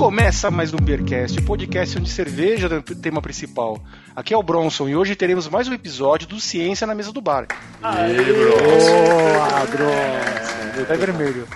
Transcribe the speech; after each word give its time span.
começa 0.00 0.50
mais 0.50 0.72
um 0.72 0.78
Beercast, 0.78 1.38
o 1.38 1.44
podcast 1.44 1.98
onde 1.98 2.08
cerveja 2.08 2.68
é 2.68 2.78
o 2.78 2.82
tema 2.82 3.20
principal. 3.20 3.78
Aqui 4.16 4.32
é 4.32 4.36
o 4.36 4.42
Bronson 4.42 4.88
e 4.88 4.96
hoje 4.96 5.14
teremos 5.14 5.46
mais 5.46 5.68
um 5.68 5.74
episódio 5.74 6.26
do 6.26 6.40
Ciência 6.40 6.86
na 6.86 6.94
Mesa 6.94 7.12
do 7.12 7.20
Bar. 7.20 7.46
Aê, 7.82 8.14
Bronson! 8.14 9.04
Boa, 9.04 9.66
Bronson! 9.66 10.84
Tá 10.88 10.94
vermelho. 10.94 11.46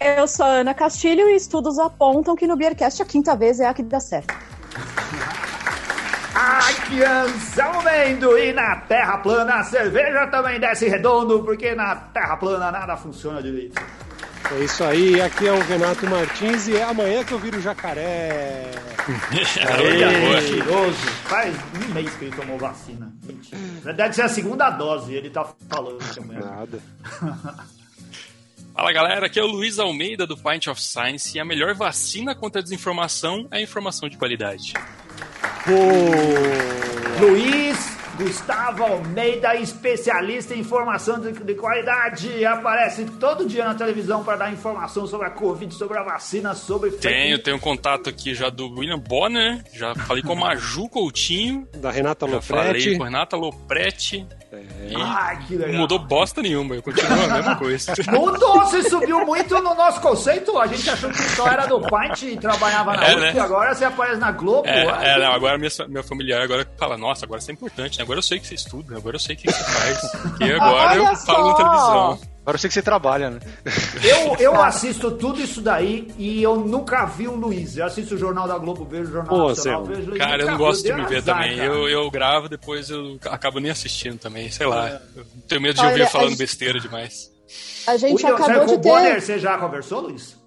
Eu 0.00 0.26
sou 0.26 0.46
a 0.46 0.48
Ana 0.48 0.72
Castilho 0.72 1.28
e 1.28 1.36
estudos 1.36 1.78
apontam 1.78 2.34
que 2.34 2.46
no 2.46 2.56
Beercast 2.56 3.02
a 3.02 3.04
quinta 3.04 3.36
vez 3.36 3.60
é 3.60 3.66
a 3.66 3.74
que 3.74 3.82
dá 3.82 4.00
certo. 4.00 4.34
Aqui 6.34 7.04
Anselmo 7.04 7.82
Mendo 7.82 8.38
e 8.38 8.50
na 8.54 8.76
Terra 8.76 9.18
plana 9.18 9.56
a 9.56 9.64
cerveja 9.64 10.26
também 10.28 10.58
desce 10.58 10.88
redondo, 10.88 11.44
porque 11.44 11.74
na 11.74 11.94
Terra 11.94 12.38
plana 12.38 12.70
nada 12.70 12.96
funciona 12.96 13.42
direito. 13.42 13.78
É 14.50 14.64
isso 14.64 14.82
aí, 14.82 15.20
aqui 15.20 15.46
é 15.46 15.52
o 15.52 15.62
Renato 15.62 16.06
Martins 16.08 16.68
e 16.68 16.76
é 16.76 16.82
amanhã 16.82 17.22
que 17.22 17.32
eu 17.32 17.38
viro 17.38 17.60
jacaré. 17.60 18.70
Olha, 19.78 20.10
mentiroso. 20.10 20.96
Faz 21.24 21.54
um 21.74 21.94
mês 21.94 22.14
que 22.14 22.24
ele 22.26 22.36
tomou 22.36 22.58
vacina. 22.58 23.12
Mentira. 23.24 23.92
Deve 23.92 24.14
ser 24.14 24.22
a 24.22 24.28
segunda 24.28 24.70
dose, 24.70 25.14
ele 25.14 25.28
tá 25.28 25.46
falando 25.68 25.98
que 25.98 26.20
amanhã. 26.20 26.40
Nada. 26.40 26.80
Fala 28.74 28.92
galera, 28.92 29.26
aqui 29.26 29.40
é 29.40 29.42
o 29.42 29.46
Luiz 29.46 29.78
Almeida 29.80 30.24
do 30.24 30.36
Pint 30.36 30.68
of 30.68 30.80
Science 30.80 31.36
e 31.36 31.40
a 31.40 31.44
melhor 31.44 31.74
vacina 31.74 32.32
contra 32.32 32.60
a 32.60 32.62
desinformação 32.62 33.48
é 33.50 33.56
a 33.58 33.60
informação 33.60 34.08
de 34.08 34.16
qualidade. 34.16 34.72
Luiz 37.20 37.97
Gustavo 38.18 38.82
Almeida, 38.84 39.54
especialista 39.56 40.54
em 40.54 40.60
informação 40.60 41.20
de, 41.20 41.32
de 41.32 41.54
qualidade, 41.54 42.44
aparece 42.44 43.04
todo 43.18 43.46
dia 43.46 43.64
na 43.64 43.74
televisão 43.74 44.24
para 44.24 44.36
dar 44.36 44.52
informação 44.52 45.06
sobre 45.06 45.26
a 45.26 45.30
Covid, 45.30 45.72
sobre 45.74 45.96
a 45.98 46.02
vacina, 46.02 46.54
sobre 46.54 46.90
fake 46.90 47.02
Tenho, 47.02 47.38
tenho 47.38 47.56
um 47.56 47.60
contato 47.60 48.08
aqui 48.10 48.34
já 48.34 48.50
do 48.50 48.68
William 48.70 48.98
Bonner, 48.98 49.62
já 49.72 49.94
falei 49.94 50.22
com 50.22 50.32
a 50.32 50.36
Maju 50.36 50.88
Coutinho, 50.88 51.66
Da 51.76 51.90
Renata 51.90 52.26
já 52.28 52.40
falei 52.40 52.64
Lopretti. 52.66 52.96
com 52.96 53.02
a 53.04 53.06
Renata 53.06 53.36
Lopretti. 53.36 54.26
E 54.50 54.94
Ai, 54.96 55.38
que 55.46 55.56
legal. 55.56 55.72
não 55.74 55.80
mudou 55.80 55.98
bosta 55.98 56.40
nenhuma, 56.40 56.74
eu 56.74 56.82
continuo 56.82 57.12
a 57.24 57.28
mesma 57.34 57.56
coisa. 57.56 57.92
Mudou, 58.10 58.60
você 58.60 58.82
subiu 58.88 59.24
muito 59.26 59.54
no 59.56 59.74
nosso 59.74 60.00
conceito. 60.00 60.58
A 60.58 60.66
gente 60.66 60.88
achou 60.88 61.10
que 61.10 61.22
só 61.22 61.46
era 61.46 61.66
do 61.66 61.80
Pint 61.82 62.22
e 62.22 62.36
trabalhava 62.38 62.94
na 62.96 63.04
É, 63.06 63.14
USP, 63.14 63.34
né? 63.34 63.40
agora 63.40 63.74
você 63.74 63.84
aparece 63.84 64.18
na 64.18 64.32
Globo. 64.32 64.66
É, 64.66 64.84
é, 64.84 65.18
não, 65.18 65.32
agora 65.32 65.58
minha, 65.58 65.70
meu 65.88 66.02
familiar 66.02 66.40
agora 66.40 66.66
fala, 66.78 66.96
nossa, 66.96 67.26
agora 67.26 67.40
isso 67.40 67.50
é 67.50 67.54
importante, 67.54 67.98
né? 67.98 68.02
Agora 68.08 68.18
eu 68.18 68.22
sei 68.22 68.38
que 68.40 68.46
você 68.46 68.54
estuda, 68.54 68.96
agora 68.96 69.16
eu 69.16 69.20
sei 69.20 69.34
o 69.36 69.38
que 69.38 69.50
você 69.52 69.62
faz. 69.64 70.00
E 70.40 70.52
agora 70.52 71.00
Olha 71.00 71.10
eu 71.10 71.16
falo 71.16 71.48
na 71.50 71.54
televisão. 71.54 72.20
Agora 72.40 72.54
eu 72.56 72.58
sei 72.58 72.68
que 72.68 72.74
você 72.74 72.80
trabalha, 72.82 73.28
né? 73.30 73.40
Eu, 74.02 74.34
eu 74.36 74.62
assisto 74.62 75.10
tudo 75.10 75.38
isso 75.38 75.60
daí 75.60 76.10
e 76.16 76.42
eu 76.42 76.56
nunca 76.56 77.04
vi 77.04 77.28
o 77.28 77.34
Luiz. 77.34 77.76
Eu 77.76 77.84
assisto 77.84 78.14
o 78.14 78.18
Jornal 78.18 78.48
da 78.48 78.56
Globo, 78.56 78.86
vejo 78.86 79.10
o 79.10 79.12
Jornal 79.12 79.36
Pô, 79.36 79.48
Nacional, 79.50 79.84
Zé, 79.84 79.92
vejo 79.92 80.06
o 80.06 80.10
Luiz. 80.12 80.18
Cara, 80.22 80.42
eu 80.42 80.46
não 80.46 80.56
gosto 80.56 80.82
de 80.84 80.92
me 80.94 81.04
ver 81.04 81.18
azar, 81.18 81.36
também. 81.36 81.56
cara. 81.58 81.68
Eu, 81.68 81.88
eu 81.90 82.10
gravo, 82.10 82.48
depois 82.48 82.88
eu 82.88 83.18
acabo 83.26 83.58
nem 83.60 83.70
assistindo 83.70 84.18
também, 84.18 84.50
sei 84.50 84.66
lá. 84.66 84.88
É. 84.88 85.02
Eu 85.16 85.26
tenho 85.46 85.60
medo 85.60 85.74
de 85.74 85.80
Olha, 85.82 85.90
ouvir 85.90 86.08
falando 86.08 86.30
gente- 86.30 86.38
besteira 86.38 86.80
demais. 86.80 87.30
A 87.86 87.96
gente 87.98 88.14
William, 88.24 88.34
acabou 88.34 88.60
com 88.60 88.66
de 88.66 88.74
o 88.74 88.78
Bonner, 88.78 89.14
ter. 89.16 89.20
você 89.20 89.38
já 89.38 89.58
conversou, 89.58 90.00
Luiz? 90.00 90.37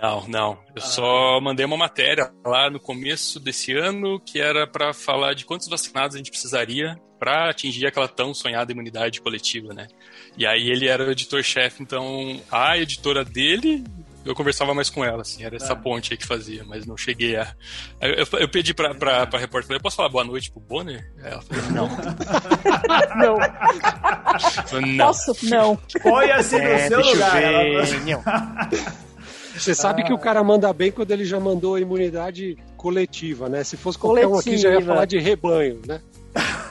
Não, 0.00 0.26
não. 0.28 0.58
Eu 0.74 0.80
só 0.82 1.40
mandei 1.40 1.66
uma 1.66 1.76
matéria 1.76 2.30
lá 2.44 2.70
no 2.70 2.78
começo 2.80 3.40
desse 3.40 3.72
ano 3.72 4.20
que 4.20 4.40
era 4.40 4.66
pra 4.66 4.92
falar 4.94 5.34
de 5.34 5.44
quantos 5.44 5.68
vacinados 5.68 6.14
a 6.14 6.18
gente 6.18 6.30
precisaria 6.30 6.96
pra 7.18 7.50
atingir 7.50 7.86
aquela 7.86 8.06
tão 8.08 8.32
sonhada 8.32 8.70
imunidade 8.72 9.20
coletiva, 9.20 9.74
né? 9.74 9.88
E 10.38 10.46
aí 10.46 10.70
ele 10.70 10.86
era 10.86 11.04
o 11.04 11.10
editor-chefe, 11.10 11.82
então 11.82 12.40
a 12.50 12.78
editora 12.78 13.24
dele 13.24 13.82
eu 14.24 14.34
conversava 14.34 14.72
mais 14.72 14.88
com 14.88 15.04
ela, 15.04 15.20
assim, 15.20 15.44
era 15.44 15.56
essa 15.56 15.74
É. 15.74 15.76
ponte 15.76 16.12
aí 16.12 16.16
que 16.16 16.26
fazia, 16.26 16.64
mas 16.64 16.86
não 16.86 16.96
cheguei 16.96 17.36
a. 17.36 17.54
Eu, 18.00 18.26
eu 18.40 18.48
pedi 18.48 18.72
pra, 18.72 18.94
pra, 18.94 19.26
pra 19.26 19.38
repórter, 19.38 19.66
falei, 19.66 19.82
posso 19.82 19.96
falar 19.96 20.08
boa 20.08 20.24
noite 20.24 20.50
pro 20.50 20.60
Bonner? 20.60 21.04
Ela 21.22 21.42
falou, 21.42 21.70
não. 21.72 21.88
Não, 23.16 23.36
Eu 23.42 24.68
falei, 24.68 24.92
não. 24.96 25.06
posso? 25.06 25.36
Não. 25.46 25.76
Põe-se 26.02 26.56
no 26.58 26.62
É, 26.64 26.88
seu 26.88 26.96
deixa 27.02 27.10
eu 27.10 27.14
lugar. 27.14 27.32
ver. 27.32 27.44
ela- 27.44 28.00
Não. 28.00 28.94
Você 29.56 29.74
sabe 29.74 30.02
que 30.04 30.12
o 30.12 30.18
cara 30.18 30.42
manda 30.42 30.72
bem 30.72 30.90
quando 30.90 31.10
ele 31.10 31.24
já 31.24 31.38
mandou 31.40 31.74
a 31.76 31.80
imunidade 31.80 32.56
coletiva, 32.76 33.48
né? 33.48 33.62
Se 33.64 33.76
fosse 33.76 33.98
qualquer 33.98 34.26
um 34.26 34.38
aqui, 34.38 34.56
já 34.56 34.68
ia 34.68 34.74
Coletiva. 34.74 34.92
falar 34.94 35.04
de 35.06 35.18
rebanho, 35.18 35.80
né? 35.86 36.00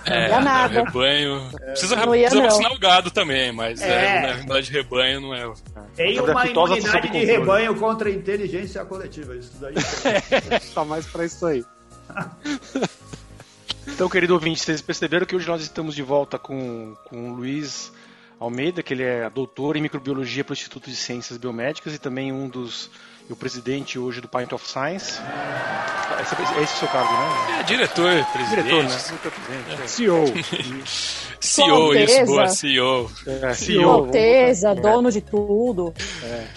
É, 0.06 0.30
ia 0.30 0.42
nada. 0.42 0.84
rebanho. 0.84 1.50
Precisa, 1.68 1.96
Não 1.96 2.14
ia, 2.14 2.24
precisa 2.28 2.42
não. 2.44 2.50
vacinar 2.50 2.74
o 2.74 2.80
gado 2.80 3.10
também, 3.10 3.52
mas 3.54 3.82
É. 3.82 4.18
é. 4.18 4.22
na 4.22 4.30
imunidade 4.34 4.66
de 4.68 4.72
rebanho 4.74 5.22
não 5.22 5.34
é. 5.34 5.54
Tem 5.96 6.18
a 6.18 6.24
uma 6.24 6.46
imunidade 6.46 7.10
de 7.10 7.24
rebanho 7.26 7.76
contra 7.76 8.10
a 8.10 8.12
inteligência 8.12 8.84
coletiva. 8.84 9.36
Isso 9.36 9.54
daí. 9.62 9.74
Tá 10.76 10.84
mais 10.84 11.06
pra 11.06 11.24
isso 11.26 11.46
aí. 11.46 11.64
Então, 13.88 14.10
querido 14.10 14.34
ouvinte, 14.34 14.60
vocês 14.62 14.82
perceberam 14.82 15.26
que 15.26 15.36
hoje 15.36 15.48
nós 15.48 15.62
estamos 15.62 15.94
de 15.96 16.02
volta 16.02 16.38
com, 16.40 16.96
com 17.06 17.32
o 17.32 17.36
Luiz 17.36 17.92
Almeida, 18.44 18.84
que 18.84 18.94
ele 18.94 19.04
é 19.04 19.30
doutor 19.30 19.76
em 19.78 19.82
microbiologia 19.82 20.44
pelo 20.44 20.54
Instituto 20.54 20.90
de 20.90 20.96
Ciências 20.96 21.38
Biomédicas 21.38 21.94
e 21.94 21.98
também 22.00 22.32
um 22.32 22.48
dos. 22.48 22.90
e 23.30 23.34
o 23.34 23.36
presidente 23.36 23.98
hoje 23.98 24.20
do 24.22 24.28
Pint 24.28 24.52
of 24.52 24.68
Science. 24.68 25.20
Esse, 26.22 26.36
é 26.60 26.64
esse 26.64 26.74
o 26.76 26.78
seu 26.80 26.88
cargo, 26.90 27.12
né? 27.12 27.60
É 27.60 27.64
diretor, 27.64 28.26
presidente. 28.34 28.66
Diretor, 28.66 28.84
né? 28.84 29.64
É. 29.84 29.88
CEO. 29.88 30.26
CEO, 31.40 31.96
isso, 31.96 32.26
boa, 32.26 32.48
CEO. 32.48 33.12
É, 33.26 33.54
CEO. 33.54 33.90
Alteza, 33.90 34.76
dono 34.76 35.12
de 35.12 35.22
tudo. 35.22 35.94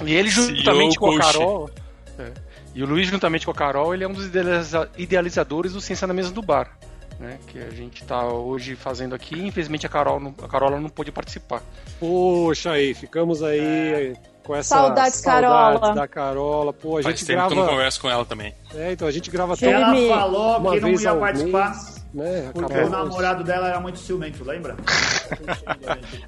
E 0.04 0.14
ele 0.14 0.28
juntamente 0.28 0.94
CEO 0.94 1.00
com 1.00 1.16
a. 1.16 1.18
Carol. 1.20 1.70
é, 2.18 2.32
e 2.74 2.82
o 2.82 2.86
Luiz, 2.86 3.08
juntamente 3.08 3.46
com 3.46 3.52
a 3.52 3.54
Carol, 3.54 3.94
ele 3.94 4.04
é 4.04 4.08
um 4.08 4.12
dos 4.12 4.26
idealiza- 4.26 4.90
idealizadores 4.98 5.72
do 5.72 5.80
Ciência 5.80 6.06
na 6.06 6.12
Mesa 6.12 6.30
do 6.30 6.42
Bar. 6.42 6.76
Né, 7.18 7.38
que 7.46 7.58
a 7.58 7.70
gente 7.70 8.02
está 8.02 8.26
hoje 8.26 8.76
fazendo 8.76 9.14
aqui. 9.14 9.34
Infelizmente 9.46 9.86
a 9.86 9.88
Carol 9.88 10.20
não, 10.20 10.34
a 10.42 10.46
Carola 10.48 10.78
não 10.78 10.90
pôde 10.90 11.10
participar. 11.10 11.62
Poxa 11.98 12.72
aí, 12.72 12.92
ficamos 12.92 13.42
aí 13.42 14.14
com 14.44 14.54
essa 14.54 14.76
Saudades, 14.76 15.14
saudades 15.14 15.20
Carola. 15.22 15.94
da 15.94 16.06
Carola. 16.06 16.72
Pô, 16.74 16.98
a 16.98 17.02
Faz 17.02 17.18
gente 17.18 17.26
tempo 17.26 17.46
que 17.46 17.52
eu 17.52 17.56
não 17.56 17.62
grava. 17.62 17.70
converso 17.70 18.00
com 18.02 18.10
ela 18.10 18.24
também. 18.26 18.54
É, 18.74 18.92
então 18.92 19.08
a 19.08 19.10
gente 19.10 19.30
grava 19.30 19.56
tão 19.56 19.66
Ela 19.68 19.94
falou 20.08 20.58
uma 20.58 20.72
que 20.72 20.80
não 20.80 20.90
ia 20.90 21.14
participar 21.16 21.70
mês, 21.70 21.96
né? 22.12 22.50
porque 22.52 22.72
Acabou. 22.74 22.86
o 22.86 22.90
namorado 23.04 23.42
dela 23.44 23.68
era 23.68 23.80
muito 23.80 23.98
ciumento, 23.98 24.44
lembra? 24.44 24.76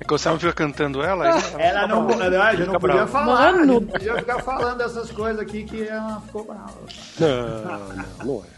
É 0.00 0.04
que 0.04 0.14
o 0.14 0.18
Sam 0.18 0.38
fica 0.38 0.52
cantando 0.54 1.02
ela. 1.02 1.28
Ela 1.60 1.86
não, 1.86 2.10
ela 2.10 2.52
já 2.52 2.58
não 2.60 2.66
Fica 2.74 2.80
podia 2.80 3.06
falar, 3.06 3.52
Mano. 3.52 3.66
não 3.74 3.84
podia 3.84 4.16
ficar 4.16 4.38
falando 4.40 4.80
essas 4.80 5.10
coisas 5.10 5.38
aqui 5.40 5.64
que 5.64 5.86
ela 5.86 6.20
ficou 6.22 6.44
brava. 6.44 6.72
Não, 7.20 7.78
não, 7.78 8.24
não 8.24 8.44
é. 8.44 8.57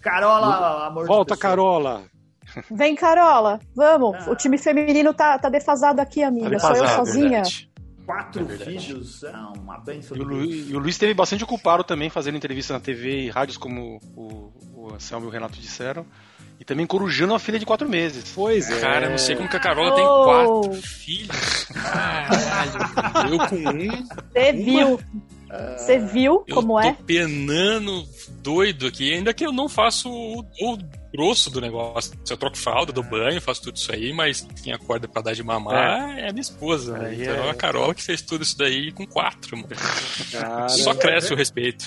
Carola, 0.00 0.86
amor 0.86 1.06
Volta. 1.06 1.36
Carola. 1.36 2.02
Vem, 2.70 2.94
Carola, 2.96 3.60
vamos. 3.76 4.26
O 4.26 4.34
time 4.34 4.58
feminino 4.58 5.14
tá, 5.14 5.38
tá 5.38 5.48
defasado 5.48 6.00
aqui, 6.00 6.22
amiga. 6.22 6.50
Tá 6.52 6.58
Sou 6.58 6.70
eu 6.70 6.74
defasado, 6.82 7.06
sozinha. 7.06 7.28
verdade. 7.30 7.70
Quatro 8.06 8.44
É 8.50 8.56
filhos, 8.56 9.22
é 9.22 9.30
uma 9.56 9.78
benção. 9.78 10.16
E 10.16 10.20
o, 10.20 10.24
Lu, 10.24 10.44
e 10.44 10.74
o 10.74 10.78
Luiz 10.80 10.96
esteve 10.96 11.14
bastante 11.14 11.44
ocupado 11.44 11.84
também 11.84 12.10
fazendo 12.10 12.36
entrevista 12.36 12.72
na 12.72 12.80
TV 12.80 13.26
e 13.26 13.30
rádios, 13.30 13.56
como 13.56 14.00
o, 14.16 14.52
o 14.74 14.92
Anselmo 14.94 15.26
e 15.26 15.28
o 15.28 15.30
Renato 15.30 15.60
disseram. 15.60 16.04
E 16.58 16.64
também 16.64 16.86
corujando 16.86 17.32
uma 17.32 17.38
filha 17.38 17.58
de 17.58 17.64
quatro 17.64 17.88
meses. 17.88 18.32
Pois 18.34 18.68
é. 18.68 18.80
Cara, 18.80 19.08
não 19.08 19.16
sei 19.16 19.36
como 19.36 19.48
que 19.48 19.56
a 19.56 19.60
Carola 19.60 19.94
tem 19.94 20.04
Oh. 20.04 20.24
quatro 20.24 20.72
filhos. 20.82 21.64
Caralho, 21.66 23.32
eu 23.32 23.38
com 23.48 23.56
um. 23.56 24.06
Você 24.32 24.52
viu? 24.52 25.00
Você 25.76 25.98
viu 25.98 26.44
Eu 26.46 26.54
como 26.54 26.74
tô 26.74 26.80
é? 26.80 26.96
penando 27.06 28.06
doido 28.42 28.86
aqui, 28.86 29.12
ainda 29.12 29.34
que 29.34 29.44
eu 29.44 29.52
não 29.52 29.68
faço 29.68 30.08
o, 30.08 30.40
o 30.40 30.78
grosso 31.12 31.50
do 31.50 31.60
negócio. 31.60 32.12
Eu 32.28 32.36
troco 32.36 32.56
fralda, 32.56 32.92
dou 32.92 33.02
banho, 33.04 33.40
faço 33.40 33.62
tudo 33.62 33.76
isso 33.76 33.92
aí, 33.92 34.12
mas 34.12 34.46
quem 34.62 34.72
acorda 34.72 35.08
pra 35.08 35.22
dar 35.22 35.32
de 35.34 35.42
mamar 35.42 36.18
é, 36.18 36.28
a 36.28 36.32
minha 36.32 36.40
esposa. 36.40 36.96
né? 36.98 37.08
Aí 37.08 37.22
Então 37.22 37.34
é- 37.46 37.50
a 37.50 37.54
Carola 37.54 37.94
que 37.94 38.02
fez 38.02 38.22
tudo 38.22 38.42
isso 38.42 38.56
daí 38.56 38.92
com 38.92 39.06
quatro, 39.06 39.56
mano. 39.56 39.68
Cara, 40.32 40.68
Só 40.68 40.94
cresce 40.94 41.32
o 41.32 41.36
respeito. 41.36 41.84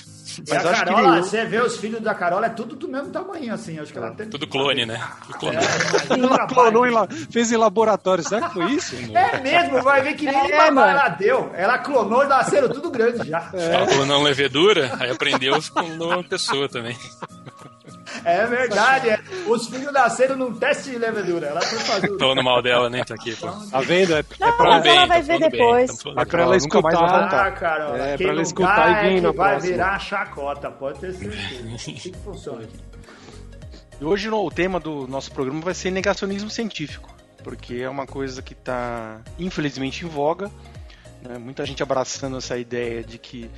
Mas 0.49 0.65
a 0.65 0.73
que 0.73 0.79
Carola, 0.79 1.17
ele- 1.17 1.25
você 1.27 1.45
vê 1.45 1.61
os 1.61 1.77
filhos 1.77 2.01
da 2.01 2.15
Carola, 2.15 2.47
é 2.47 2.49
tudo 2.49 2.75
do 2.75 2.87
mesmo 2.87 3.11
tamanho, 3.11 3.53
assim. 3.53 3.77
Acho 3.79 3.91
que 3.91 3.97
ela 3.99 4.11
tem. 4.11 4.27
Tudo 4.29 4.47
clone, 4.47 4.83
né? 4.85 4.99
Tudo 5.27 5.37
clone. 5.37 5.57
ela 6.09 6.47
clonou 6.47 6.87
em 6.87 6.91
la... 6.91 7.07
fez 7.31 7.51
em 7.51 7.55
laboratório. 7.57 8.23
Será 8.27 8.47
que 8.47 8.53
foi 8.55 8.71
isso? 8.71 8.95
É 9.15 9.39
mesmo, 9.41 9.81
vai 9.83 10.01
ver 10.01 10.15
que 10.15 10.25
nem 10.25 10.51
É, 10.51 10.71
mano. 10.71 10.89
ela 10.89 11.09
deu. 11.09 11.51
Ela 11.55 11.77
clonou 11.77 12.23
e 12.23 12.27
nasceram 12.27 12.67
tudo 12.69 12.89
grande 12.89 13.29
já. 13.29 13.47
Ela 13.53 13.85
clonou 13.85 14.23
levedura, 14.23 14.91
aí 14.99 15.11
aprendeu 15.11 15.55
e 15.57 15.61
clonou 15.61 16.09
uma 16.13 16.23
pessoa 16.23 16.67
também. 16.67 16.97
É 18.25 18.45
verdade. 18.45 19.09
é. 19.09 19.19
Os 19.47 19.67
filhos 19.67 19.91
nasceram 19.91 20.35
num 20.35 20.53
teste 20.53 20.91
de 20.91 20.97
levedura. 20.97 21.47
Ela 21.47 21.61
foi 21.61 21.79
fazer. 21.79 22.11
o- 22.11 22.19
Falando 22.19 22.43
mal 22.43 22.61
dela, 22.61 22.89
nem 22.89 23.03
tá 23.03 23.15
aqui, 23.15 23.35
pô. 23.35 23.47
Tá 23.49 23.81
vendo? 23.81 24.15
É, 24.15 24.19
é 24.19 24.23
Não, 24.39 24.57
pra, 24.57 24.69
mas 24.69 24.85
ela 24.85 24.99
bem, 24.99 25.07
vai 25.07 25.07
tá 25.07 25.13
ver 25.15 25.23
falando 25.25 25.39
bem, 25.41 25.49
depois. 25.51 25.97
tá 25.97 26.03
pra 26.03 26.23
bem. 26.25 26.39
ela 26.41 26.47
mais 26.49 26.49
vai 26.49 26.57
escutar. 26.57 26.99
voltar. 27.19 27.91
Ah. 27.93 27.97
É, 27.97 28.17
pra 28.17 28.27
ela 28.29 28.41
escutar 28.41 28.89
e 28.89 28.93
é 29.05 29.09
vir 29.09 29.15
que 29.15 29.21
na 29.21 29.31
vai 29.31 29.49
próxima. 29.51 29.71
virar 29.73 29.99
chacota, 29.99 30.71
pode 30.71 30.99
ter 30.99 31.13
certeza. 31.13 31.75
Assim 31.75 31.93
que 31.93 32.13
funciona 32.23 32.63
aqui. 32.63 32.75
E 34.01 34.05
hoje 34.05 34.29
no- 34.29 34.45
o 34.45 34.51
tema 34.51 34.79
do 34.79 35.07
nosso 35.07 35.31
programa 35.31 35.61
vai 35.61 35.73
ser 35.73 35.91
negacionismo 35.91 36.49
científico, 36.49 37.13
porque 37.43 37.75
é 37.75 37.89
uma 37.89 38.05
coisa 38.07 38.41
que 38.41 38.53
está 38.53 39.19
infelizmente 39.37 40.05
em 40.05 40.07
voga. 40.09 40.49
né? 41.21 41.37
Muita 41.37 41.65
gente 41.65 41.81
abraçando 41.83 42.37
essa 42.37 42.57
ideia 42.57 43.03
de 43.03 43.17
que 43.17 43.49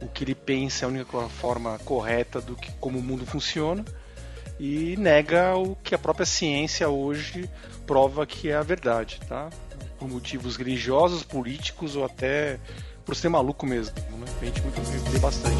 o 0.00 0.08
que 0.08 0.24
ele 0.24 0.34
pensa 0.34 0.84
é 0.84 0.86
a 0.86 0.88
única 0.88 1.20
forma 1.28 1.78
correta 1.84 2.40
do 2.40 2.56
que 2.56 2.72
como 2.80 2.98
o 2.98 3.02
mundo 3.02 3.24
funciona 3.24 3.84
e 4.62 4.96
nega 4.96 5.56
o 5.56 5.74
que 5.74 5.92
a 5.92 5.98
própria 5.98 6.24
ciência 6.24 6.88
hoje 6.88 7.50
prova 7.84 8.24
que 8.24 8.48
é 8.48 8.54
a 8.54 8.62
verdade, 8.62 9.18
tá? 9.28 9.50
Por 9.98 10.08
motivos 10.08 10.54
religiosos, 10.54 11.24
políticos 11.24 11.96
ou 11.96 12.04
até 12.04 12.60
por 13.04 13.16
ser 13.16 13.28
maluco 13.28 13.66
mesmo. 13.66 13.92
Né? 13.96 14.24
A 14.40 14.44
gente 14.44 14.62
muito 14.62 14.80
vê 15.10 15.18
bastante. 15.18 15.56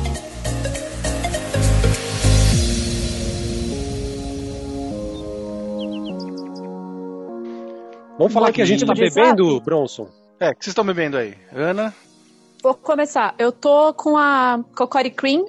Vamos 8.16 8.32
falar 8.32 8.52
que 8.52 8.62
a 8.62 8.64
gente 8.64 8.86
tá 8.86 8.94
bebendo, 8.94 9.60
Bronson? 9.62 10.08
É, 10.38 10.50
o 10.50 10.54
que 10.54 10.64
vocês 10.64 10.68
estão 10.68 10.84
bebendo 10.84 11.16
aí? 11.16 11.34
Ana? 11.52 11.92
Vou 12.62 12.74
começar. 12.74 13.34
Eu 13.36 13.50
tô 13.50 13.92
com 13.94 14.16
a 14.16 14.62
Cocori 14.76 15.10
Cream, 15.10 15.44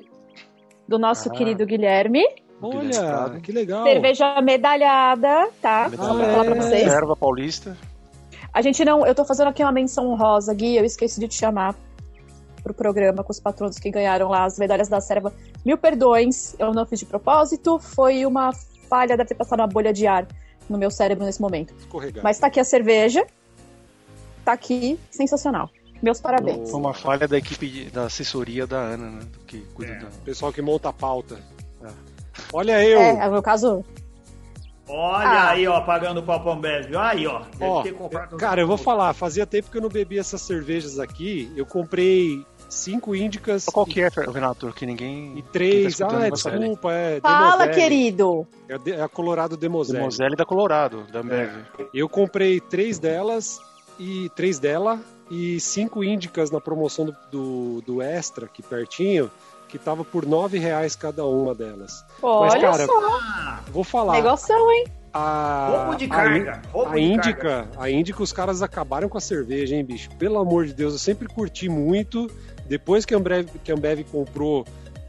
do 0.87 0.97
nosso 0.97 1.29
Ah. 1.29 1.33
querido 1.33 1.67
Guilherme. 1.67 2.23
Olha, 2.67 3.39
que 3.41 3.51
legal. 3.51 3.83
Cerveja 3.83 4.41
medalhada, 4.41 5.49
tá? 5.61 5.89
Medalhada. 5.89 6.17
Vou 6.17 6.25
falar 6.31 6.45
pra 6.45 6.55
vocês. 6.55 6.87
Erva 6.91 7.15
paulista. 7.15 7.77
A 8.53 8.61
gente 8.61 8.83
não. 8.85 9.05
Eu 9.05 9.13
tô 9.15 9.25
fazendo 9.25 9.47
aqui 9.49 9.63
uma 9.63 9.71
menção 9.71 10.07
honrosa, 10.11 10.53
Gui. 10.53 10.75
Eu 10.77 10.85
esqueci 10.85 11.19
de 11.19 11.27
te 11.27 11.35
chamar 11.35 11.75
pro 12.63 12.73
programa 12.73 13.23
com 13.23 13.31
os 13.31 13.39
patronos 13.39 13.77
que 13.77 13.89
ganharam 13.91 14.29
lá 14.29 14.45
as 14.45 14.57
medalhas 14.57 14.87
da 14.87 15.01
serva. 15.01 15.33
Mil 15.65 15.77
perdões, 15.77 16.55
eu 16.59 16.73
não 16.73 16.85
fiz 16.85 16.99
de 16.99 17.05
propósito. 17.05 17.79
Foi 17.79 18.25
uma 18.25 18.51
falha, 18.89 19.17
deve 19.17 19.29
ter 19.29 19.35
passado 19.35 19.59
uma 19.59 19.67
bolha 19.67 19.91
de 19.91 20.05
ar 20.07 20.25
no 20.69 20.77
meu 20.77 20.89
cérebro 20.91 21.25
nesse 21.25 21.41
momento. 21.41 21.73
Escorregar. 21.77 22.23
Mas 22.23 22.39
tá 22.39 22.47
aqui 22.47 22.59
a 22.59 22.63
cerveja. 22.63 23.25
Tá 24.45 24.53
aqui, 24.53 24.99
sensacional. 25.09 25.69
Meus 26.01 26.19
parabéns. 26.19 26.69
Foi 26.69 26.79
uma 26.79 26.93
falha 26.93 27.27
da 27.27 27.37
equipe 27.37 27.67
de- 27.67 27.89
da 27.89 28.03
assessoria 28.05 28.67
da 28.67 28.77
Ana, 28.77 29.09
né? 29.09 29.19
Que 29.47 29.59
cuida 29.73 29.95
da. 29.95 30.07
Pessoal 30.25 30.51
que 30.51 30.61
monta 30.61 30.89
a 30.89 30.93
pauta. 30.93 31.37
É. 32.37 32.41
Olha 32.53 32.83
eu. 32.85 32.99
É, 32.99 33.25
no 33.25 33.31
meu 33.33 33.43
caso, 33.43 33.83
Olha 34.87 35.27
Ah. 35.27 35.49
aí, 35.51 35.65
ó, 35.67 35.79
pagando 35.81 36.19
o 36.19 36.23
papo 36.23 36.49
Ambev. 36.49 36.95
Aí, 36.97 37.25
ó. 37.25 37.39
Deve 37.57 37.65
Ó, 37.71 37.83
ter 37.83 37.93
comprado 37.93 38.35
cara, 38.37 38.59
eu 38.61 38.67
vou 38.67 38.77
falar, 38.77 39.13
fazia 39.13 39.45
tempo 39.45 39.71
que 39.71 39.77
eu 39.77 39.81
não 39.81 39.89
bebi 39.89 40.19
essas 40.19 40.41
cervejas 40.41 40.99
aqui. 40.99 41.51
Eu 41.55 41.65
comprei 41.65 42.45
cinco 42.67 43.15
índicas 43.15 43.65
Qual 43.65 43.85
que 43.85 44.01
é, 44.01 44.09
Renato? 44.09 44.71
Que 44.73 44.85
ninguém. 44.85 45.37
e 45.37 45.41
três. 45.41 45.97
tá 45.97 46.07
ah, 46.07 46.09
vai 46.09 46.35
saber. 46.35 46.59
desculpa, 46.59 46.91
é. 46.91 47.19
fala, 47.21 47.51
Demoiselle. 47.65 47.73
querido. 47.81 48.47
É 48.67 48.73
a 48.75 48.97
é 48.97 49.01
a 49.03 49.07
Colorado 49.07 49.55
Demoselle. 49.55 49.99
Demoselle 49.99 50.35
da 50.35 50.45
Colorado, 50.45 51.03
da 51.11 51.19
Ambev. 51.19 51.51
Eu 51.93 52.09
comprei 52.09 52.59
três 52.59 52.99
delas 52.99 53.59
e 53.97 54.29
três 54.35 54.59
dela 54.59 54.99
e 55.31 55.59
cinco 55.59 56.03
índicas 56.03 56.51
na 56.51 56.59
promoção 56.59 57.05
do, 57.05 57.15
do, 57.31 57.81
do 57.81 58.01
Extra, 58.01 58.45
aqui 58.45 58.61
pertinho, 58.61 59.31
que 59.73 59.79
tava 59.79 60.05
por 60.05 60.23
nove 60.23 60.59
reais 60.59 60.95
cada 60.95 61.25
uma 61.25 61.55
delas. 61.55 62.05
Olha 62.21 62.61
cara, 62.61 62.85
só. 62.85 63.59
Vou 63.71 63.83
falar. 63.83 64.13
Negoção, 64.13 64.71
hein? 64.71 64.85
A, 65.11 65.85
roubo 65.85 65.97
de 65.97 66.05
a 66.05 66.09
carga. 66.09 66.61
roubo 66.71 66.91
A 66.91 66.99
Índica, 66.99 67.67
a 67.75 67.89
Índica, 67.89 68.21
os 68.21 68.31
caras 68.31 68.61
acabaram 68.61 69.09
com 69.09 69.17
a 69.17 69.21
cerveja, 69.21 69.75
hein, 69.75 69.83
bicho? 69.83 70.11
Pelo 70.19 70.37
amor 70.37 70.67
de 70.67 70.75
Deus, 70.75 70.93
eu 70.93 70.99
sempre 70.99 71.27
curti 71.27 71.69
muito. 71.69 72.29
Depois 72.67 73.03
que 73.03 73.15
a 73.15 73.17
Ambev, 73.17 73.47
que 73.63 73.71
a 73.71 73.75
Ambev 73.75 74.03
comprou, 74.11 74.63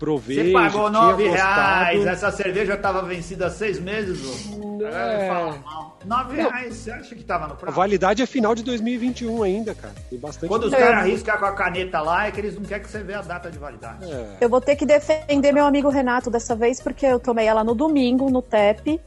provei. 0.05 0.37
Você 0.47 0.53
pagou 0.53 0.91
nove 0.91 1.29
gostado. 1.29 1.51
reais, 1.85 2.07
essa 2.07 2.31
cerveja 2.31 2.77
tava 2.77 3.03
vencida 3.03 3.47
há 3.47 3.51
seis 3.51 3.81
meses, 3.81 4.21
ô. 4.25 4.85
É. 4.85 5.29
Fala 5.29 5.59
mal. 5.65 5.99
Nove 6.05 6.37
reais, 6.37 6.75
você 6.77 6.91
acha 6.91 7.15
que 7.15 7.25
tava 7.25 7.47
no 7.47 7.55
A 7.55 7.57
prazo? 7.57 7.77
validade 7.77 8.23
é 8.23 8.27
final 8.27 8.55
de 8.55 8.63
2021 8.63 9.43
ainda, 9.43 9.75
cara. 9.75 9.95
Tem 10.11 10.19
bastante. 10.19 10.49
Quando 10.51 10.65
os 10.65 10.73
É. 10.73 10.77
caras 10.77 11.07
riscam 11.07 11.39
com 11.39 11.47
a 11.47 11.53
caneta 11.53 12.01
lá, 12.03 12.27
é 12.27 12.31
que 12.31 12.41
eles 12.41 12.55
não 12.55 12.63
querem 12.65 12.83
que 12.85 12.91
você 12.91 13.03
veja 13.03 13.21
a 13.21 13.23
data 13.23 13.51
de 13.51 13.59
validade. 13.59 14.05
É. 14.05 14.37
Eu 14.43 14.49
vou 14.51 14.61
ter 14.61 14.77
que 14.77 14.85
defender 14.85 15.53
meu 15.53 15.65
amigo 15.65 15.89
Renato 15.89 16.31
dessa 16.31 16.55
vez, 16.55 16.81
porque 16.81 17.07
eu 17.07 17.19
tomei 17.19 17.47
ela 17.47 17.65
no 17.65 17.75
domingo, 17.75 18.29
no 18.31 18.43
TEP, 18.43 19.01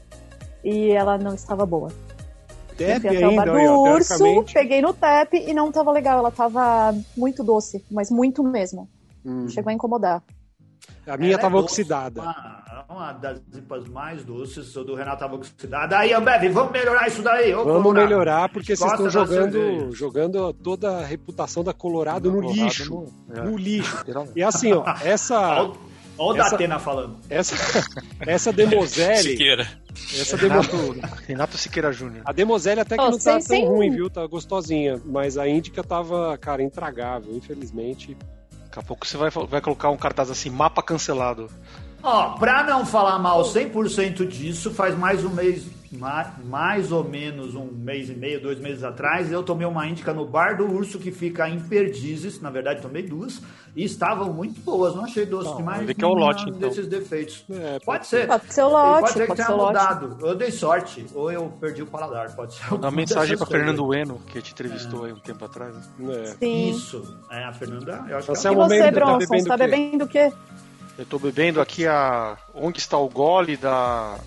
e 0.64 0.90
ela 0.90 1.16
não 1.16 1.34
estava 1.34 1.64
boa. 1.64 1.88
Bar 2.78 3.10
ainda, 3.10 3.44
do 3.44 3.52
aí, 3.56 3.68
urso, 3.68 4.44
peguei 4.52 4.80
no 4.80 4.92
TEP 4.92 5.34
e 5.36 5.52
não 5.52 5.70
tava 5.72 5.90
legal. 5.90 6.18
Ela 6.18 6.30
tava 6.30 6.94
muito 7.16 7.42
doce, 7.42 7.84
mas 7.90 8.08
muito 8.10 8.42
mesmo. 8.42 8.88
Hum. 9.24 9.48
Chegou 9.48 9.70
a 9.70 9.72
incomodar. 9.72 10.22
A 11.08 11.16
minha 11.16 11.34
Ela 11.36 11.42
é 11.42 11.54
oxidada. 11.60 12.20
Uma, 12.20 12.84
uma 12.88 13.12
das 13.12 13.40
zipas 13.52 13.88
mais 13.88 14.24
doces, 14.24 14.74
o 14.76 14.84
do 14.84 14.94
Renato 14.94 15.18
tava 15.20 15.36
oxidada. 15.36 15.98
Aí, 15.98 16.12
Ambev, 16.12 16.52
vamos 16.52 16.72
melhorar 16.72 17.08
isso 17.08 17.22
daí. 17.22 17.54
ô, 17.54 17.64
Vamos 17.64 17.82
Colorado. 17.82 18.08
melhorar, 18.08 18.48
porque 18.50 18.76
vocês 18.76 18.90
estão 18.92 19.08
jogando, 19.10 19.90
jogando 19.94 20.52
toda 20.52 20.98
a 20.98 21.04
reputação 21.04 21.64
da 21.64 21.72
Colorado 21.72 22.30
no 22.30 22.42
Colorado 22.42 22.62
lixo. 22.64 22.90
no- 22.90 23.36
é. 23.36 23.40
No 23.42 23.56
lixo. 23.56 23.96
Literalmente. 23.98 24.38
E 24.38 24.42
assim, 24.42 24.72
ó, 24.72 24.84
essa. 25.04 25.38
Olha 26.20 26.38
o 26.38 26.40
Essa- 26.40 26.50
Datena 26.50 26.78
falando. 26.80 27.16
Essa, 27.30 27.54
essa 28.20 28.52
Demoselle. 28.52 29.22
Siqueira. 29.30 29.68
Essa 30.18 30.36
Demo, 30.36 30.60
Renato, 30.60 31.00
Renato 31.28 31.58
Siqueira 31.58 31.92
Júnior. 31.92 32.22
a 32.24 32.32
Demoselle 32.32 32.80
até 32.80 32.96
que 32.96 33.00
Ó, 33.02 33.06
não 33.10 33.12
tá 33.12 33.18
sem- 33.18 33.32
tão 33.34 33.40
sem- 33.42 33.66
ruim, 33.66 33.90
viu? 33.90 34.10
Tá 34.10 34.26
gostosinha. 34.26 35.00
Mas 35.04 35.38
a 35.38 35.48
Índica 35.48 35.82
tava, 35.84 36.36
cara, 36.38 36.60
intragável, 36.62 37.34
infelizmente. 37.36 38.16
Daqui 38.78 38.80
a 38.80 38.82
pouco 38.82 39.06
você 39.06 39.16
vai, 39.16 39.30
vai 39.30 39.60
colocar 39.60 39.90
um 39.90 39.96
cartaz 39.96 40.30
assim, 40.30 40.50
mapa 40.50 40.80
cancelado. 40.82 41.50
Ó, 42.00 42.38
pra 42.38 42.62
não 42.62 42.86
falar 42.86 43.18
mal 43.18 43.42
100% 43.42 44.26
disso, 44.28 44.72
faz 44.72 44.96
mais 44.96 45.24
um 45.24 45.30
mês, 45.30 45.64
mais 46.44 46.92
ou 46.92 47.02
menos 47.02 47.54
um 47.54 47.64
mês 47.64 48.10
e 48.10 48.14
meio, 48.14 48.40
dois 48.42 48.58
meses 48.60 48.84
atrás, 48.84 49.32
eu 49.32 49.42
tomei 49.42 49.66
uma 49.66 49.86
índica 49.86 50.12
no 50.12 50.26
Bar 50.26 50.56
do 50.56 50.64
Urso 50.70 50.98
que 50.98 51.10
fica 51.10 51.48
em 51.48 51.58
Perdizes, 51.60 52.40
na 52.40 52.50
verdade 52.50 52.82
tomei 52.82 53.02
duas, 53.02 53.40
e 53.74 53.84
estavam 53.84 54.32
muito 54.32 54.60
boas, 54.60 54.94
não 54.94 55.04
achei 55.04 55.24
doce 55.24 55.48
Não, 55.50 55.56
demais. 55.56 55.82
ele 55.82 55.94
quer 55.94 56.06
o 56.06 56.12
lote, 56.14 56.42
então. 56.48 56.68
desses 56.68 56.86
defeitos. 56.86 57.44
É, 57.50 57.78
Pode 57.84 58.06
ser. 58.06 58.26
Pode 58.26 58.52
ser 58.52 58.62
o 58.62 58.68
lote, 58.68 59.00
Pode 59.00 59.12
ser 59.12 59.20
que 59.20 59.26
pode 59.28 59.36
tenha 59.36 59.46
ser 59.46 59.52
o 59.52 59.56
lote. 59.56 59.68
mudado. 59.78 60.26
Eu 60.26 60.34
dei 60.34 60.50
sorte, 60.50 61.06
ou 61.14 61.30
eu 61.32 61.48
perdi 61.60 61.82
o 61.82 61.86
paladar, 61.86 62.34
pode 62.34 62.54
ser. 62.54 62.74
Uma 62.74 62.90
mensagem 62.90 63.36
pra 63.36 63.46
Fernando. 63.46 63.84
Bueno, 63.84 64.18
que 64.26 64.42
te 64.42 64.52
entrevistou 64.52 65.04
aí 65.04 65.12
um 65.12 65.18
tempo 65.20 65.44
atrás. 65.44 65.74
né? 65.98 66.22
É. 66.22 66.24
Sim. 66.38 66.70
Isso, 66.70 67.18
é 67.30 67.44
a 67.44 67.52
Fernanda, 67.52 68.04
eu 68.08 68.18
acho 68.18 68.26
que 68.28 68.36
Você 68.36 68.48
E 68.48 68.50
é 68.50 68.54
momento 68.54 68.68
você, 68.68 68.92
que 68.92 68.92
tá 68.92 69.06
Bronson, 69.06 69.44
tá 69.44 69.56
quê? 69.56 69.64
bebendo 69.66 70.04
o 70.04 70.08
quê? 70.08 70.32
Eu 70.98 71.06
tô 71.06 71.18
bebendo 71.18 71.60
aqui 71.60 71.86
a. 71.86 72.36
Onde 72.54 72.78
está 72.78 72.98
o 72.98 73.08
gole 73.08 73.56
da. 73.56 74.18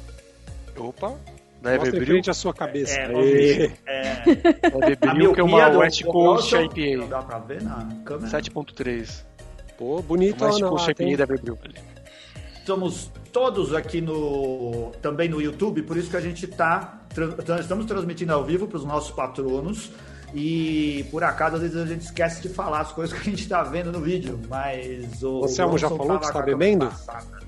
Opa! 0.78 1.14
Da 1.62 1.70
Mostra 1.72 1.86
em 1.86 1.90
Everbril. 1.90 2.06
frente 2.16 2.30
a 2.30 2.34
sua 2.34 2.54
cabeça. 2.54 2.98
É, 2.98 3.72
é, 3.86 4.12
a 4.26 4.92
Everbril, 4.92 5.34
que 5.34 5.40
é 5.40 5.44
uma 5.44 5.70
do- 5.70 5.80
West 5.80 6.02
do 6.04 6.12
Coast 6.12 6.50
Bronson, 6.56 6.72
IPA. 6.80 6.98
Não 7.02 7.08
dá 7.10 7.22
pra 7.22 7.38
ver 7.40 7.62
na 7.62 7.88
câmera. 8.04 8.28
7.3. 8.30 9.26
Pô, 9.78 10.02
bonita 10.02 10.46
West 10.46 10.60
Coast 10.62 10.92
IPA 10.92 11.18
da 11.18 11.24
Everbril. 11.24 11.58
Estamos 12.58 13.12
todos 13.32 13.74
aqui 13.74 14.02
no 14.02 14.92
também 15.02 15.28
no 15.30 15.42
YouTube, 15.42 15.82
por 15.84 15.98
isso 15.98 16.10
que 16.10 16.18
a 16.18 16.22
gente 16.22 16.46
tá 16.48 17.02
tran- 17.14 17.36
estamos 17.60 17.86
transmitindo 17.86 18.34
ao 18.34 18.44
vivo 18.44 18.68
para 18.68 18.78
os 18.78 18.86
nossos 18.86 19.12
patronos. 19.12 19.92
E 20.34 21.06
por 21.12 21.24
acaso, 21.24 21.56
às 21.58 21.62
vezes 21.62 21.76
a 21.76 21.86
gente 21.86 22.02
esquece 22.04 22.42
de 22.42 22.48
falar 22.50 22.80
as 22.82 22.92
coisas 22.94 23.14
que 23.14 23.20
a 23.28 23.32
gente 23.32 23.48
tá 23.50 23.64
vendo 23.64 23.92
no 23.92 24.00
vídeo, 24.00 24.40
mas 24.50 25.22
o. 25.24 25.42
O 25.42 25.44
Anselmo 25.46 25.78
já 25.78 25.90
falou 25.90 26.18
que 26.20 26.26
está 26.26 26.42
bebendo? 26.42 26.86
passada. 26.86 27.42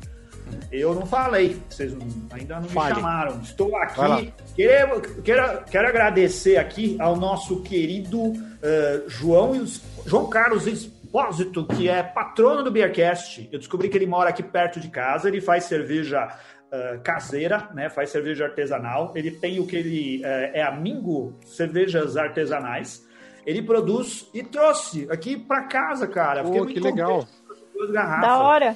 Eu 0.74 0.96
não 0.96 1.06
falei, 1.06 1.62
vocês 1.70 1.94
não- 1.94 2.08
ainda 2.32 2.60
não 2.60 2.68
Fale. 2.70 2.96
me 2.96 3.02
chamaram. 3.02 3.40
Estou 3.42 3.76
aqui. 3.78 4.34
Quero, 4.56 5.02
quero, 5.22 5.64
quero 5.66 5.88
agradecer 5.88 6.58
aqui 6.58 6.98
ao 7.00 7.16
nosso 7.16 7.62
querido 7.62 8.34
eh, 8.62 9.04
João, 9.08 9.64
João 10.06 10.28
Carlos 10.30 10.66
Expósito, 10.66 11.68
que 11.68 11.88
é 11.88 12.02
patrono 12.02 12.64
do 12.64 12.72
Beercast. 12.72 13.48
Eu 13.52 13.60
descobri 13.60 13.88
que 13.88 13.96
ele 13.98 14.08
mora 14.08 14.30
aqui 14.32 14.42
perto 14.42 14.80
de 14.80 14.88
casa, 14.90 15.28
ele 15.28 15.40
faz 15.40 15.66
cerveja 15.66 16.28
eh, 16.72 17.00
caseira, 17.04 17.70
né? 17.76 17.88
Faz 17.88 18.10
cerveja 18.10 18.46
artesanal. 18.46 19.12
Ele 19.16 19.30
tem 19.30 19.60
o 19.60 19.68
que 19.68 19.76
ele 19.76 20.22
eh, 20.26 20.52
é 20.56 20.64
a 20.64 20.72
Mingo 20.72 21.38
Cervejas 21.46 22.18
Artesanais. 22.18 23.06
Ele 23.46 23.62
produz 23.62 24.28
e 24.34 24.42
trouxe 24.42 25.06
aqui 25.12 25.38
para 25.38 25.64
casa, 25.66 26.08
cara. 26.08 26.44
Fiquei 26.44 26.60
Pô, 26.60 26.66
muito 26.66 26.82
que 26.82 26.88
legal. 26.88 27.28
duas 27.76 27.92
garrafas. 27.92 28.28
Da 28.28 28.38
hora. 28.40 28.76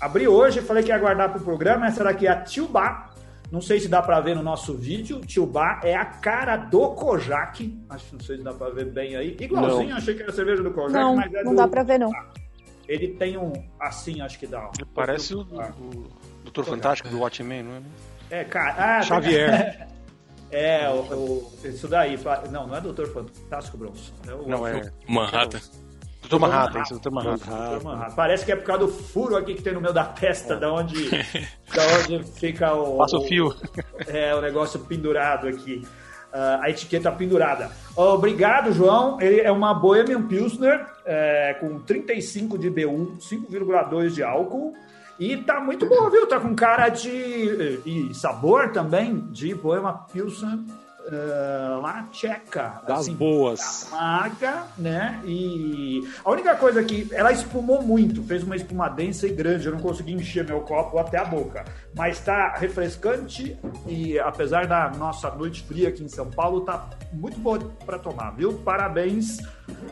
Abri 0.00 0.28
hoje, 0.28 0.60
falei 0.60 0.82
que 0.82 0.90
ia 0.90 0.98
guardar 0.98 1.30
pro 1.32 1.40
programa. 1.42 1.86
Essa 1.86 2.04
daqui 2.04 2.26
é 2.26 2.30
a 2.30 2.40
Tilba. 2.42 3.08
Não 3.50 3.60
sei 3.62 3.80
se 3.80 3.88
dá 3.88 4.02
pra 4.02 4.20
ver 4.20 4.36
no 4.36 4.42
nosso 4.42 4.74
vídeo. 4.74 5.20
Tilba 5.20 5.80
é 5.82 5.94
a 5.96 6.04
cara 6.04 6.56
do 6.56 6.90
Kojak. 6.90 7.78
Acho 7.88 8.04
que 8.06 8.12
não 8.14 8.20
sei 8.20 8.36
se 8.36 8.42
dá 8.44 8.52
pra 8.52 8.68
ver 8.70 8.86
bem 8.86 9.16
aí. 9.16 9.36
Igualzinho, 9.40 9.96
achei 9.96 10.14
que 10.14 10.22
era 10.22 10.32
cerveja 10.32 10.62
do 10.62 10.70
Kojak, 10.70 10.92
Não, 10.92 11.16
mas 11.16 11.32
é 11.32 11.42
não 11.42 11.52
do- 11.52 11.56
dá 11.56 11.66
pra 11.68 11.82
ver, 11.82 11.98
não. 11.98 12.10
Ele 12.86 13.08
tem 13.08 13.36
um 13.36 13.52
assim, 13.80 14.20
acho 14.20 14.38
que 14.38 14.46
dá. 14.46 14.66
ó. 14.66 14.70
Parece 14.94 15.34
o, 15.34 15.40
o 15.40 16.04
Doutor 16.44 16.64
Fantástico 16.64 17.08
do 17.08 17.18
Watchmen, 17.20 17.62
não 17.62 17.72
é? 18.30 18.40
É, 18.40 18.44
cara. 18.44 18.98
Ah, 18.98 19.02
Xavier. 19.02 19.86
É, 20.50 20.88
o, 20.88 21.00
o- 21.14 21.52
isso 21.62 21.86
daí. 21.88 22.18
Não, 22.50 22.66
não 22.66 22.74
é 22.74 22.80
Doutor 22.80 23.06
Fantástico, 23.12 23.76
Bronson. 23.76 24.14
É 24.26 24.32
o, 24.32 24.48
Não, 24.48 24.66
é. 24.66 24.90
Manhattan. 25.06 25.60
Doutor 26.28 26.40
Manhattan, 26.40 26.82
isso, 26.82 26.94
Doutor 26.94 27.12
Manhattan. 27.12 28.14
Parece 28.14 28.44
que 28.44 28.52
é 28.52 28.56
por 28.56 28.64
causa 28.64 28.86
do 28.86 28.88
furo 28.88 29.36
aqui 29.36 29.54
que 29.54 29.62
tem 29.62 29.72
no 29.72 29.80
meio 29.80 29.94
da 29.94 30.04
testa, 30.04 30.56
da 30.56 30.72
onde, 30.72 31.08
da 31.74 31.82
onde 31.98 32.22
fica 32.32 32.74
o. 32.74 32.98
Passa 32.98 33.16
o 33.16 33.22
fio. 33.22 33.54
É, 34.06 34.34
o 34.34 34.40
negócio 34.40 34.80
pendurado 34.80 35.48
aqui. 35.48 35.86
uh, 36.32 36.62
a 36.62 36.70
etiqueta 36.70 37.10
pendurada. 37.10 37.70
Obrigado, 37.96 38.72
João. 38.72 39.20
Ele 39.20 39.40
é 39.40 39.50
uma 39.50 39.72
Bohemian 39.74 40.22
Pilsner 40.22 40.86
é, 41.04 41.54
com 41.54 41.80
35 41.80 42.58
de 42.58 42.68
BU, 42.68 43.16
5,2 43.18 44.10
de 44.10 44.22
álcool. 44.22 44.74
E 45.18 45.36
tá 45.36 45.60
muito 45.60 45.86
boa, 45.86 46.10
viu? 46.10 46.26
Tá 46.28 46.38
com 46.38 46.54
cara 46.54 46.88
de. 46.90 47.80
e 47.84 48.14
sabor 48.14 48.70
também 48.70 49.26
de 49.30 49.54
Bohemian 49.54 49.98
Pilsner 50.12 50.58
uh, 51.08 51.80
lá 51.80 52.08
tcheca. 52.12 52.82
Das 52.86 53.00
assim, 53.00 53.14
boas. 53.14 53.88
Marca, 53.90 54.66
né? 54.76 55.20
E 55.24 56.02
a 56.24 56.30
única 56.30 56.54
coisa 56.56 56.82
que 56.84 57.08
ela 57.12 57.32
espumou 57.32 57.82
muito, 57.82 58.22
fez 58.22 58.42
uma 58.42 58.56
espuma 58.56 58.88
densa 58.88 59.26
e 59.26 59.30
grande. 59.30 59.66
Eu 59.66 59.72
não 59.72 59.80
consegui 59.80 60.12
encher 60.12 60.44
meu 60.44 60.60
copo 60.60 60.98
até 60.98 61.18
a 61.18 61.24
boca. 61.24 61.64
Mas 61.94 62.20
tá 62.20 62.54
refrescante 62.56 63.56
e 63.86 64.18
apesar 64.18 64.66
da 64.66 64.90
nossa 64.90 65.30
noite 65.30 65.62
fria 65.62 65.88
aqui 65.88 66.04
em 66.04 66.08
São 66.08 66.30
Paulo, 66.30 66.60
tá 66.60 66.90
muito 67.12 67.38
boa 67.38 67.58
para 67.84 67.98
tomar, 67.98 68.30
viu? 68.30 68.52
Parabéns, 68.52 69.38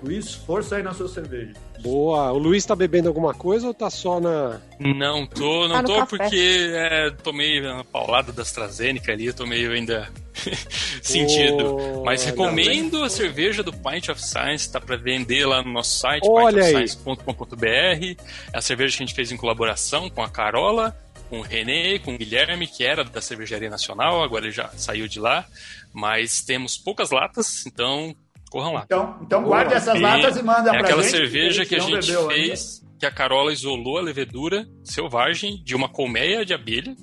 Luiz. 0.03 0.35
Força 0.35 0.77
aí 0.77 0.83
na 0.83 0.93
sua 0.93 1.09
cerveja. 1.09 1.55
Boa. 1.83 2.33
O 2.33 2.39
Luiz 2.39 2.65
tá 2.65 2.77
bebendo 2.77 3.09
alguma 3.09 3.35
coisa 3.35 3.67
ou 3.67 3.75
tá 3.75 3.91
só 3.91 4.21
na. 4.21 4.61
Não 4.79 5.27
tô, 5.27 5.69
não 5.69 5.77
tá 5.77 5.83
tô 5.83 6.07
porque 6.07 6.71
é, 6.75 7.11
tomei 7.11 7.61
uma 7.61 7.85
paulada 7.85 8.33
da 8.33 8.43
AstraZeneca 8.43 9.13
ali, 9.13 9.33
tô 9.33 9.47
meio 9.47 9.73
ainda 9.73 10.09
sentido. 11.03 11.77
Oh, 11.77 12.05
Mas 12.05 12.25
recomendo 12.25 13.03
a 13.03 13.09
cerveja 13.09 13.63
do 13.63 13.73
Pint 13.73 14.09
of 14.09 14.23
Science, 14.23 14.71
tá 14.71 14.81
para 14.81 14.97
vender 14.97 15.47
lá 15.47 15.63
no 15.63 15.73
nosso 15.73 15.99
site, 15.99 16.23
pintofscience.com.br. 16.23 17.67
É 17.67 18.17
a 18.53 18.61
cerveja 18.61 18.97
que 18.97 19.03
a 19.03 19.07
gente 19.07 19.15
fez 19.15 19.33
em 19.33 19.37
colaboração 19.37 20.09
com 20.11 20.23
a 20.23 20.29
Carola, 20.29 20.97
com 21.29 21.41
o 21.41 21.43
René, 21.43 21.99
com 21.99 22.15
o 22.15 22.19
Guilherme, 22.19 22.67
que 22.67 22.85
era 22.85 23.05
da 23.05 23.21
Cervejaria 23.21 23.71
Nacional, 23.71 24.23
agora 24.23 24.45
ele 24.45 24.53
já 24.53 24.69
saiu 24.77 25.09
de 25.09 25.19
lá. 25.19 25.45
Mas 25.93 26.43
temos 26.43 26.77
poucas 26.77 27.11
latas, 27.11 27.65
então 27.67 28.15
corram 28.51 28.73
lá. 28.75 28.83
Então, 28.85 29.19
então 29.23 29.43
guarde 29.43 29.75
essas 29.75 30.01
latas 30.01 30.37
e 30.37 30.43
manda 30.43 30.71
é 30.71 30.73
pra 30.73 30.81
aquela 30.81 31.03
cerveja 31.03 31.65
que 31.65 31.75
a 31.75 31.81
gente 31.81 32.07
fez, 32.29 32.81
ainda. 32.81 32.97
que 32.99 33.07
a 33.07 33.11
Carola 33.11 33.53
isolou 33.53 33.99
a 33.99 34.03
levedura 34.03 34.69
selvagem 34.85 35.63
de 35.65 35.75
uma 35.75 35.89
colmeia 35.89 36.45
de 36.45 36.55
abelha 36.55 36.95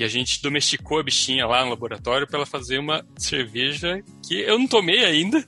e 0.00 0.04
a 0.04 0.08
gente 0.08 0.40
domesticou 0.40 0.98
a 0.98 1.02
bichinha 1.02 1.46
lá 1.46 1.62
no 1.62 1.68
laboratório 1.68 2.26
para 2.26 2.38
ela 2.38 2.46
fazer 2.46 2.78
uma 2.78 3.04
cerveja 3.18 4.02
que 4.26 4.40
eu 4.40 4.58
não 4.58 4.66
tomei 4.66 5.04
ainda, 5.04 5.46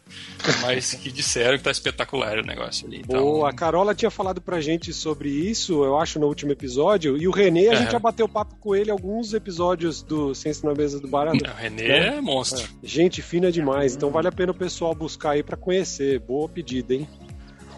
mas 0.61 0.93
que 0.93 1.11
disseram 1.11 1.57
que 1.57 1.65
tá 1.65 1.71
espetacular 1.71 2.39
o 2.39 2.43
negócio 2.43 2.87
ali. 2.87 2.99
Então... 2.99 3.23
Boa, 3.23 3.49
a 3.49 3.53
Carola 3.55 3.95
tinha 3.95 4.11
falado 4.11 4.43
pra 4.43 4.61
gente 4.61 4.93
sobre 4.93 5.31
isso, 5.31 5.83
eu 5.83 5.99
acho, 5.99 6.19
no 6.19 6.27
último 6.27 6.53
episódio, 6.53 7.17
e 7.17 7.27
o 7.27 7.31
Renê, 7.31 7.69
a 7.69 7.77
gente 7.77 7.93
já 7.93 7.99
bateu 7.99 8.29
papo 8.29 8.55
com 8.57 8.77
ele 8.77 8.91
alguns 8.91 9.33
episódios 9.33 10.03
do 10.03 10.35
Ciência 10.35 10.69
na 10.69 10.75
Mesa 10.75 11.01
do 11.01 11.09
Barato. 11.09 11.43
O 11.43 11.57
Renê 11.57 11.89
né? 11.89 12.17
é 12.19 12.21
monstro. 12.21 12.63
É. 12.63 12.87
Gente 12.87 13.23
fina 13.23 13.51
demais, 13.51 13.97
então 13.97 14.11
vale 14.11 14.29
a 14.29 14.33
pena 14.33 14.53
o 14.53 14.55
pessoal 14.55 14.95
buscar 14.95 15.31
aí 15.31 15.43
para 15.43 15.57
conhecer. 15.57 16.21
Boa 16.21 16.47
pedida, 16.47 16.93
hein? 16.93 17.09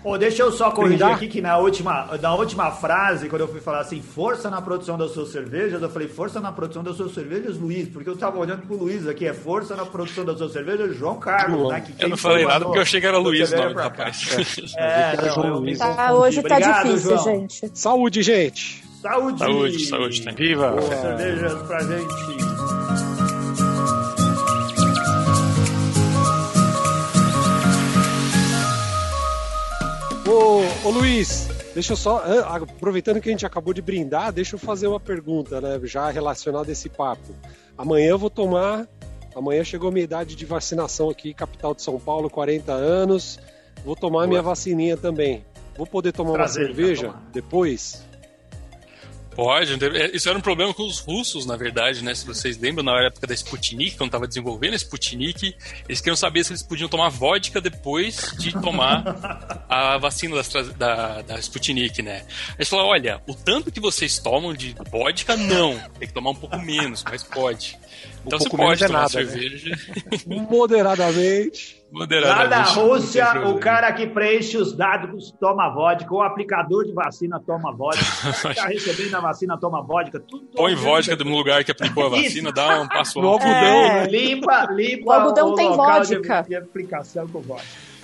Oh, 0.04 0.18
deixa 0.18 0.42
eu 0.42 0.52
só 0.52 0.70
corrigir 0.70 0.98
Brindar? 0.98 1.16
aqui 1.16 1.28
que 1.28 1.40
na 1.40 1.56
última, 1.56 2.18
na 2.20 2.34
última 2.34 2.70
frase, 2.70 3.28
quando 3.28 3.40
eu 3.40 3.48
fui 3.48 3.60
falar 3.60 3.80
assim, 3.80 4.02
força 4.02 4.50
na 4.50 4.60
produção 4.60 4.98
das 4.98 5.12
suas 5.12 5.30
cervejas, 5.30 5.80
eu 5.80 5.88
falei 5.88 6.08
força 6.08 6.40
na 6.40 6.52
produção 6.52 6.84
das 6.84 6.96
suas 6.96 7.14
cervejas, 7.14 7.56
Luiz, 7.56 7.88
porque 7.88 8.10
eu 8.10 8.16
tava 8.16 8.38
olhando 8.38 8.66
pro 8.66 8.76
Luiz 8.76 9.08
aqui, 9.08 9.26
é 9.26 9.32
força 9.32 9.74
na 9.74 9.86
produção 9.86 10.24
das 10.24 10.36
suas 10.36 10.52
cervejas, 10.52 10.94
João 10.94 11.18
Carlos. 11.18 11.70
Né, 11.70 11.82
eu 11.98 12.08
não 12.10 12.16
falei 12.18 12.44
nada 12.44 12.66
porque 12.66 12.78
eu 12.78 12.82
achei 12.82 13.00
que 13.00 13.06
era 13.06 13.16
Luiz 13.16 13.50
o 13.50 13.56
nome 13.56 13.74
rapaz. 13.74 14.74
É, 14.76 15.16
não, 15.24 15.34
João 15.34 15.58
Luiz. 15.60 15.78
Tá, 15.78 16.12
hoje 16.12 16.42
tá 16.42 16.54
Obrigado, 16.54 16.72
tá 16.74 16.82
difícil, 16.82 17.10
João. 17.10 17.24
gente. 17.24 17.70
Saúde, 17.72 18.22
gente. 18.22 18.84
Saúde. 19.00 19.38
Saúde, 19.38 19.86
saúde. 19.86 20.22
Tá. 20.22 20.30
Viva. 20.32 20.70
Boa. 20.72 20.82
Cervejas 20.82 21.62
pra 21.62 21.80
gente. 21.80 23.13
Ô, 30.26 30.88
ô 30.88 30.90
Luiz, 30.90 31.48
deixa 31.74 31.92
eu 31.92 31.96
só, 31.96 32.24
aproveitando 32.48 33.20
que 33.20 33.28
a 33.28 33.32
gente 33.32 33.44
acabou 33.44 33.74
de 33.74 33.82
brindar, 33.82 34.32
deixa 34.32 34.54
eu 34.54 34.58
fazer 34.58 34.86
uma 34.86 34.98
pergunta, 34.98 35.60
né, 35.60 35.78
já 35.84 36.10
relacionada 36.10 36.70
a 36.70 36.72
esse 36.72 36.88
papo. 36.88 37.34
Amanhã 37.76 38.08
eu 38.08 38.18
vou 38.18 38.30
tomar, 38.30 38.88
amanhã 39.36 39.62
chegou 39.62 39.92
minha 39.92 40.04
idade 40.04 40.34
de 40.34 40.46
vacinação 40.46 41.10
aqui, 41.10 41.34
capital 41.34 41.74
de 41.74 41.82
São 41.82 42.00
Paulo, 42.00 42.30
40 42.30 42.72
anos, 42.72 43.38
vou 43.84 43.94
tomar 43.94 44.20
Boa. 44.20 44.26
minha 44.28 44.42
vacininha 44.42 44.96
também. 44.96 45.44
Vou 45.76 45.86
poder 45.86 46.12
tomar 46.12 46.32
Prazer, 46.32 46.68
uma 46.68 46.74
cerveja 46.74 47.14
depois? 47.32 48.02
Pode, 49.34 49.72
é, 49.84 50.14
isso 50.14 50.28
era 50.28 50.38
um 50.38 50.40
problema 50.40 50.72
com 50.72 50.86
os 50.86 51.00
russos, 51.00 51.44
na 51.46 51.56
verdade, 51.56 52.02
né? 52.04 52.14
Se 52.14 52.26
vocês 52.26 52.56
lembram, 52.58 52.84
na 52.84 53.06
época 53.06 53.26
da 53.26 53.34
Sputnik, 53.34 53.96
quando 53.96 54.08
estava 54.08 54.26
desenvolvendo 54.26 54.74
a 54.74 54.76
Sputnik, 54.76 55.54
eles 55.88 56.00
queriam 56.00 56.16
saber 56.16 56.44
se 56.44 56.52
eles 56.52 56.62
podiam 56.62 56.88
tomar 56.88 57.08
vodka 57.08 57.60
depois 57.60 58.34
de 58.38 58.52
tomar 58.52 59.64
a 59.68 59.98
vacina 59.98 60.36
da, 60.36 60.62
da, 60.76 61.22
da 61.22 61.38
Sputnik, 61.38 62.02
né? 62.02 62.24
Eles 62.56 62.68
falaram, 62.68 62.90
olha, 62.90 63.22
o 63.26 63.34
tanto 63.34 63.72
que 63.72 63.80
vocês 63.80 64.18
tomam 64.18 64.54
de 64.54 64.74
vodka, 64.90 65.36
não. 65.36 65.78
Tem 65.98 66.08
que 66.08 66.14
tomar 66.14 66.30
um 66.30 66.36
pouco 66.36 66.58
menos, 66.58 67.02
mas 67.04 67.22
pode. 67.22 67.78
Então 68.26 68.38
um 68.38 68.42
você 68.42 68.48
pode 68.50 68.84
é 68.84 68.86
tomar 68.86 69.02
nada, 69.02 69.22
né? 69.22 69.30
cerveja. 69.30 69.70
Né? 69.70 69.76
Moderadamente. 70.50 71.83
Lá 71.94 72.48
na 72.48 72.62
Rússia, 72.64 73.48
o 73.48 73.58
cara 73.58 73.92
que 73.92 74.04
preenche 74.04 74.56
os 74.56 74.72
dados 74.72 75.30
toma 75.38 75.72
vodka, 75.72 76.12
o 76.12 76.20
aplicador 76.20 76.84
de 76.84 76.92
vacina 76.92 77.40
toma 77.40 77.72
vodka, 77.72 78.04
o 78.48 78.50
está 78.50 78.66
recebendo 78.66 79.14
a 79.14 79.20
vacina 79.20 79.56
toma 79.56 79.80
vodka, 79.80 80.18
tudo. 80.18 80.44
Põe 80.56 80.74
vodka 80.74 81.14
no 81.16 81.36
lugar 81.36 81.62
que 81.62 81.70
aplicou 81.70 82.06
a 82.06 82.08
vacina, 82.08 82.50
dá 82.50 82.82
um 82.82 82.88
passo 82.88 83.20
no 83.22 83.28
algodão. 83.28 83.54
É, 83.54 84.06
limpa, 84.08 84.66
limpa 84.72 85.06
o 85.06 85.12
algodão 85.12 85.52
o 85.52 85.54
tem 85.54 85.68
vodka. 85.68 86.42
De, 86.42 86.48
de 86.48 86.56
aplicação 86.56 87.28
com 87.28 87.40
vodka. 87.40 87.94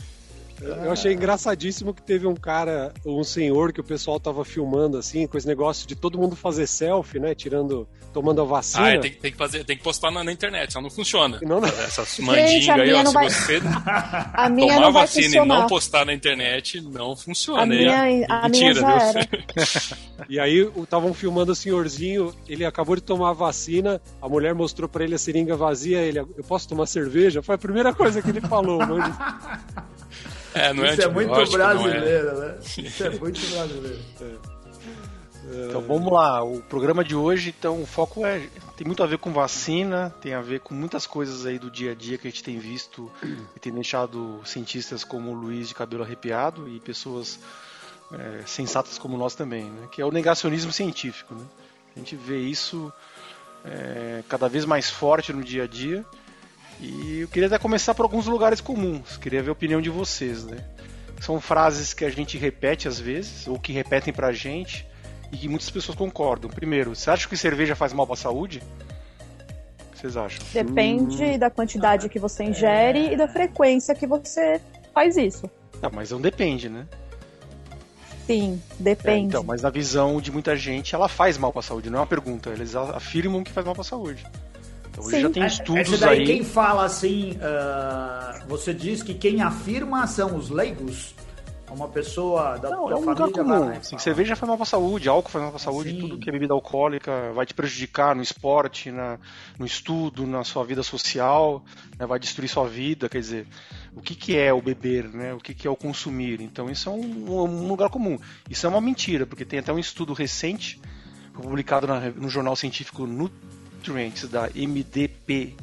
Eu 0.60 0.92
achei 0.92 1.14
engraçadíssimo 1.14 1.94
que 1.94 2.02
teve 2.02 2.26
um 2.26 2.34
cara, 2.34 2.92
um 3.04 3.24
senhor 3.24 3.72
que 3.72 3.80
o 3.80 3.84
pessoal 3.84 4.20
tava 4.20 4.44
filmando 4.44 4.98
assim, 4.98 5.26
com 5.26 5.38
esse 5.38 5.46
negócio 5.46 5.88
de 5.88 5.96
todo 5.96 6.18
mundo 6.18 6.36
fazer 6.36 6.66
selfie, 6.66 7.18
né? 7.18 7.34
Tirando, 7.34 7.88
tomando 8.12 8.40
a 8.42 8.44
vacina. 8.44 8.84
Ah, 8.84 8.90
é, 8.90 8.98
tem, 8.98 9.12
tem, 9.12 9.32
que 9.32 9.38
fazer, 9.38 9.64
tem 9.64 9.76
que 9.76 9.82
postar 9.82 10.10
na, 10.10 10.24
na 10.24 10.32
internet, 10.32 10.72
senão 10.72 10.82
não 10.82 10.90
funciona. 10.90 11.38
Não, 11.42 11.60
não. 11.60 11.68
Essas 11.68 12.18
mandingas 12.18 12.68
aí, 12.68 12.92
ó, 12.92 13.04
se 13.04 13.12
vai... 13.12 13.30
você 13.30 13.62
a 14.34 14.48
minha 14.48 14.74
tomar 14.74 14.90
vacina 14.90 15.26
funcionar. 15.26 15.44
e 15.44 15.60
não 15.60 15.66
postar 15.66 16.06
na 16.06 16.12
internet, 16.12 16.80
não 16.80 17.16
funciona. 17.16 17.62
A 17.62 17.66
minha, 17.66 18.26
a 18.28 18.48
Mentira, 18.48 18.80
minha 18.80 19.28
e 20.28 20.40
aí 20.40 20.70
estavam 20.76 21.14
filmando 21.14 21.52
o 21.52 21.56
senhorzinho, 21.56 22.34
ele 22.48 22.64
acabou 22.64 22.96
de 22.96 23.02
tomar 23.02 23.30
a 23.30 23.34
vacina, 23.34 24.00
a 24.20 24.28
mulher 24.28 24.54
mostrou 24.54 24.88
para 24.88 25.04
ele 25.04 25.14
a 25.14 25.18
seringa 25.18 25.56
vazia, 25.56 26.00
ele, 26.00 26.18
eu 26.18 26.44
posso 26.46 26.68
tomar 26.68 26.86
cerveja? 26.86 27.42
Foi 27.42 27.54
a 27.54 27.58
primeira 27.58 27.94
coisa 27.94 28.20
que 28.20 28.30
ele 28.30 28.40
falou, 28.40 28.78
mano. 28.78 29.16
É, 30.52 30.72
não 30.72 30.84
é 30.84 30.94
Isso 30.94 31.02
é 31.02 31.08
muito 31.08 31.30
brasileiro, 31.30 32.28
é. 32.28 32.34
né? 32.34 32.54
Isso 32.76 33.04
é 33.04 33.10
muito 33.10 33.40
brasileiro. 33.52 34.00
Então 35.68 35.80
vamos 35.80 36.12
lá, 36.12 36.42
o 36.44 36.62
programa 36.62 37.02
de 37.02 37.14
hoje, 37.16 37.54
então 37.56 37.82
o 37.82 37.86
foco 37.86 38.24
é 38.24 38.48
tem 38.76 38.86
muito 38.86 39.02
a 39.02 39.06
ver 39.06 39.18
com 39.18 39.32
vacina, 39.32 40.14
tem 40.20 40.32
a 40.32 40.40
ver 40.40 40.60
com 40.60 40.74
muitas 40.74 41.06
coisas 41.06 41.44
aí 41.44 41.58
do 41.58 41.70
dia 41.70 41.92
a 41.92 41.94
dia 41.94 42.16
que 42.16 42.28
a 42.28 42.30
gente 42.30 42.42
tem 42.42 42.58
visto 42.58 43.10
e 43.56 43.58
tem 43.58 43.72
deixado 43.72 44.40
cientistas 44.44 45.02
como 45.02 45.30
o 45.30 45.34
Luiz 45.34 45.68
de 45.68 45.74
cabelo 45.74 46.04
arrepiado 46.04 46.68
e 46.68 46.78
pessoas 46.78 47.40
é, 48.12 48.42
sensatas 48.46 48.96
como 48.96 49.16
nós 49.16 49.34
também, 49.34 49.64
né? 49.64 49.88
Que 49.90 50.00
é 50.00 50.04
o 50.04 50.12
negacionismo 50.12 50.72
científico, 50.72 51.34
né? 51.34 51.44
A 51.96 51.98
gente 51.98 52.14
vê 52.14 52.38
isso 52.38 52.92
é, 53.64 54.22
cada 54.28 54.48
vez 54.48 54.64
mais 54.64 54.88
forte 54.88 55.32
no 55.32 55.42
dia 55.42 55.64
a 55.64 55.66
dia 55.66 56.04
e 56.80 57.20
eu 57.20 57.28
queria 57.28 57.48
até 57.48 57.58
começar 57.58 57.94
por 57.94 58.04
alguns 58.04 58.26
lugares 58.26 58.60
comuns, 58.60 59.16
queria 59.16 59.42
ver 59.42 59.50
a 59.50 59.52
opinião 59.52 59.82
de 59.82 59.90
vocês, 59.90 60.44
né? 60.44 60.64
São 61.20 61.40
frases 61.40 61.92
que 61.92 62.04
a 62.04 62.10
gente 62.10 62.38
repete 62.38 62.88
às 62.88 62.98
vezes, 62.98 63.46
ou 63.46 63.58
que 63.58 63.72
repetem 63.72 64.12
pra 64.12 64.32
gente, 64.32 64.86
e 65.32 65.36
que 65.36 65.48
muitas 65.48 65.70
pessoas 65.70 65.96
concordam. 65.96 66.50
Primeiro, 66.50 66.94
você 66.94 67.10
acha 67.10 67.28
que 67.28 67.36
cerveja 67.36 67.74
faz 67.74 67.92
mal 67.92 68.06
pra 68.06 68.16
saúde? 68.16 68.62
O 69.88 69.92
que 69.92 69.98
vocês 69.98 70.16
acham? 70.16 70.44
Depende 70.52 71.22
hum... 71.22 71.38
da 71.38 71.50
quantidade 71.50 72.08
que 72.08 72.18
você 72.18 72.44
ingere 72.44 73.06
é... 73.06 73.12
e 73.12 73.16
da 73.16 73.28
frequência 73.28 73.94
que 73.94 74.06
você 74.06 74.60
faz 74.94 75.16
isso. 75.16 75.48
Ah, 75.82 75.90
mas 75.92 76.10
não 76.10 76.20
depende, 76.20 76.68
né? 76.68 76.86
Sim, 78.26 78.62
depende. 78.78 79.10
É, 79.10 79.18
então, 79.18 79.42
mas 79.42 79.62
na 79.62 79.70
visão 79.70 80.20
de 80.20 80.30
muita 80.30 80.54
gente, 80.54 80.94
ela 80.94 81.08
faz 81.08 81.36
mal 81.36 81.52
para 81.52 81.60
a 81.60 81.62
saúde, 81.62 81.90
não 81.90 81.98
é 81.98 82.00
uma 82.02 82.06
pergunta. 82.06 82.50
Eles 82.50 82.76
afirmam 82.76 83.42
que 83.42 83.50
faz 83.50 83.66
mal 83.66 83.74
para 83.74 83.82
a 83.82 83.84
saúde. 83.84 84.24
Então, 84.90 85.04
hoje 85.04 85.16
Sim. 85.16 85.22
já 85.22 85.30
tem 85.30 85.42
é, 85.42 85.46
estudos 85.46 86.00
daí, 86.00 86.18
aí. 86.20 86.26
Quem 86.26 86.44
fala 86.44 86.84
assim, 86.84 87.32
uh, 87.32 88.46
você 88.46 88.72
diz 88.72 89.02
que 89.02 89.14
quem 89.14 89.42
afirma 89.42 90.06
são 90.06 90.36
os 90.36 90.48
leigos? 90.48 91.14
Uma 91.70 91.88
pessoa 91.88 92.58
da 92.58 92.70
não, 92.70 92.90
é 92.90 92.96
um 92.96 93.00
lugar 93.00 93.30
comum. 93.30 93.66
Vai, 93.66 93.76
assim, 93.76 93.96
cerveja 93.98 94.34
faz 94.34 94.48
mal 94.48 94.56
pra 94.56 94.66
saúde, 94.66 95.08
álcool 95.08 95.30
faz 95.30 95.42
mal 95.42 95.52
pra 95.52 95.60
saúde, 95.60 95.90
Sim. 95.90 96.00
tudo 96.00 96.18
que 96.18 96.28
é 96.28 96.32
bebida 96.32 96.52
alcoólica 96.52 97.32
vai 97.32 97.46
te 97.46 97.54
prejudicar 97.54 98.14
no 98.14 98.22
esporte, 98.22 98.90
na, 98.90 99.18
no 99.58 99.64
estudo, 99.64 100.26
na 100.26 100.42
sua 100.42 100.64
vida 100.64 100.82
social, 100.82 101.64
né, 101.98 102.06
vai 102.06 102.18
destruir 102.18 102.48
sua 102.48 102.68
vida. 102.68 103.08
Quer 103.08 103.20
dizer, 103.20 103.46
o 103.94 104.00
que, 104.00 104.14
que 104.14 104.36
é 104.36 104.52
o 104.52 104.60
beber, 104.60 105.08
né? 105.08 105.32
O 105.32 105.38
que, 105.38 105.54
que 105.54 105.66
é 105.66 105.70
o 105.70 105.76
consumir? 105.76 106.40
Então 106.40 106.68
isso 106.68 106.88
é 106.88 106.92
um, 106.92 107.40
um 107.44 107.68
lugar 107.68 107.88
comum. 107.88 108.18
Isso 108.48 108.66
é 108.66 108.68
uma 108.68 108.80
mentira, 108.80 109.24
porque 109.24 109.44
tem 109.44 109.60
até 109.60 109.72
um 109.72 109.78
estudo 109.78 110.12
recente 110.12 110.80
publicado 111.32 111.86
na, 111.86 112.00
no 112.10 112.28
jornal 112.28 112.56
científico 112.56 113.06
Nutrients 113.06 114.28
da 114.28 114.48
MDPI, 114.54 115.56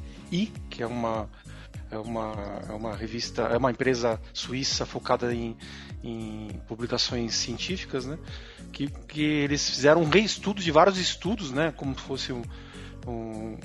que 0.69 0.81
é 0.81 0.87
uma 0.87 1.29
é 1.89 1.97
uma, 1.97 2.33
é 2.67 2.71
uma 2.73 2.95
revista, 2.95 3.43
é 3.43 3.57
uma 3.57 3.71
empresa 3.71 4.19
suíça 4.33 4.85
focada 4.85 5.33
em, 5.33 5.55
em 6.03 6.49
publicações 6.67 7.35
científicas, 7.35 8.05
né? 8.05 8.17
Que, 8.71 8.87
que 9.07 9.21
eles 9.21 9.69
fizeram 9.69 10.01
um 10.01 10.09
reestudo 10.09 10.61
de 10.61 10.71
vários 10.71 10.97
estudos, 10.97 11.51
né? 11.51 11.73
Como 11.75 11.97
se 11.97 12.01
fosse 12.01 12.33
um, 12.33 12.43
um, 13.07 13.57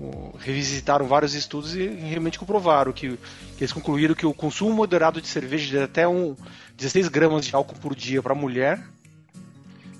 um 0.00 0.36
revisitaram 0.38 1.06
vários 1.06 1.34
estudos 1.34 1.74
e 1.76 1.86
realmente 1.86 2.38
comprovaram 2.38 2.92
que, 2.92 3.16
que, 3.56 3.60
eles 3.60 3.72
concluíram 3.72 4.14
que 4.14 4.26
o 4.26 4.34
consumo 4.34 4.74
moderado 4.74 5.20
de 5.20 5.28
cerveja 5.28 5.68
de 5.68 5.78
até 5.78 6.06
um 6.06 6.36
16 6.76 7.08
gramas 7.08 7.46
de 7.46 7.54
álcool 7.54 7.78
por 7.78 7.94
dia 7.94 8.22
para 8.22 8.34
mulher, 8.34 8.82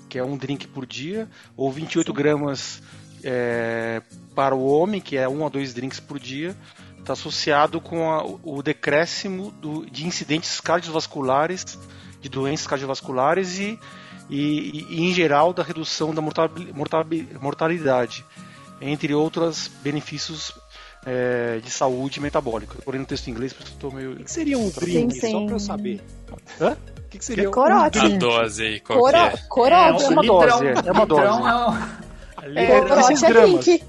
que 0.09 0.17
é 0.17 0.23
um 0.23 0.35
drink 0.35 0.67
por 0.67 0.85
dia, 0.85 1.29
ou 1.55 1.71
28 1.71 2.07
Sim. 2.07 2.13
gramas 2.13 2.81
é, 3.23 4.01
para 4.35 4.55
o 4.55 4.65
homem, 4.65 4.99
que 4.99 5.15
é 5.15 5.29
um 5.29 5.45
a 5.45 5.49
dois 5.49 5.73
drinks 5.73 5.99
por 5.99 6.19
dia, 6.19 6.55
está 7.09 7.13
associado 7.13 7.81
com 7.81 8.11
a, 8.11 8.23
o 8.23 8.61
decréscimo 8.61 9.51
do, 9.51 9.85
de 9.85 10.05
incidentes 10.05 10.61
cardiovasculares, 10.61 11.77
de 12.21 12.29
doenças 12.29 12.67
cardiovasculares 12.67 13.57
e, 13.57 13.79
e, 14.29 14.85
e, 14.89 15.01
em 15.01 15.13
geral, 15.13 15.51
da 15.51 15.63
redução 15.63 16.13
da 16.13 16.21
mortalidade, 16.21 18.23
entre 18.79 19.13
outros 19.13 19.69
benefícios 19.81 20.53
é, 21.05 21.59
de 21.63 21.71
saúde 21.71 22.19
metabólica. 22.19 22.75
Porém, 22.85 22.99
no 22.99 23.07
texto 23.07 23.27
em 23.27 23.31
inglês, 23.31 23.53
porque 23.53 23.71
estou 23.71 23.91
meio. 23.91 24.13
O 24.13 24.23
que 24.23 24.31
seria 24.31 24.57
um 24.57 24.69
drink? 24.69 25.13
Sim, 25.13 25.19
sim. 25.19 25.31
Só 25.31 25.45
para 25.45 25.55
eu 25.55 25.59
saber. 25.59 26.01
Hã? 26.61 26.73
O 26.73 27.09
que, 27.09 27.17
que 27.17 27.25
seria 27.25 27.49
corote. 27.49 27.97
um 27.97 28.01
drink? 28.01 28.15
A 28.15 28.19
dose 28.19 28.63
aí, 28.63 28.79
qual 28.81 28.99
Coro... 28.99 29.17
é? 29.17 29.37
Corote. 29.47 30.03
É, 30.03 30.07
uma 30.09 30.23
dose, 30.23 30.67
é, 30.67 30.73
é 30.85 30.91
uma 30.91 31.05
dose. 31.05 31.43
É, 32.55 32.65
é, 32.65 32.71
é 32.71 32.85
16 32.85 33.21
gramas. 33.21 33.67
É 33.67 33.79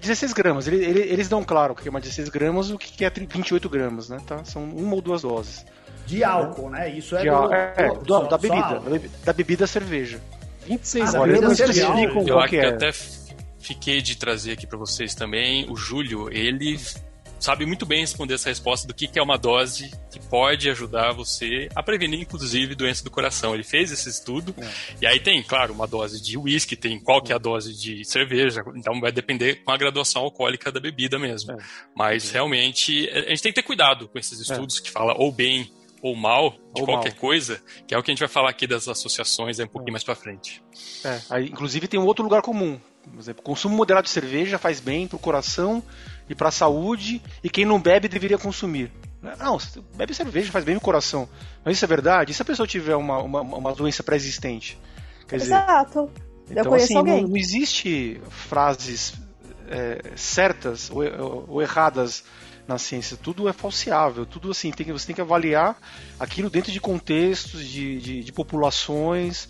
16 0.00 0.32
gramas. 0.32 0.66
Eles, 0.66 0.80
eles 1.10 1.28
dão 1.28 1.44
claro 1.44 1.72
o 1.72 1.76
que 1.76 1.86
é 1.86 1.90
uma 1.90 2.00
16 2.00 2.28
gramas 2.28 2.70
o 2.70 2.78
que 2.78 3.04
é 3.04 3.10
28 3.10 3.68
gramas, 3.68 4.08
né? 4.08 4.18
Tá? 4.26 4.44
São 4.44 4.64
uma 4.64 4.94
ou 4.94 5.02
duas 5.02 5.22
doses. 5.22 5.64
De 6.06 6.24
álcool, 6.24 6.70
né? 6.70 6.90
Isso 6.90 7.16
é, 7.16 7.24
do, 7.24 7.52
é, 7.52 7.88
do, 7.88 8.08
só, 8.08 8.24
da 8.24 8.38
bebida. 8.38 8.82
Da 9.24 9.32
bebida 9.32 9.66
cerveja. 9.66 10.20
26 10.66 11.14
ah, 11.14 11.26
gramas 11.26 11.56
de 11.56 11.82
álcool. 11.82 12.28
Eu, 12.28 12.40
eu 12.40 12.68
até 12.68 12.90
fiquei 13.58 14.00
de 14.00 14.16
trazer 14.16 14.52
aqui 14.52 14.66
para 14.66 14.78
vocês 14.78 15.14
também. 15.14 15.70
O 15.70 15.76
Júlio, 15.76 16.28
ele 16.32 16.78
sabe 17.42 17.66
muito 17.66 17.84
bem 17.84 18.00
responder 18.00 18.34
essa 18.34 18.48
resposta 18.48 18.86
do 18.86 18.94
que, 18.94 19.08
que 19.08 19.18
é 19.18 19.22
uma 19.22 19.36
dose 19.36 19.90
que 20.10 20.20
pode 20.28 20.70
ajudar 20.70 21.12
você 21.12 21.68
a 21.74 21.82
prevenir, 21.82 22.20
inclusive, 22.20 22.76
doença 22.76 23.02
do 23.02 23.10
coração. 23.10 23.52
Ele 23.52 23.64
fez 23.64 23.90
esse 23.90 24.08
estudo, 24.08 24.54
é. 24.56 24.70
e 25.00 25.06
aí 25.06 25.18
tem, 25.18 25.42
claro, 25.42 25.74
uma 25.74 25.86
dose 25.86 26.22
de 26.22 26.38
uísque, 26.38 26.76
tem 26.76 27.00
qual 27.00 27.20
que 27.20 27.32
é 27.32 27.34
a 27.34 27.38
dose 27.38 27.74
de 27.74 28.04
cerveja, 28.04 28.62
então 28.76 29.00
vai 29.00 29.10
depender 29.10 29.56
com 29.64 29.72
a 29.72 29.76
graduação 29.76 30.22
alcoólica 30.22 30.70
da 30.70 30.78
bebida 30.78 31.18
mesmo. 31.18 31.52
É. 31.52 31.56
Mas 31.96 32.30
é. 32.30 32.34
realmente, 32.34 33.08
a 33.10 33.30
gente 33.30 33.42
tem 33.42 33.52
que 33.52 33.60
ter 33.60 33.66
cuidado 33.66 34.08
com 34.08 34.18
esses 34.18 34.38
é. 34.38 34.42
estudos 34.42 34.78
que 34.78 34.90
fala 34.90 35.14
ou 35.18 35.32
bem 35.32 35.68
ou 36.00 36.14
mal 36.16 36.50
de 36.74 36.80
ou 36.80 36.86
qualquer 36.86 37.12
mal. 37.12 37.20
coisa, 37.20 37.62
que 37.86 37.94
é 37.94 37.98
o 37.98 38.02
que 38.02 38.10
a 38.10 38.12
gente 38.12 38.20
vai 38.20 38.28
falar 38.28 38.50
aqui 38.50 38.66
das 38.66 38.88
associações 38.88 39.58
um 39.58 39.66
pouquinho 39.66 39.90
é. 39.90 39.92
mais 39.92 40.04
para 40.04 40.14
frente. 40.14 40.62
É, 41.04 41.20
aí, 41.30 41.46
inclusive 41.46 41.88
tem 41.88 41.98
um 41.98 42.06
outro 42.06 42.22
lugar 42.22 42.42
comum. 42.42 42.78
Por 43.02 43.18
exemplo, 43.18 43.42
consumo 43.42 43.76
moderado 43.76 44.04
de 44.04 44.10
cerveja 44.10 44.58
faz 44.58 44.78
bem 44.78 45.08
para 45.08 45.16
o 45.16 45.18
coração 45.18 45.82
e 46.28 46.34
para 46.34 46.48
a 46.48 46.52
saúde, 46.52 47.22
e 47.42 47.50
quem 47.50 47.64
não 47.64 47.80
bebe 47.80 48.08
deveria 48.08 48.38
consumir. 48.38 48.90
Não, 49.38 49.56
bebe 49.94 50.12
cerveja, 50.14 50.50
faz 50.50 50.64
bem 50.64 50.74
no 50.74 50.80
coração. 50.80 51.28
Mas 51.64 51.76
isso 51.76 51.84
é 51.84 51.88
verdade? 51.88 52.32
E 52.32 52.34
se 52.34 52.42
a 52.42 52.44
pessoa 52.44 52.66
tiver 52.66 52.96
uma, 52.96 53.22
uma, 53.22 53.40
uma 53.40 53.72
doença 53.72 54.02
pré-existente? 54.02 54.78
Exato. 55.30 56.10
Então, 56.50 56.74
assim, 56.74 56.94
não, 56.94 57.04
não, 57.04 57.36
existe 57.36 58.20
frases 58.28 59.14
é, 59.68 60.12
certas 60.16 60.90
ou, 60.90 61.02
ou 61.48 61.62
erradas 61.62 62.24
na 62.66 62.78
ciência. 62.78 63.16
Tudo 63.16 63.48
é 63.48 63.52
falseável, 63.52 64.24
tudo 64.24 64.50
assim, 64.50 64.70
tem, 64.70 64.86
você 64.92 65.06
tem 65.06 65.14
que 65.14 65.20
avaliar 65.20 65.76
aquilo 66.18 66.48
dentro 66.48 66.70
de 66.70 66.80
contextos, 66.80 67.66
de, 67.66 67.98
de, 67.98 68.24
de 68.24 68.32
populações, 68.32 69.48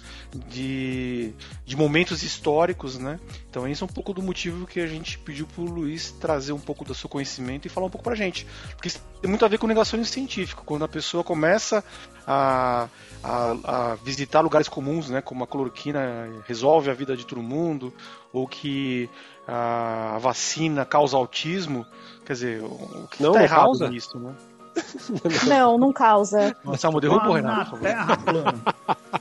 de, 0.48 1.32
de 1.64 1.76
momentos 1.76 2.22
históricos, 2.22 2.98
né? 2.98 3.20
Então 3.50 3.68
esse 3.68 3.82
é 3.82 3.86
um 3.86 3.88
pouco 3.88 4.12
do 4.14 4.22
motivo 4.22 4.66
que 4.66 4.80
a 4.80 4.86
gente 4.86 5.18
pediu 5.18 5.46
para 5.46 5.62
o 5.62 5.66
Luiz 5.66 6.10
trazer 6.12 6.52
um 6.52 6.60
pouco 6.60 6.84
do 6.84 6.94
seu 6.94 7.08
conhecimento 7.08 7.66
e 7.66 7.68
falar 7.68 7.86
um 7.86 7.90
pouco 7.90 8.04
para 8.04 8.14
a 8.14 8.16
gente. 8.16 8.46
Porque 8.74 8.88
isso 8.88 9.00
tem 9.20 9.28
muito 9.28 9.44
a 9.44 9.48
ver 9.48 9.58
com 9.58 9.66
negacionismo 9.66 10.12
científico. 10.12 10.64
Quando 10.64 10.84
a 10.84 10.88
pessoa 10.88 11.22
começa 11.22 11.84
a, 12.26 12.88
a, 13.22 13.56
a, 13.64 13.94
visitar 13.96 14.40
lugares 14.40 14.68
comuns, 14.68 15.10
né, 15.10 15.20
como 15.20 15.44
a 15.44 15.46
cloroquina 15.46 16.28
resolve 16.46 16.90
a 16.90 16.94
vida 16.94 17.16
de 17.16 17.26
todo 17.26 17.42
mundo, 17.42 17.92
ou 18.32 18.46
que 18.46 19.08
a, 19.46 20.16
a 20.16 20.18
vacina 20.18 20.84
causa 20.84 21.16
autismo, 21.16 21.86
quer 22.24 22.32
dizer, 22.34 22.62
o 22.62 23.08
que 23.10 23.22
está 23.24 23.42
errado 23.42 23.64
causa? 23.64 23.88
nisso, 23.88 24.18
né? 24.18 24.34
Não, 25.46 25.76
não 25.76 25.92
causa. 25.92 26.56
Nossa, 26.64 26.90
derruba 26.98 27.28
o 27.28 27.34
Renato. 27.34 27.76
Terra 27.76 28.16
plana. 28.16 28.54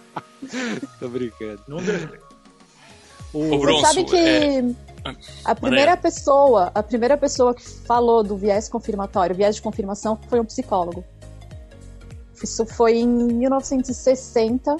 Tô 0.98 1.10
brincando. 1.10 1.62
Não 1.68 1.78
o 3.34 3.60
Bronson, 3.60 3.80
Você 3.80 3.86
sabe 3.86 4.04
que 4.06 4.18
é... 4.18 4.64
a 5.46 5.56
primeira 5.56 5.96
pessoa, 5.96 6.72
a 6.76 6.84
primeira 6.84 7.18
pessoa 7.18 7.54
que 7.54 7.64
falou 7.64 8.24
do 8.24 8.36
viés 8.36 8.68
confirmatório, 8.68 9.36
viés 9.36 9.56
de 9.56 9.62
confirmação, 9.62 10.20
foi 10.28 10.40
um 10.40 10.46
psicólogo. 10.46 11.04
Isso 12.44 12.66
foi 12.66 12.98
em 12.98 13.08
1960. 13.08 14.78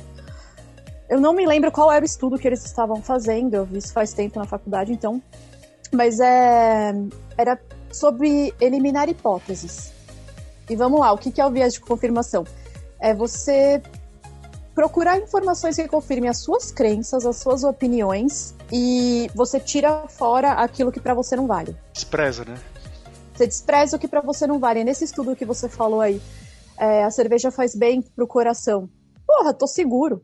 Eu 1.10 1.20
não 1.20 1.34
me 1.34 1.46
lembro 1.46 1.72
qual 1.72 1.92
era 1.92 2.04
o 2.04 2.06
estudo 2.06 2.38
que 2.38 2.48
eles 2.48 2.66
estavam 2.66 3.02
fazendo, 3.02 3.54
eu 3.54 3.66
vi 3.66 3.78
isso 3.78 3.92
faz 3.92 4.14
tempo 4.14 4.40
na 4.40 4.46
faculdade, 4.46 4.92
então. 4.92 5.22
Mas 5.92 6.20
é, 6.20 6.94
era 7.38 7.60
sobre 7.92 8.54
eliminar 8.62 9.10
hipóteses. 9.10 9.92
E 10.70 10.76
vamos 10.76 11.00
lá, 11.02 11.12
o 11.12 11.18
que 11.18 11.42
é 11.42 11.46
o 11.46 11.52
viés 11.52 11.74
de 11.74 11.82
confirmação? 11.82 12.46
É 13.00 13.14
você 13.14 13.82
procurar 14.74 15.20
informações 15.20 15.76
que 15.76 15.88
confirmem 15.88 16.30
as 16.30 16.40
suas 16.40 16.72
crenças, 16.72 17.26
as 17.26 17.38
suas 17.38 17.64
opiniões 17.64 18.56
e 18.72 19.30
você 19.36 19.60
tira 19.60 20.08
fora 20.08 20.54
aquilo 20.54 20.92
que 20.92 21.00
para 21.00 21.14
você 21.14 21.36
não 21.36 21.46
vale. 21.46 21.76
Despreza, 21.94 22.46
né? 22.46 22.58
Você 23.36 23.48
despreza 23.48 23.98
o 23.98 24.00
que 24.00 24.08
para 24.08 24.22
você 24.22 24.48
não 24.48 24.60
vale. 24.60 24.84
Nesse 24.84 25.04
estudo 25.04 25.36
que 25.36 25.46
você 25.46 25.68
falou 25.68 26.00
aí, 26.00 26.22
é, 26.82 27.04
a 27.04 27.12
cerveja 27.12 27.52
faz 27.52 27.76
bem 27.76 28.02
pro 28.02 28.28
coração. 28.28 28.90
Porra, 29.28 29.54
tô 29.54 29.68
seguro. 29.68 30.24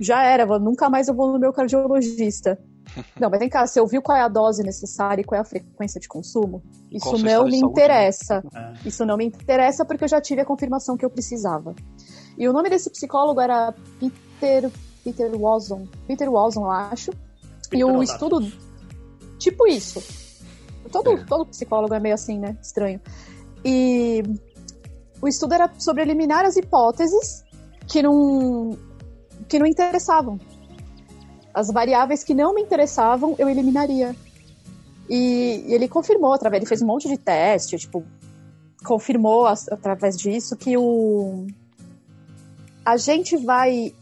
Já 0.00 0.22
era, 0.22 0.46
nunca 0.58 0.88
mais 0.88 1.06
eu 1.06 1.14
vou 1.14 1.30
no 1.30 1.38
meu 1.38 1.52
cardiologista. 1.52 2.58
Não, 3.20 3.28
mas 3.28 3.40
vem 3.40 3.48
cá, 3.48 3.66
você 3.66 3.78
ouviu 3.78 4.00
qual 4.00 4.16
é 4.16 4.22
a 4.22 4.28
dose 4.28 4.62
necessária 4.62 5.20
e 5.20 5.24
qual 5.24 5.38
é 5.38 5.42
a 5.42 5.44
frequência 5.44 6.00
de 6.00 6.08
consumo? 6.08 6.62
Isso 6.90 7.18
não 7.18 7.44
me 7.44 7.58
interessa. 7.58 8.42
É. 8.54 8.88
Isso 8.88 9.04
não 9.04 9.16
me 9.16 9.26
interessa 9.26 9.84
porque 9.84 10.04
eu 10.04 10.08
já 10.08 10.20
tive 10.20 10.40
a 10.40 10.46
confirmação 10.46 10.96
que 10.96 11.04
eu 11.04 11.10
precisava. 11.10 11.74
E 12.38 12.48
o 12.48 12.52
nome 12.52 12.70
desse 12.70 12.88
psicólogo 12.88 13.40
era 13.40 13.74
Peter 13.98 14.70
Peter 15.04 15.30
Watson, 15.36 15.86
Peter 16.06 16.30
Watson, 16.30 16.60
eu 16.60 16.70
acho. 16.70 17.10
Peter 17.68 17.78
e 17.80 17.84
o 17.84 18.02
estudo 18.02 18.40
tipo 19.38 19.66
isso. 19.66 20.02
Todo, 20.90 21.12
é. 21.12 21.24
todo 21.24 21.46
psicólogo 21.46 21.92
é 21.92 22.00
meio 22.00 22.14
assim, 22.14 22.38
né? 22.38 22.56
Estranho. 22.62 23.00
E 23.64 24.22
o 25.20 25.28
estudo 25.28 25.54
era 25.54 25.70
sobre 25.78 26.02
eliminar 26.02 26.44
as 26.44 26.56
hipóteses 26.56 27.44
que 27.86 28.02
não 28.02 28.76
que 29.48 29.58
não 29.58 29.66
interessavam. 29.66 30.40
As 31.54 31.70
variáveis 31.70 32.22
que 32.24 32.34
não 32.34 32.54
me 32.54 32.62
interessavam, 32.62 33.34
eu 33.38 33.48
eliminaria. 33.48 34.14
E, 35.08 35.64
e 35.66 35.74
ele 35.74 35.88
confirmou 35.88 36.32
através, 36.32 36.60
ele 36.60 36.68
fez 36.68 36.82
um 36.82 36.86
monte 36.86 37.08
de 37.08 37.16
teste, 37.16 37.78
tipo, 37.78 38.04
confirmou 38.84 39.46
através 39.46 40.16
disso 40.16 40.56
que 40.56 40.76
o 40.76 41.46
a 42.84 42.96
gente 42.96 43.36
vai 43.36 43.92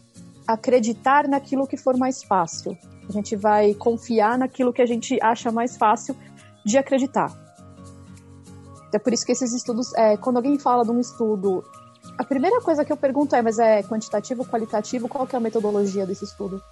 acreditar 0.47 1.27
naquilo 1.27 1.65
que 1.65 1.75
for 1.75 1.97
mais 1.97 2.23
fácil. 2.23 2.77
A 3.09 3.11
gente 3.11 3.35
vai 3.35 3.73
confiar 3.73 4.37
naquilo 4.37 4.71
que 4.71 4.81
a 4.81 4.85
gente 4.85 5.17
acha 5.21 5.51
mais 5.51 5.75
fácil 5.75 6.15
de 6.63 6.77
acreditar. 6.77 7.44
É 8.95 8.99
por 8.99 9.11
isso 9.11 9.25
que 9.25 9.33
esses 9.33 9.51
estudos, 9.51 9.93
é, 9.95 10.15
quando 10.15 10.37
alguém 10.37 10.57
fala 10.57 10.85
de 10.85 10.89
um 10.89 11.01
estudo, 11.01 11.65
a 12.17 12.23
primeira 12.23 12.61
coisa 12.61 12.85
que 12.85 12.93
eu 12.93 12.95
pergunto 12.95 13.35
é, 13.35 13.41
mas 13.41 13.59
é 13.59 13.83
quantitativo, 13.83 14.45
qualitativo, 14.45 15.09
qual 15.09 15.27
que 15.27 15.35
é 15.35 15.37
a 15.37 15.41
metodologia 15.41 16.05
desse 16.05 16.23
estudo? 16.23 16.63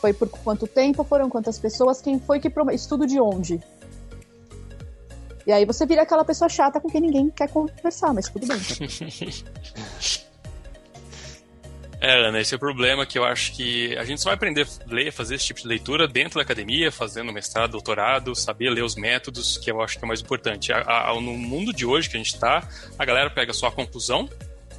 Foi 0.00 0.12
por 0.12 0.28
quanto 0.28 0.66
tempo, 0.66 1.04
foram 1.04 1.30
quantas 1.30 1.60
pessoas, 1.60 2.00
quem 2.00 2.18
foi 2.18 2.40
que 2.40 2.52
estudo 2.72 3.06
de 3.06 3.20
onde? 3.20 3.62
E 5.46 5.52
aí 5.52 5.64
você 5.64 5.86
vira 5.86 6.02
aquela 6.02 6.24
pessoa 6.24 6.48
chata 6.48 6.80
com 6.80 6.88
quem 6.88 7.02
ninguém 7.02 7.30
quer 7.30 7.48
conversar, 7.48 8.12
mas 8.12 8.28
tudo 8.28 8.44
bem. 8.44 8.58
É, 12.06 12.28
Ana, 12.28 12.38
esse 12.38 12.52
é 12.52 12.56
o 12.56 12.60
problema 12.60 13.06
que 13.06 13.18
eu 13.18 13.24
acho 13.24 13.52
que 13.52 13.96
a 13.96 14.04
gente 14.04 14.20
só 14.20 14.28
vai 14.28 14.34
aprender 14.34 14.66
a 14.66 14.94
ler, 14.94 15.10
fazer 15.10 15.36
esse 15.36 15.46
tipo 15.46 15.62
de 15.62 15.66
leitura 15.66 16.06
dentro 16.06 16.34
da 16.34 16.42
academia, 16.42 16.92
fazendo 16.92 17.32
mestrado, 17.32 17.70
doutorado, 17.70 18.34
saber 18.34 18.68
ler 18.68 18.84
os 18.84 18.94
métodos, 18.94 19.56
que 19.56 19.70
eu 19.70 19.80
acho 19.80 19.96
que 19.96 20.04
é 20.04 20.06
o 20.06 20.08
mais 20.08 20.20
importante. 20.20 20.70
A, 20.70 21.08
a, 21.08 21.14
no 21.14 21.32
mundo 21.32 21.72
de 21.72 21.86
hoje 21.86 22.10
que 22.10 22.16
a 22.16 22.18
gente 22.18 22.34
está, 22.34 22.68
a 22.98 23.04
galera 23.06 23.30
pega 23.30 23.54
só 23.54 23.68
a 23.68 23.72
conclusão, 23.72 24.28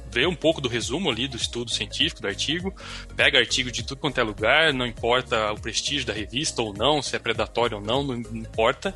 vê 0.08 0.24
um 0.24 0.36
pouco 0.36 0.60
do 0.60 0.68
resumo 0.68 1.10
ali 1.10 1.26
do 1.26 1.36
estudo 1.36 1.68
científico, 1.68 2.22
do 2.22 2.28
artigo, 2.28 2.72
pega 3.16 3.40
artigo 3.40 3.72
de 3.72 3.82
tudo 3.82 4.00
quanto 4.00 4.20
é 4.20 4.22
lugar, 4.22 4.72
não 4.72 4.86
importa 4.86 5.50
o 5.50 5.60
prestígio 5.60 6.06
da 6.06 6.12
revista 6.12 6.62
ou 6.62 6.72
não, 6.72 7.02
se 7.02 7.16
é 7.16 7.18
predatório 7.18 7.78
ou 7.78 7.82
não, 7.82 8.04
não 8.04 8.14
importa, 8.36 8.94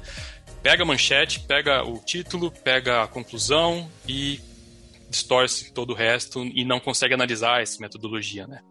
pega 0.63 0.85
a 0.85 0.87
manchete, 0.87 1.41
pega 1.41 1.83
o 1.83 1.99
título, 1.99 2.53
pega 2.63 3.03
a 3.03 3.09
conclusão 3.09 3.91
e 4.07 4.39
distorce 5.11 5.73
todo 5.73 5.91
o 5.91 5.95
resto 5.95 6.45
e 6.45 6.65
não 6.65 6.79
consegue 6.79 7.13
analisar 7.13 7.61
essa 7.61 7.79
metodologia, 7.81 8.47
né? 8.47 8.63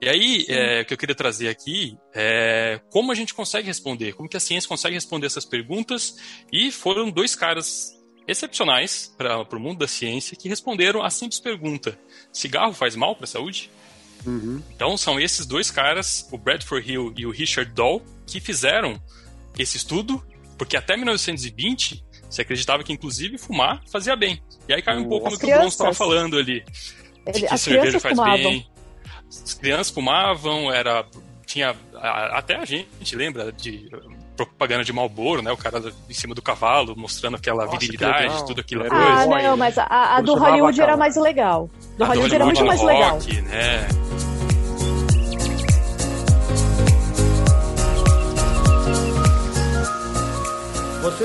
E 0.00 0.08
aí, 0.08 0.46
é, 0.48 0.82
o 0.82 0.84
que 0.84 0.94
eu 0.94 0.98
queria 0.98 1.14
trazer 1.14 1.48
aqui 1.48 1.96
é 2.14 2.80
como 2.90 3.10
a 3.10 3.14
gente 3.14 3.34
consegue 3.34 3.66
responder, 3.66 4.12
como 4.12 4.28
que 4.28 4.36
a 4.36 4.40
ciência 4.40 4.68
consegue 4.68 4.94
responder 4.94 5.26
essas 5.26 5.44
perguntas 5.44 6.16
e 6.52 6.70
foram 6.70 7.10
dois 7.10 7.34
caras 7.34 7.96
excepcionais 8.28 9.14
para 9.16 9.56
o 9.56 9.60
mundo 9.60 9.78
da 9.78 9.88
ciência 9.88 10.36
que 10.36 10.48
responderam 10.48 11.02
a 11.02 11.10
simples 11.10 11.40
pergunta: 11.40 11.98
cigarro 12.32 12.72
faz 12.72 12.94
mal 12.94 13.16
para 13.16 13.24
a 13.24 13.28
saúde? 13.28 13.70
Uhum. 14.26 14.62
Então 14.74 14.96
são 14.96 15.18
esses 15.18 15.46
dois 15.46 15.70
caras, 15.70 16.28
o 16.30 16.38
Bradford 16.38 16.90
Hill 16.90 17.14
e 17.16 17.26
o 17.26 17.30
Richard 17.30 17.72
Doll, 17.72 18.02
que 18.26 18.40
fizeram 18.40 19.00
esse 19.58 19.76
estudo, 19.76 20.22
porque 20.58 20.76
até 20.76 20.96
1920 20.96 22.04
se 22.30 22.42
acreditava 22.42 22.82
que 22.82 22.92
inclusive 22.92 23.38
fumar 23.38 23.80
fazia 23.90 24.16
bem. 24.16 24.40
E 24.68 24.74
aí 24.74 24.82
cai 24.82 24.96
um 24.98 25.08
pouco 25.08 25.30
no 25.30 25.32
que 25.32 25.42
crianças. 25.42 25.56
o 25.56 25.60
Bronson 25.60 25.88
estava 25.88 25.94
falando 25.94 26.38
ali. 26.38 26.64
De 27.32 27.40
que 27.40 27.46
As 27.46 27.60
cerveja 27.60 28.00
faz 28.00 28.16
fumavam. 28.16 28.38
bem. 28.38 28.66
As 29.28 29.54
crianças 29.54 29.90
fumavam, 29.90 30.72
era 30.72 31.04
tinha 31.46 31.76
até 32.32 32.56
a 32.56 32.64
gente 32.64 33.14
lembra 33.14 33.52
de 33.52 33.88
propaganda 34.36 34.84
de 34.84 34.92
Malboro, 34.92 35.40
né? 35.40 35.50
O 35.50 35.56
cara 35.56 35.80
em 36.10 36.14
cima 36.14 36.34
do 36.34 36.42
cavalo, 36.42 36.94
mostrando 36.96 37.36
aquela 37.36 37.64
Nossa, 37.64 37.78
virilidade, 37.78 38.46
tudo 38.46 38.60
aquilo. 38.60 38.84
Ah, 38.90 39.24
coisa. 39.24 39.42
não, 39.48 39.56
mas 39.56 39.78
a, 39.78 39.86
a 40.16 40.20
do 40.20 40.34
Hollywood 40.34 40.80
era 40.80 40.96
mais 40.96 41.16
legal. 41.16 41.70
Do 41.96 42.04
a 42.04 42.08
Hollywood, 42.08 42.28
do 42.28 42.34
Hollywood 42.34 42.34
era 42.34 42.44
muito 42.44 42.64
mais 42.66 42.80
rock, 42.80 43.30
legal. 43.30 43.42
Né? 43.48 43.88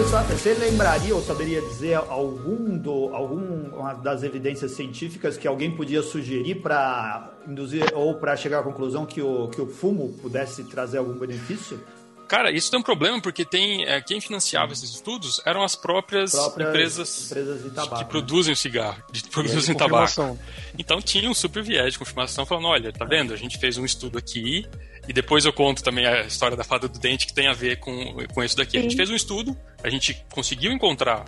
Você, 0.04 0.54
lembraria 0.56 1.16
ou 1.16 1.22
saberia 1.22 1.62
dizer 1.62 1.96
algum 1.96 2.76
do, 2.78 3.14
alguma 3.14 3.94
das 3.94 4.24
evidências 4.24 4.72
científicas 4.72 5.38
que 5.38 5.48
alguém 5.48 5.70
podia 5.72 6.02
sugerir 6.02 6.56
para 6.56 7.32
induzir 7.48 7.86
ou 7.94 8.16
para 8.16 8.36
chegar 8.36 8.60
à 8.60 8.64
conclusão 8.64 9.06
que 9.06 9.22
o, 9.22 9.48
que 9.50 9.62
o 9.62 9.68
fumo 9.68 10.14
pudesse 10.22 10.64
trazer 10.64 10.98
algum 10.98 11.14
benefício? 11.14 11.80
Cara, 12.28 12.50
isso 12.50 12.72
tem 12.72 12.80
um 12.80 12.84
problema 12.84 13.22
porque 13.22 13.46
tem 13.46 13.86
é, 13.86 14.02
quem 14.02 14.20
financiava 14.20 14.74
esses 14.74 14.90
estudos 14.90 15.42
eram 15.46 15.64
as 15.64 15.76
próprias, 15.76 16.32
próprias 16.32 16.70
empresas, 16.70 17.26
empresas 17.26 17.74
tabaco, 17.74 17.96
que 17.98 18.04
né? 18.04 18.10
produzem 18.10 18.54
o 18.54 18.56
cigarro, 18.56 19.04
que 19.12 19.30
produzem 19.30 19.76
tabaco. 19.76 20.40
Então 20.80 21.02
tinha 21.02 21.30
um 21.30 21.34
super 21.34 21.62
viés 21.62 21.94
de 21.94 22.00
confirmação 22.00 22.46
falando, 22.46 22.68
olha, 22.68 22.92
tá 22.92 23.06
vendo? 23.06 23.34
A 23.34 23.38
gente 23.38 23.60
fez 23.60 23.78
um 23.78 23.86
estudo 23.86 24.18
aqui 24.18 24.66
e 25.08 25.14
depois 25.14 25.46
eu 25.46 25.54
conto 25.54 25.84
também 25.84 26.06
a 26.06 26.22
história 26.22 26.56
da 26.56 26.64
fada 26.64 26.88
do 26.88 27.00
dente 27.00 27.26
que 27.26 27.34
tem 27.34 27.48
a 27.48 27.54
ver 27.54 27.80
com, 27.80 28.16
com 28.34 28.44
isso 28.44 28.56
daqui. 28.56 28.74
Sim. 28.74 28.80
A 28.80 28.82
gente 28.84 28.96
fez 28.96 29.10
um 29.10 29.16
estudo, 29.16 29.58
a 29.84 29.90
gente 29.90 30.24
conseguiu 30.32 30.72
encontrar 30.72 31.26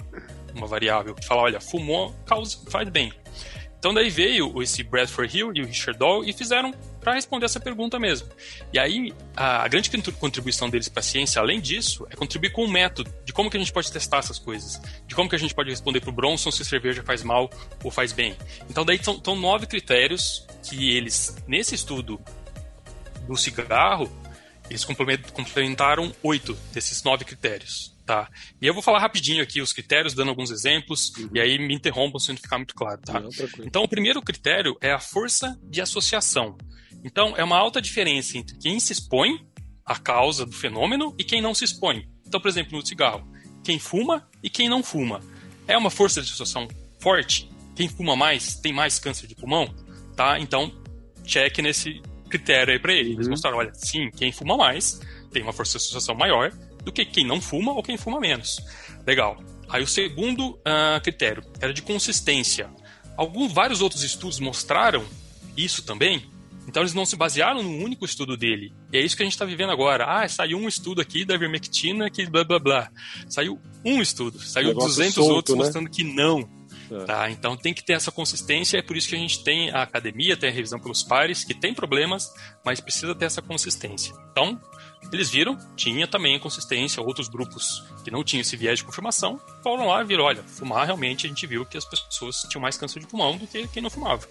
uma 0.54 0.68
variável 0.68 1.16
que 1.16 1.26
fala, 1.26 1.42
olha, 1.42 1.60
fumou 1.60 2.14
causa, 2.26 2.58
faz 2.70 2.88
bem. 2.90 3.12
Então 3.84 3.94
daí 3.94 4.10
veio 4.10 4.62
esse 4.64 4.82
Bradford 4.82 5.38
Hill 5.38 5.52
e 5.54 5.62
o 5.62 5.66
Richard 5.66 6.00
Doll 6.00 6.24
e 6.24 6.32
fizeram 6.32 6.74
para 7.02 7.16
responder 7.16 7.48
essa 7.48 7.60
pergunta 7.60 8.00
mesmo. 8.00 8.30
E 8.72 8.80
aí 8.80 9.14
a, 9.36 9.66
a 9.66 9.68
grande 9.68 9.92
contribuição 10.14 10.70
deles 10.70 10.88
para 10.88 11.02
a 11.02 11.04
ciência, 11.04 11.42
além 11.42 11.60
disso, 11.60 12.08
é 12.10 12.16
contribuir 12.16 12.54
com 12.54 12.64
o 12.64 12.72
método 12.72 13.14
de 13.26 13.34
como 13.34 13.50
que 13.50 13.58
a 13.58 13.60
gente 13.60 13.74
pode 13.74 13.92
testar 13.92 14.20
essas 14.20 14.40
coisas, 14.40 14.80
de 15.06 15.14
como 15.14 15.28
que 15.28 15.36
a 15.36 15.40
gente 15.40 15.54
pode 15.54 15.70
responder 15.70 16.00
para 16.00 16.12
o 16.12 16.14
Bronson 16.14 16.50
se 16.50 16.64
cerveja 16.64 17.04
faz 17.04 17.24
mal 17.24 17.50
ou 17.84 17.92
faz 17.92 18.14
bem. 18.14 18.38
Então 18.70 18.86
daí 18.86 18.98
são 19.04 19.36
nove 19.36 19.66
critérios 19.66 20.48
que 20.64 20.96
eles 20.96 21.36
nesse 21.46 21.76
estudo 21.76 22.22
do 23.28 23.36
cigarro 23.36 24.12
eles 24.70 24.86
complementaram 24.86 26.12
oito 26.24 26.54
desses 26.74 27.04
nove 27.04 27.26
critérios. 27.26 27.94
Tá. 28.06 28.30
E 28.62 28.68
eu 28.68 28.74
vou 28.74 28.84
falar 28.84 29.00
rapidinho 29.00 29.42
aqui 29.42 29.62
os 29.62 29.72
critérios, 29.72 30.14
dando 30.14 30.30
alguns 30.30 30.52
exemplos, 30.52 31.14
uhum. 31.16 31.30
e 31.34 31.40
aí 31.40 31.58
me 31.58 31.74
interrompam 31.74 32.20
se 32.20 32.30
não 32.30 32.38
ficar 32.38 32.58
muito 32.58 32.76
claro, 32.76 33.00
tá? 33.02 33.20
Não, 33.20 33.30
então, 33.60 33.82
o 33.82 33.88
primeiro 33.88 34.22
critério 34.22 34.78
é 34.82 34.92
a 34.92 35.00
força 35.00 35.58
de 35.64 35.80
associação. 35.80 36.58
Então, 37.02 37.34
é 37.38 37.44
uma 37.44 37.58
alta 37.58 37.82
diferença 37.82 38.38
entre 38.38 38.58
quem 38.58 38.78
se 38.80 38.92
expõe 38.92 39.46
à 39.86 39.98
causa 39.98 40.46
do 40.46 40.52
fenômeno 40.52 41.16
e 41.18 41.24
quem 41.24 41.42
não 41.42 41.54
se 41.54 41.64
expõe. 41.64 42.10
Então, 42.28 42.42
por 42.42 42.50
exemplo, 42.50 42.78
no 42.78 42.86
cigarro, 42.86 43.26
quem 43.64 43.80
fuma 43.80 44.28
e 44.42 44.50
quem 44.50 44.68
não 44.68 44.84
fuma. 44.84 45.22
É 45.66 45.78
uma 45.78 45.90
força 45.90 46.22
de 46.22 46.28
associação 46.28 46.68
forte? 47.00 47.50
Quem 47.74 47.88
fuma 47.88 48.18
mais 48.18 48.56
tem 48.56 48.74
mais 48.74 49.00
câncer 49.00 49.28
de 49.28 49.36
pulmão? 49.36 49.74
Tá? 50.14 50.38
Então, 50.40 50.74
cheque 51.26 51.62
nesse 51.62 52.02
critério 52.34 52.74
aí 52.74 52.80
para 52.80 52.94
ele. 52.94 53.14
Eles 53.14 53.26
uhum. 53.28 53.32
mostraram, 53.32 53.58
olha, 53.58 53.72
sim, 53.76 54.10
quem 54.16 54.32
fuma 54.32 54.58
mais 54.58 55.00
tem 55.32 55.44
uma 55.44 55.54
força 55.54 55.74
de 55.74 55.78
associação 55.78 56.16
maior 56.16 56.52
do 56.84 56.92
que 56.92 57.06
quem 57.06 57.26
não 57.26 57.40
fuma 57.40 57.72
ou 57.72 57.84
quem 57.84 57.98
fuma 57.98 58.20
menos. 58.20 58.60
Legal. 59.06 59.38
Aí 59.70 59.84
o 59.84 59.88
segundo 59.88 60.52
uh, 60.52 61.02
critério 61.02 61.44
era 61.60 61.74
de 61.74 61.82
consistência. 61.82 62.70
Alguns, 63.16 63.52
vários 63.52 63.82
outros 63.82 64.04
estudos 64.04 64.40
mostraram 64.40 65.04
isso 65.56 65.84
também. 65.84 66.26
Então 66.68 66.82
eles 66.82 66.94
não 66.94 67.06
se 67.06 67.16
basearam 67.16 67.62
num 67.62 67.84
único 67.84 68.06
estudo 68.06 68.36
dele. 68.36 68.74
E 68.92 68.98
é 68.98 69.02
isso 69.02 69.16
que 69.16 69.22
a 69.22 69.26
gente 69.26 69.34
está 69.34 69.46
vivendo 69.46 69.72
agora. 69.72 70.06
Ah, 70.06 70.28
saiu 70.28 70.58
um 70.58 70.68
estudo 70.68 71.02
aqui 71.02 71.26
da 71.26 71.38
vermectina 71.38 72.10
que 72.10 72.26
blá 72.26 72.44
blá 72.44 72.60
blá. 72.60 72.92
Saiu 73.28 73.60
um 73.86 74.02
estudo, 74.02 74.40
saiu 74.40 74.74
200 74.74 75.14
solto, 75.14 75.32
outros 75.32 75.58
né? 75.58 75.64
mostrando 75.64 75.90
que 75.90 76.04
não. 76.04 76.50
É. 76.94 77.06
Tá? 77.06 77.30
Então 77.32 77.58
tem 77.58 77.74
que 77.74 77.84
ter 77.84 77.94
essa 77.94 78.12
consistência, 78.12 78.78
é 78.78 78.82
por 78.82 78.96
isso 78.96 79.10
que 79.10 79.16
a 79.16 79.20
gente 79.20 79.44
tem 79.44 79.72
a 79.72 79.82
academia, 79.82 80.38
tem 80.38 80.50
a 80.50 80.52
revisão 80.52 80.80
pelos 80.80 81.02
pares, 81.02 81.44
que 81.44 81.54
tem 81.54 81.74
problemas, 81.74 82.32
mas 82.64 82.80
precisa 82.80 83.16
ter 83.16 83.26
essa 83.26 83.42
consistência. 83.42 84.14
Então, 84.32 84.60
eles 85.12 85.30
viram, 85.30 85.58
tinha 85.76 86.08
também 86.08 86.40
consistência, 86.40 87.02
outros 87.02 87.28
grupos 87.28 87.84
que 88.04 88.12
não 88.12 88.24
tinham 88.24 88.42
esse 88.42 88.56
viés 88.56 88.80
de 88.80 88.86
confirmação, 88.86 89.40
foram 89.62 89.88
lá 89.88 90.02
e 90.02 90.06
viram, 90.06 90.24
olha, 90.24 90.44
fumar 90.44 90.86
realmente 90.86 91.26
a 91.26 91.30
gente 91.30 91.46
viu 91.48 91.66
que 91.66 91.78
as 91.78 91.86
pessoas 91.86 92.42
tinham 92.50 92.62
mais 92.62 92.78
câncer 92.78 93.00
de 93.00 93.08
pulmão 93.08 93.38
do 93.38 93.48
que 93.48 93.68
quem 93.68 93.82
não 93.82 93.90
fumava. 93.90 94.28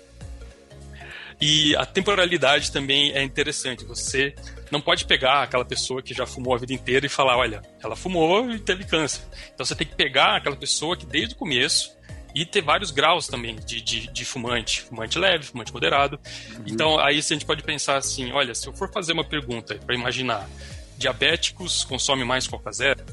E 1.40 1.74
a 1.74 1.84
temporalidade 1.84 2.70
também 2.70 3.10
é 3.12 3.22
interessante. 3.22 3.84
Você 3.84 4.32
não 4.70 4.80
pode 4.80 5.04
pegar 5.04 5.42
aquela 5.42 5.64
pessoa 5.64 6.00
que 6.00 6.14
já 6.14 6.24
fumou 6.24 6.54
a 6.54 6.58
vida 6.58 6.72
inteira 6.72 7.04
e 7.04 7.08
falar, 7.08 7.36
olha, 7.36 7.62
ela 7.82 7.96
fumou 7.96 8.48
e 8.48 8.60
teve 8.60 8.84
câncer. 8.84 9.22
Então 9.52 9.66
você 9.66 9.74
tem 9.74 9.86
que 9.86 9.96
pegar 9.96 10.36
aquela 10.36 10.54
pessoa 10.54 10.96
que 10.96 11.04
desde 11.04 11.34
o 11.34 11.36
começo 11.36 11.96
e 12.34 12.46
ter 12.46 12.62
vários 12.62 12.90
graus 12.90 13.26
também 13.26 13.56
de, 13.56 13.80
de, 13.80 14.12
de 14.12 14.24
fumante, 14.24 14.82
fumante 14.82 15.18
leve, 15.18 15.44
fumante 15.44 15.72
moderado. 15.72 16.18
Uhum. 16.50 16.64
Então, 16.66 16.98
aí 16.98 17.18
a 17.18 17.20
gente 17.20 17.44
pode 17.44 17.62
pensar 17.62 17.96
assim: 17.96 18.32
olha, 18.32 18.54
se 18.54 18.66
eu 18.66 18.72
for 18.72 18.90
fazer 18.90 19.12
uma 19.12 19.24
pergunta 19.24 19.74
para 19.74 19.94
imaginar, 19.94 20.48
diabéticos 20.96 21.84
consomem 21.84 22.24
mais 22.24 22.46
Coca 22.46 22.72
Zero? 22.72 23.04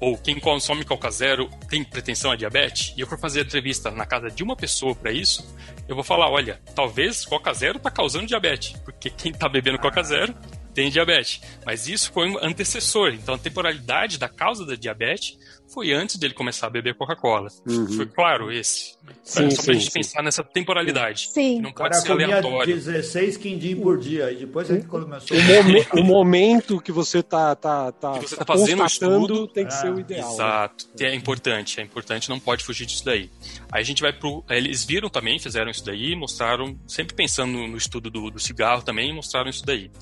Ou 0.00 0.16
quem 0.16 0.38
consome 0.38 0.84
Coca 0.84 1.10
Zero 1.10 1.50
tem 1.68 1.82
pretensão 1.82 2.30
a 2.30 2.36
diabetes? 2.36 2.94
E 2.96 3.00
eu 3.00 3.06
for 3.06 3.18
fazer 3.18 3.40
a 3.40 3.42
entrevista 3.42 3.90
na 3.90 4.06
casa 4.06 4.30
de 4.30 4.44
uma 4.44 4.54
pessoa 4.54 4.94
para 4.94 5.10
isso, 5.10 5.54
eu 5.88 5.94
vou 5.94 6.04
falar: 6.04 6.30
olha, 6.30 6.60
talvez 6.74 7.24
Coca 7.24 7.52
Zero 7.52 7.78
está 7.78 7.90
causando 7.90 8.26
diabetes, 8.26 8.76
porque 8.84 9.10
quem 9.10 9.32
está 9.32 9.48
bebendo 9.48 9.78
Coca 9.78 10.02
Zero 10.02 10.34
tem 10.72 10.90
diabetes. 10.90 11.40
Mas 11.66 11.88
isso 11.88 12.12
foi 12.12 12.30
um 12.30 12.38
antecessor. 12.38 13.12
Então, 13.12 13.34
a 13.34 13.38
temporalidade 13.38 14.16
da 14.16 14.28
causa 14.28 14.64
da 14.64 14.76
diabetes 14.76 15.36
foi 15.78 15.92
antes 15.92 16.16
dele 16.16 16.34
começar 16.34 16.66
a 16.66 16.70
beber 16.70 16.94
Coca-Cola. 16.94 17.48
Uhum. 17.64 17.86
Foi 17.92 18.06
claro 18.06 18.50
esse. 18.50 18.96
Sim, 19.22 19.48
Só 19.50 19.62
pra 19.62 19.74
sim, 19.74 19.80
gente 19.80 19.84
sim. 19.84 20.00
pensar 20.00 20.22
nessa 20.24 20.42
temporalidade. 20.42 21.28
Sim. 21.32 21.60
não 21.60 21.72
pode 21.72 22.00
ser 22.00 22.10
aleatório. 22.10 22.74
16 22.74 23.36
quindim 23.36 23.76
por 23.76 23.96
dia. 23.96 24.32
E 24.32 24.36
depois 24.36 24.68
a 24.68 24.74
gente 24.74 24.86
começou. 24.86 25.36
O, 25.36 25.42
momen 25.42 25.86
o 25.92 26.02
momento 26.02 26.80
que 26.80 26.90
você 26.90 27.22
tá, 27.22 27.54
tá, 27.54 27.92
tá, 27.92 28.18
que 28.18 28.28
você 28.28 28.36
tá 28.36 28.44
fazendo 28.44 28.84
estudo 28.84 29.46
tem 29.46 29.66
que 29.66 29.74
ser 29.74 29.92
o 29.92 30.00
ideal. 30.00 30.28
Né? 30.28 30.34
Exato. 30.34 30.88
Né? 30.98 31.06
É 31.06 31.14
importante, 31.14 31.80
é 31.80 31.84
importante, 31.84 32.28
não 32.28 32.40
pode 32.40 32.64
fugir 32.64 32.84
disso 32.84 33.04
daí. 33.04 33.30
Aí 33.70 33.80
a 33.80 33.84
gente 33.84 34.02
vai 34.02 34.12
pro. 34.12 34.44
Eles 34.50 34.84
viram 34.84 35.08
também, 35.08 35.38
fizeram 35.38 35.70
isso 35.70 35.84
daí, 35.84 36.16
mostraram, 36.16 36.76
sempre 36.88 37.14
pensando 37.14 37.52
no, 37.68 37.76
estudo 37.76 38.10
do, 38.10 38.30
do 38.32 38.40
cigarro 38.40 38.82
também, 38.82 39.14
mostraram 39.14 39.48
isso 39.48 39.64
daí. 39.64 39.92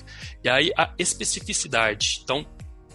E 0.43 0.49
aí 0.49 0.71
a 0.75 0.91
especificidade. 0.97 2.21
Então, 2.23 2.43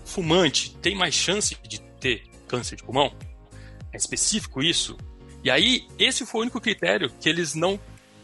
fumante 0.05 0.77
tem 0.83 0.97
mais 0.97 1.15
chance 1.15 1.57
de 1.69 1.81
ter 2.01 2.32
câncer 2.53 2.77
de 2.77 2.83
pulmão? 2.85 3.11
É 3.91 3.97
específico 3.97 4.63
isso? 4.63 4.99
E 5.43 5.51
aí, 5.51 5.89
esse 5.99 6.27
foi 6.27 6.41
o 6.41 6.43
único 6.43 6.61
critério 6.61 7.11
que 7.19 7.29
eles 7.29 7.55
não 7.55 7.81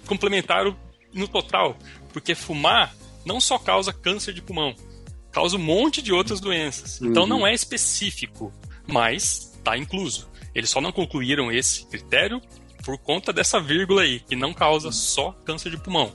complementaram 0.07 0.77
no 1.14 1.27
total, 1.27 1.77
porque 2.12 2.35
fumar 2.35 2.95
não 3.25 3.41
só 3.41 3.59
causa 3.59 3.93
câncer 3.93 4.35
de 4.35 4.43
pulmão, 4.43 4.75
causa 5.33 5.57
um 5.57 5.61
monte 5.61 6.03
de 6.03 6.12
outras 6.12 6.41
doenças. 6.41 7.01
Então 7.01 7.23
uhum. 7.23 7.29
não 7.29 7.47
é 7.47 7.55
específico, 7.55 8.53
mas 8.87 9.55
está 9.57 9.77
incluso. 9.77 10.29
Eles 10.55 10.69
só 10.71 10.81
não 10.81 10.93
concluíram 10.93 11.51
esse 11.51 11.87
critério 11.87 12.41
por 12.85 12.99
conta 12.99 13.33
dessa 13.33 13.61
vírgula 13.61 14.03
aí, 14.03 14.21
que 14.21 14.37
não 14.37 14.55
causa 14.55 14.93
só 14.93 15.33
câncer 15.45 15.71
de 15.71 15.79
pulmão. 15.79 16.12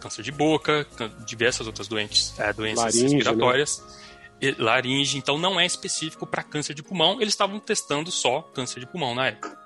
Câncer 0.00 0.22
de 0.22 0.32
boca, 0.32 0.86
diversas 1.26 1.66
outras 1.66 1.88
doentes, 1.88 2.38
é, 2.38 2.52
doenças 2.52 2.84
Laringe, 2.84 3.02
né? 3.02 3.14
respiratórias. 3.14 3.78
Né? 3.78 4.03
Laringe, 4.52 5.18
então 5.18 5.38
não 5.38 5.58
é 5.58 5.66
específico 5.66 6.26
para 6.26 6.42
câncer 6.42 6.74
de 6.74 6.82
pulmão, 6.82 7.20
eles 7.20 7.34
estavam 7.34 7.58
testando 7.58 8.10
só 8.10 8.42
câncer 8.42 8.80
de 8.80 8.86
pulmão 8.86 9.14
na 9.14 9.28
época. 9.28 9.58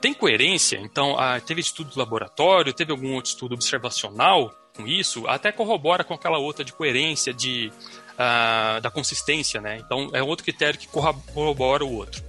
Tem 0.00 0.12
coerência? 0.12 0.78
Então, 0.78 1.16
ah, 1.18 1.40
teve 1.40 1.60
estudo 1.60 1.90
de 1.90 1.98
laboratório, 1.98 2.72
teve 2.72 2.90
algum 2.90 3.14
outro 3.14 3.30
estudo 3.30 3.54
observacional 3.54 4.52
com 4.74 4.86
isso? 4.86 5.26
Até 5.28 5.52
corrobora 5.52 6.02
com 6.02 6.14
aquela 6.14 6.38
outra 6.38 6.64
de 6.64 6.72
coerência 6.72 7.32
de 7.32 7.70
uh, 8.12 8.80
da 8.80 8.90
consistência, 8.90 9.60
né? 9.60 9.78
Então 9.78 10.10
é 10.12 10.22
outro 10.22 10.44
critério 10.44 10.78
que 10.78 10.88
corrobora 10.88 11.84
o 11.84 11.94
outro. 11.94 12.22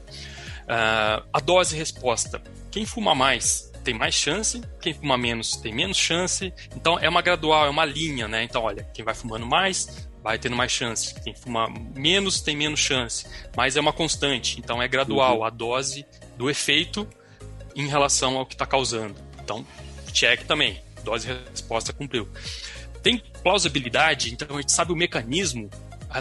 Uh, 0.63 1.25
a 1.31 1.39
dose 1.39 1.75
resposta. 1.75 2.41
Quem 2.71 2.85
fuma 2.85 3.15
mais 3.15 3.71
tem 3.83 3.93
mais 3.93 4.15
chance, 4.15 4.61
quem 4.81 4.93
fuma 4.93 5.17
menos 5.17 5.57
tem 5.57 5.73
menos 5.73 5.97
chance. 5.97 6.53
Então 6.75 6.97
é 6.99 7.09
uma 7.09 7.21
gradual, 7.21 7.65
é 7.65 7.69
uma 7.69 7.85
linha, 7.85 8.27
né? 8.27 8.43
Então, 8.43 8.63
olha, 8.63 8.83
quem 8.93 9.03
vai 9.03 9.13
fumando 9.13 9.45
mais 9.45 10.07
vai 10.23 10.39
tendo 10.39 10.55
mais 10.55 10.71
chance. 10.71 11.13
Quem 11.21 11.35
fuma 11.35 11.67
menos 11.93 12.41
tem 12.41 12.55
menos 12.55 12.79
chance. 12.79 13.25
Mas 13.55 13.75
é 13.75 13.81
uma 13.81 13.93
constante, 13.93 14.59
então 14.59 14.81
é 14.81 14.87
gradual 14.87 15.39
uhum. 15.39 15.43
a 15.43 15.49
dose 15.49 16.05
do 16.37 16.49
efeito 16.49 17.07
em 17.75 17.87
relação 17.87 18.37
ao 18.37 18.45
que 18.45 18.55
está 18.55 18.65
causando. 18.65 19.15
Então, 19.43 19.65
check 20.11 20.43
também. 20.45 20.81
Dose 21.03 21.27
resposta 21.27 21.91
cumpriu. 21.91 22.27
Tem 23.01 23.21
plausibilidade, 23.43 24.33
então 24.33 24.55
a 24.55 24.61
gente 24.61 24.71
sabe 24.71 24.93
o 24.93 24.95
mecanismo. 24.95 25.69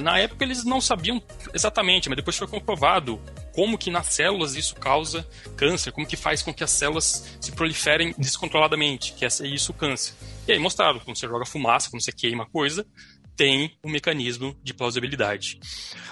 Na 0.00 0.18
época 0.18 0.42
eles 0.42 0.64
não 0.64 0.80
sabiam 0.80 1.22
exatamente, 1.54 2.08
mas 2.08 2.16
depois 2.16 2.36
foi 2.36 2.48
comprovado 2.48 3.20
como 3.54 3.76
que 3.76 3.90
nas 3.90 4.06
células 4.06 4.56
isso 4.56 4.74
causa 4.76 5.28
câncer, 5.56 5.92
como 5.92 6.06
que 6.06 6.16
faz 6.16 6.42
com 6.42 6.52
que 6.52 6.64
as 6.64 6.70
células 6.70 7.36
se 7.38 7.52
proliferem 7.52 8.14
descontroladamente, 8.16 9.12
que 9.12 9.24
é 9.24 9.28
isso 9.28 9.70
o 9.70 9.74
câncer. 9.74 10.14
E 10.48 10.52
aí 10.52 10.58
mostraram, 10.58 10.98
quando 10.98 11.16
você 11.16 11.28
joga 11.28 11.44
fumaça, 11.44 11.90
quando 11.90 12.02
você 12.02 12.10
queima 12.10 12.46
coisa, 12.46 12.86
tem 13.36 13.76
um 13.84 13.90
mecanismo 13.90 14.56
de 14.62 14.74
plausibilidade. 14.74 15.58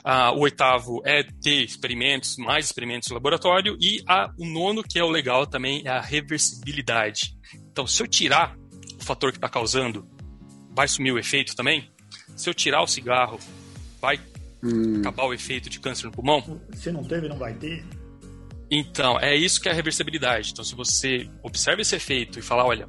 Ah, 0.02 0.32
o 0.32 0.40
oitavo 0.40 1.02
é 1.04 1.22
ter 1.22 1.62
experimentos, 1.62 2.36
mais 2.36 2.66
experimentos 2.66 3.08
no 3.08 3.14
laboratório, 3.14 3.76
e 3.80 4.02
a, 4.06 4.30
o 4.38 4.46
nono, 4.46 4.82
que 4.82 4.98
é 4.98 5.04
o 5.04 5.10
legal 5.10 5.46
também, 5.46 5.82
é 5.84 5.90
a 5.90 6.00
reversibilidade. 6.00 7.36
Então, 7.70 7.86
se 7.86 8.02
eu 8.02 8.06
tirar 8.06 8.56
o 8.98 9.04
fator 9.04 9.30
que 9.32 9.38
está 9.38 9.48
causando, 9.48 10.08
vai 10.74 10.88
sumir 10.88 11.12
o 11.12 11.18
efeito 11.18 11.54
também? 11.54 11.90
Se 12.36 12.48
eu 12.48 12.54
tirar 12.54 12.82
o 12.82 12.86
cigarro, 12.86 13.38
vai 14.00 14.18
hum. 14.62 15.00
acabar 15.00 15.24
o 15.24 15.34
efeito 15.34 15.68
de 15.68 15.78
câncer 15.80 16.06
no 16.06 16.12
pulmão? 16.12 16.60
Se 16.74 16.90
não 16.90 17.04
teve, 17.04 17.28
não 17.28 17.38
vai 17.38 17.54
ter. 17.54 17.84
Então, 18.70 19.18
é 19.18 19.34
isso 19.34 19.60
que 19.60 19.68
é 19.68 19.72
a 19.72 19.74
reversibilidade. 19.74 20.52
Então, 20.52 20.64
se 20.64 20.74
você 20.74 21.28
observa 21.42 21.82
esse 21.82 21.96
efeito 21.96 22.38
e 22.38 22.42
falar, 22.42 22.64
olha, 22.64 22.88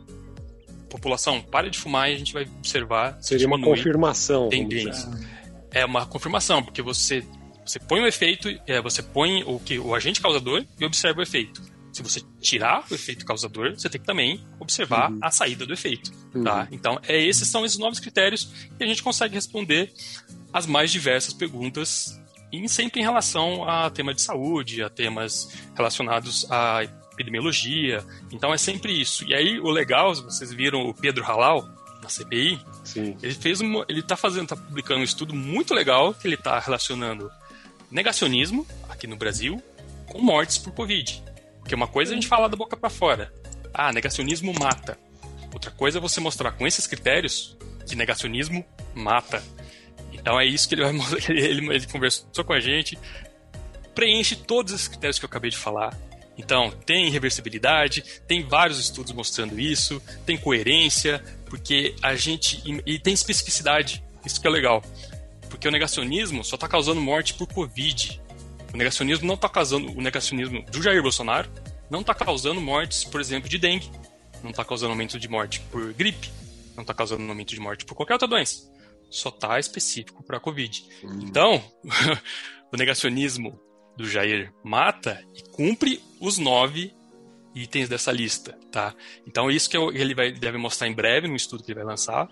população, 0.92 1.42
pare 1.42 1.70
de 1.70 1.80
fumar 1.80 2.10
e 2.10 2.16
a 2.16 2.18
gente 2.18 2.34
vai 2.34 2.44
observar. 2.44 3.18
Seria 3.22 3.48
uma 3.48 3.60
confirmação. 3.60 4.50
Tendência. 4.50 5.10
É 5.72 5.86
uma 5.86 6.06
confirmação, 6.06 6.62
porque 6.62 6.82
você, 6.82 7.24
você 7.66 7.80
põe 7.80 8.02
o 8.02 8.08
efeito, 8.08 8.50
é, 8.68 8.82
você 8.82 9.02
põe 9.02 9.44
o, 9.44 9.60
que, 9.60 9.80
o 9.80 9.96
agente 9.96 10.20
causador 10.22 10.66
e 10.80 10.86
observa 10.86 11.20
o 11.20 11.24
efeito. 11.24 11.62
Se 11.94 12.04
você 12.04 12.22
tirar 12.40 12.86
o 12.90 12.94
efeito 12.94 13.26
causador, 13.26 13.72
você 13.72 13.90
tem 13.90 14.00
que 14.00 14.08
também 14.08 14.42
observar 14.60 15.12
uhum. 15.12 15.20
a 15.22 15.32
saída 15.32 15.66
do 15.66 15.74
efeito. 15.74 16.12
Uhum. 16.34 16.44
Tá? 16.44 16.68
Então, 16.72 17.00
é, 17.08 17.22
esses 17.22 17.48
são 17.48 17.66
esses 17.66 17.78
novos 17.78 18.00
critérios 18.00 18.46
que 18.78 18.84
a 18.84 18.88
gente 18.88 19.02
consegue 19.02 19.36
responder 19.36 19.92
as 20.54 20.66
mais 20.66 20.92
diversas 20.92 21.34
perguntas, 21.34 22.22
e 22.52 22.68
sempre 22.68 23.00
em 23.00 23.04
relação 23.04 23.64
a 23.68 23.90
tema 23.90 24.14
de 24.14 24.22
saúde, 24.22 24.84
a 24.84 24.90
temas 24.90 25.50
relacionados 25.74 26.46
a 26.52 26.84
epidemiologia. 27.22 28.04
Então 28.32 28.54
é 28.54 28.58
sempre 28.58 29.00
isso. 29.00 29.24
E 29.26 29.34
aí 29.34 29.60
o 29.60 29.70
legal, 29.70 30.14
vocês 30.16 30.52
viram 30.52 30.82
o 30.82 30.94
Pedro 30.94 31.24
Halal 31.24 31.68
na 32.02 32.10
CPI, 32.10 32.60
Sim. 32.84 33.16
ele 33.22 33.34
fez 33.34 33.62
um, 33.62 33.84
ele 33.88 34.00
está 34.00 34.18
fazendo, 34.18 34.48
tá 34.48 34.56
publicando 34.56 35.02
um 35.02 35.04
estudo 35.04 35.36
muito 35.36 35.74
legal 35.74 36.14
que 36.14 36.28
ele 36.28 36.36
está 36.36 36.60
relacionando 36.60 37.32
negacionismo 37.92 38.66
aqui 38.90 39.06
no 39.06 39.16
Brasil 39.16 39.62
com 40.08 40.20
mortes 40.20 40.58
por 40.58 40.74
Covid. 40.74 41.24
Porque 41.60 41.76
uma 41.76 41.88
coisa 41.88 42.12
é 42.12 42.14
a 42.14 42.16
gente 42.16 42.28
falar 42.28 42.48
da 42.48 42.56
boca 42.58 42.76
para 42.76 42.90
fora. 42.90 43.32
Ah, 43.74 43.94
negacionismo 43.94 44.54
mata. 44.54 44.98
Outra 45.54 45.72
coisa 45.72 46.00
é 46.00 46.02
você 46.02 46.20
mostrar 46.20 46.52
com 46.52 46.66
esses 46.66 46.88
critérios 46.88 47.58
que 47.88 47.96
negacionismo 47.96 48.66
mata. 48.96 49.44
Então 50.12 50.40
é 50.40 50.46
isso 50.46 50.68
que 50.68 50.76
ele 50.76 50.84
vai 50.84 50.94
ele, 51.30 51.76
ele 51.76 51.88
conversou 51.88 52.44
com 52.44 52.54
a 52.54 52.60
gente. 52.60 52.98
Preenche 53.94 54.36
todos 54.36 54.74
esses 54.74 54.88
critérios 54.88 55.20
que 55.20 55.26
eu 55.26 55.30
acabei 55.30 55.52
de 55.52 55.58
falar. 55.58 55.98
Então, 56.42 56.72
tem 56.72 57.10
reversibilidade, 57.12 58.04
tem 58.28 58.44
vários 58.44 58.80
estudos 58.80 59.12
mostrando 59.12 59.60
isso, 59.60 60.02
tem 60.26 60.36
coerência, 60.36 61.24
porque 61.46 61.96
a 62.02 62.16
gente. 62.16 62.62
E, 62.86 62.98
tem 62.98 63.14
especificidade, 63.14 64.04
isso 64.26 64.42
que 64.42 64.48
é 64.48 64.50
legal. 64.50 64.84
Porque 65.50 65.68
o 65.68 65.72
negacionismo 65.72 66.44
só 66.44 66.56
está 66.56 66.68
causando 66.68 67.00
morte 67.00 67.36
por 67.36 67.48
Covid. 67.48 68.20
O 68.74 68.78
negacionismo 68.78 69.28
não 69.28 69.36
está 69.36 69.48
causando. 69.48 69.92
O 69.92 70.02
negacionismo 70.02 70.64
do 70.64 70.82
Jair 70.82 71.02
Bolsonaro 71.02 71.50
não 71.92 72.02
está 72.02 72.16
causando 72.16 72.60
mortes, 72.60 73.04
por 73.04 73.22
exemplo, 73.22 73.48
de 73.48 73.60
dengue. 73.60 73.92
Não 74.42 74.50
está 74.50 74.66
causando 74.66 74.92
aumento 74.92 75.20
de 75.20 75.28
morte 75.28 75.60
por 75.72 75.94
gripe. 75.94 76.32
Não 76.76 76.82
está 76.82 76.94
causando 76.94 77.22
aumento 77.22 77.50
de 77.50 77.60
morte 77.60 77.86
por 77.86 77.94
qualquer 77.94 78.14
outra 78.14 78.28
doença. 78.28 78.68
Só 79.12 79.30
está 79.30 79.60
específico 79.60 80.24
para 80.24 80.38
a 80.38 80.40
Covid. 80.40 80.84
Hum. 81.04 81.20
Então, 81.22 81.64
o 82.72 82.78
negacionismo 82.78 83.60
do 83.96 84.10
Jair 84.10 84.52
mata 84.64 85.24
e 85.36 85.42
cumpre 85.50 86.02
os 86.20 86.38
nove 86.38 86.94
itens 87.54 87.90
dessa 87.90 88.12
lista, 88.12 88.58
tá? 88.72 88.96
Então 89.28 89.52
isso 89.52 89.70
que 89.70 89.78
ele 89.78 90.16
vai, 90.16 90.32
deve 90.32 90.58
mostrar 90.58 90.88
em 90.88 90.94
breve 90.94 91.28
no 91.28 91.36
estudo 91.36 91.64
que 91.64 91.72
ele 91.72 91.80
vai 91.80 91.88
lançar. 91.88 92.30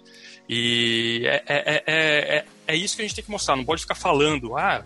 E 0.47 1.23
é, 1.25 1.43
é, 1.45 1.83
é, 1.85 2.37
é, 2.37 2.45
é 2.67 2.75
isso 2.75 2.95
que 2.95 3.01
a 3.01 3.05
gente 3.05 3.15
tem 3.15 3.23
que 3.23 3.31
mostrar, 3.31 3.55
não 3.55 3.65
pode 3.65 3.81
ficar 3.81 3.95
falando, 3.95 4.57
ah, 4.57 4.83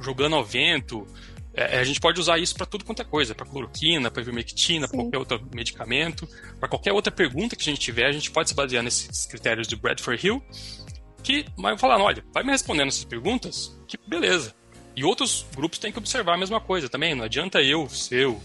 jogando 0.00 0.36
ao 0.36 0.44
vento, 0.44 1.06
é, 1.52 1.78
a 1.78 1.84
gente 1.84 2.00
pode 2.00 2.20
usar 2.20 2.38
isso 2.38 2.54
para 2.54 2.66
tudo 2.66 2.84
quanto 2.84 3.02
é 3.02 3.04
coisa, 3.04 3.34
para 3.34 3.46
cloroquina, 3.46 4.10
para 4.10 4.22
ivermectina, 4.22 4.86
para 4.86 4.96
qualquer 4.96 5.18
outro 5.18 5.48
medicamento, 5.54 6.28
para 6.58 6.68
qualquer 6.68 6.92
outra 6.92 7.10
pergunta 7.10 7.56
que 7.56 7.62
a 7.62 7.72
gente 7.72 7.80
tiver, 7.80 8.06
a 8.06 8.12
gente 8.12 8.30
pode 8.30 8.48
se 8.48 8.54
basear 8.54 8.82
nesses 8.82 9.26
critérios 9.26 9.66
do 9.66 9.76
Bradford 9.76 10.26
Hill, 10.26 10.42
que 11.22 11.44
vai 11.56 11.76
falar, 11.76 12.00
olha, 12.00 12.24
vai 12.32 12.42
me 12.42 12.50
respondendo 12.50 12.88
essas 12.88 13.04
perguntas, 13.04 13.76
que 13.86 13.98
beleza. 14.06 14.54
E 15.00 15.04
outros 15.04 15.46
grupos 15.56 15.78
têm 15.78 15.90
que 15.90 15.98
observar 15.98 16.34
a 16.34 16.36
mesma 16.36 16.60
coisa 16.60 16.86
também. 16.86 17.14
Não 17.14 17.24
adianta 17.24 17.62
eu 17.62 17.88
ser 17.88 18.26
o, 18.26 18.38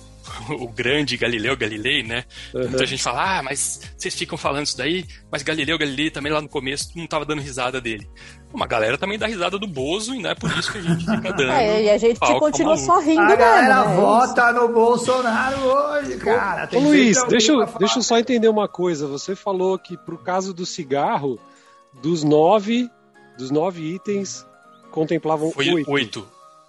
o 0.58 0.66
grande 0.66 1.18
Galileu 1.18 1.54
Galilei, 1.54 2.02
né? 2.02 2.24
Uhum. 2.54 2.62
Muita 2.62 2.86
gente 2.86 3.02
fala, 3.02 3.40
ah, 3.40 3.42
mas 3.42 3.82
vocês 3.94 4.14
ficam 4.14 4.38
falando 4.38 4.64
isso 4.64 4.78
daí, 4.78 5.04
mas 5.30 5.42
Galileu 5.42 5.76
Galilei 5.76 6.10
também 6.10 6.32
lá 6.32 6.40
no 6.40 6.48
começo 6.48 6.92
não 6.96 7.04
estava 7.04 7.26
dando 7.26 7.42
risada 7.42 7.78
dele. 7.78 8.08
Uma 8.54 8.66
galera 8.66 8.96
também 8.96 9.18
dá 9.18 9.26
risada 9.26 9.58
do 9.58 9.66
Bozo 9.66 10.14
e 10.14 10.18
não 10.18 10.30
é 10.30 10.34
por 10.34 10.50
isso 10.52 10.72
que 10.72 10.78
a 10.78 10.80
gente 10.80 11.04
fica 11.04 11.20
dando. 11.36 11.52
É, 11.52 11.82
e 11.82 11.90
a 11.90 11.98
gente 11.98 12.18
continua 12.38 12.78
só 12.78 13.00
rindo 13.00 13.20
A 13.20 13.36
galera 13.36 13.84
né? 13.84 13.94
vota 13.94 14.50
no 14.54 14.68
Bolsonaro 14.68 15.60
hoje, 15.60 16.16
cara. 16.16 16.70
Ô, 16.72 16.78
Luiz, 16.78 17.22
deixa, 17.24 17.52
deixa 17.78 17.98
eu 17.98 18.02
só 18.02 18.18
entender 18.18 18.48
uma 18.48 18.66
coisa. 18.66 19.06
Você 19.08 19.36
falou 19.36 19.78
que 19.78 19.94
pro 19.94 20.16
caso 20.16 20.54
do 20.54 20.64
cigarro, 20.64 21.38
dos 22.00 22.24
nove, 22.24 22.90
dos 23.36 23.50
nove 23.50 23.94
itens, 23.94 24.47
contemplavam 24.90 25.50
Foi 25.52 25.70
oito. 25.70 25.90
oito. 25.90 26.28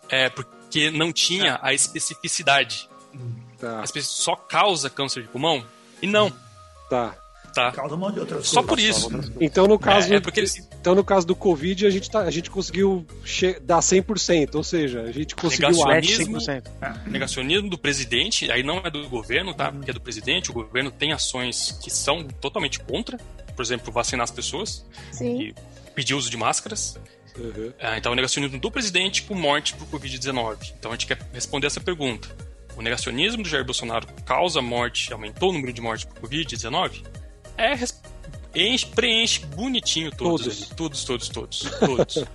É, 0.10 0.30
porque 0.30 0.90
não 0.92 1.12
tinha 1.12 1.54
é. 1.54 1.60
a 1.62 1.74
especificidade. 1.74 2.90
Tá. 3.60 3.82
As 3.82 3.92
pessoas 3.92 4.24
só 4.24 4.36
causa 4.36 4.90
câncer 4.90 5.24
de 5.24 5.28
pulmão? 5.28 5.64
E 6.02 6.08
não. 6.08 6.32
Tá. 6.90 7.16
Tá. 7.54 7.72
Causa 7.72 7.96
um 7.96 7.98
monte 7.98 8.16
de 8.16 8.20
outras 8.22 8.48
Só 8.48 8.62
por 8.62 8.80
isso. 8.80 9.10
Então 9.40 9.68
no 9.68 9.78
caso, 9.78 10.14
é, 10.14 10.18
é 10.18 10.20
porque 10.20 10.44
então 10.80 10.96
no 10.96 11.04
caso 11.04 11.26
do 11.26 11.36
Covid 11.36 11.86
a 11.86 11.90
gente 11.90 12.10
tá, 12.10 12.22
a 12.22 12.32
gente 12.32 12.50
conseguiu 12.50 13.06
dar 13.62 13.80
100%, 13.80 14.56
ou 14.56 14.64
seja, 14.64 15.02
a 15.02 15.12
gente 15.12 15.36
conseguiu 15.36 15.70
negacionismo, 15.70 16.38
100%. 16.38 16.64
É, 16.82 17.10
negacionismo 17.10 17.70
do 17.70 17.78
presidente, 17.78 18.52
aí 18.52 18.64
não 18.64 18.78
é 18.78 18.90
do 18.90 19.08
governo, 19.10 19.54
tá? 19.54 19.72
Porque 19.72 19.92
é 19.92 19.94
do 19.94 20.02
presidente, 20.02 20.52
o 20.52 20.54
governo 20.54 20.92
tem 20.92 21.12
ações 21.12 21.78
que 21.84 21.90
são 21.90 22.24
totalmente 22.24 22.80
contra, 22.80 23.18
por 23.56 23.62
exemplo, 23.62 23.92
vacinar 23.92 24.24
as 24.24 24.32
pessoas 24.32 24.86
Sim. 25.12 25.42
e 25.42 25.56
pedir 25.94 26.14
uso 26.14 26.30
de 26.30 26.38
máscaras. 26.38 26.98
Uhum. 27.40 27.74
É, 27.80 27.98
então, 27.98 28.12
o 28.12 28.16
negacionismo 28.16 28.60
do 28.60 28.70
presidente 28.70 29.24
por 29.24 29.36
morte 29.36 29.74
por 29.76 29.88
Covid-19. 29.88 30.74
Então, 30.78 30.92
a 30.92 30.96
gente 30.96 31.08
quer 31.08 31.20
responder 31.34 31.68
essa 31.68 31.80
pergunta. 31.80 32.28
O 32.76 32.82
negacionismo 32.82 33.44
do 33.44 33.50
Jair 33.50 33.66
Bolsonaro 33.66 34.08
causa 34.26 34.62
morte, 34.62 35.12
aumentou 35.12 35.50
o 35.50 35.54
número 35.54 35.74
de 35.74 35.82
mortes 35.82 36.06
por 36.06 36.30
Covid-19? 36.30 37.04
É, 37.58 37.74
enche, 38.56 38.86
preenche 38.86 39.46
bonitinho 39.46 40.12
todos. 40.12 40.70
Todos, 40.70 41.04
todos, 41.04 41.30
todos, 41.30 41.30
todos. 41.30 41.72
todos. 41.80 42.26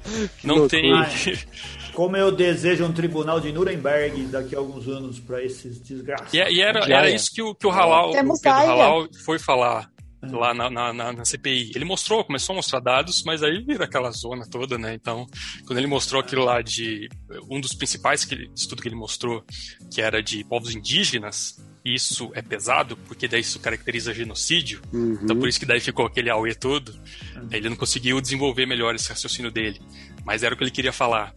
Não 0.43 0.69
tem. 0.69 0.93
como 1.95 2.17
eu 2.17 2.31
desejo 2.33 2.85
um 2.85 2.93
tribunal 2.93 3.41
de 3.41 3.53
Nuremberg 3.53 4.25
daqui 4.25 4.55
a 4.55 4.59
alguns 4.59 4.87
anos 4.89 5.19
para 5.21 5.43
esses 5.43 5.79
desgraçados. 5.79 6.35
E, 6.35 6.39
e 6.39 6.61
era, 6.61 6.81
era 6.81 7.11
isso 7.11 7.33
que 7.33 7.41
o, 7.41 7.55
que 7.55 7.67
o 7.67 7.71
Halal, 7.71 8.11
o 8.11 8.13
Pedro 8.13 8.51
Halal 8.51 9.09
foi 9.25 9.39
falar 9.39 9.91
lá 10.33 10.55
na, 10.55 10.71
na, 10.71 11.13
na, 11.13 11.25
CPI. 11.25 11.73
Ele 11.75 11.85
mostrou, 11.85 12.25
começou 12.25 12.53
a 12.53 12.57
mostrar 12.57 12.81
dados, 12.81 13.23
mas 13.25 13.43
aí 13.43 13.63
vira 13.63 13.85
aquela 13.85 14.11
zona 14.11 14.47
toda, 14.47 14.79
né? 14.79 14.95
Então, 14.95 15.27
quando 15.67 15.79
ele 15.79 15.87
mostrou 15.87 16.21
aquilo 16.21 16.45
lá 16.45 16.63
de. 16.63 17.09
Um 17.51 17.61
dos 17.61 17.75
principais 17.75 18.25
que 18.25 18.35
ele, 18.35 18.51
estudo 18.55 18.83
que 18.83 18.89
ele 18.89 18.97
mostrou, 18.97 19.45
que 19.93 20.01
era 20.01 20.23
de 20.23 20.45
povos 20.45 20.75
indígenas, 20.75 21.57
isso 21.85 22.31
é 22.35 22.41
pesado, 22.41 22.97
porque 22.97 23.29
daí 23.29 23.41
isso 23.41 23.61
caracteriza 23.61 24.15
genocídio. 24.15 24.81
Uhum. 24.93 25.19
Então, 25.23 25.37
por 25.37 25.49
isso 25.49 25.61
que 25.61 25.67
daí 25.67 25.81
ficou 25.81 26.07
aquele 26.07 26.31
AUE 26.31 26.55
todo. 26.55 26.91
Uhum. 27.37 27.49
Ele 27.51 27.69
não 27.69 27.77
conseguiu 27.77 28.21
desenvolver 28.21 28.67
melhor 28.67 28.95
esse 28.95 29.09
raciocínio 29.09 29.51
dele. 29.51 29.81
Mas 30.25 30.43
era 30.43 30.55
o 30.55 30.57
que 30.57 30.65
ele 30.65 30.71
queria 30.71 30.93
falar. 30.93 31.35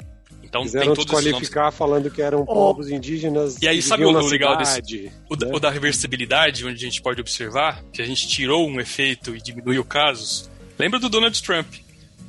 Então 0.47 0.61
Quiseram 0.63 0.85
tem 0.87 0.95
todos 0.95 1.11
desqualificar 1.11 1.63
nomes... 1.63 1.77
falando 1.77 2.09
que 2.09 2.21
eram 2.21 2.41
oh. 2.41 2.45
povos 2.45 2.89
indígenas. 2.89 3.61
E 3.61 3.67
aí, 3.67 3.81
sabe 3.81 4.05
o, 4.05 4.11
legal 4.11 4.53
cidade, 4.63 5.03
desse? 5.03 5.11
O, 5.29 5.35
né? 5.35 5.51
o, 5.53 5.59
da 5.59 5.69
reversibilidade, 5.69 6.65
onde 6.65 6.75
a 6.75 6.89
gente 6.89 7.01
pode 7.01 7.19
observar 7.19 7.83
que 7.91 8.01
a 8.01 8.05
gente 8.05 8.27
tirou 8.27 8.67
um 8.67 8.79
efeito 8.79 9.35
e 9.35 9.41
diminuiu 9.41 9.83
casos. 9.83 10.49
Lembra 10.79 10.99
do 10.99 11.09
Donald 11.09 11.41
Trump? 11.43 11.67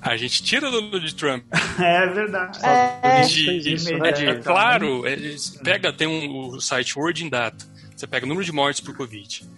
a 0.01 0.17
gente 0.17 0.43
tira 0.43 0.71
do 0.71 0.81
Donald 0.81 1.15
Trump. 1.15 1.45
É 1.79 2.07
verdade. 2.09 2.59
É, 2.65 3.21
De- 3.23 3.75
isso, 3.75 3.89
é, 3.89 3.99
né? 3.99 4.11
é 4.11 4.35
claro, 4.37 5.07
é, 5.07 5.17
pega, 5.63 5.93
tem 5.93 6.09
um, 6.09 6.49
o 6.49 6.61
site 6.61 6.99
Word 6.99 7.25
in 7.25 7.29
Data. 7.29 7.65
Você 7.97 8.07
pega 8.07 8.27
o 8.27 8.29
número 8.29 8.45
de 8.45 8.53
mortes 8.53 8.81
por 8.81 8.97
Covid. 8.97 9.49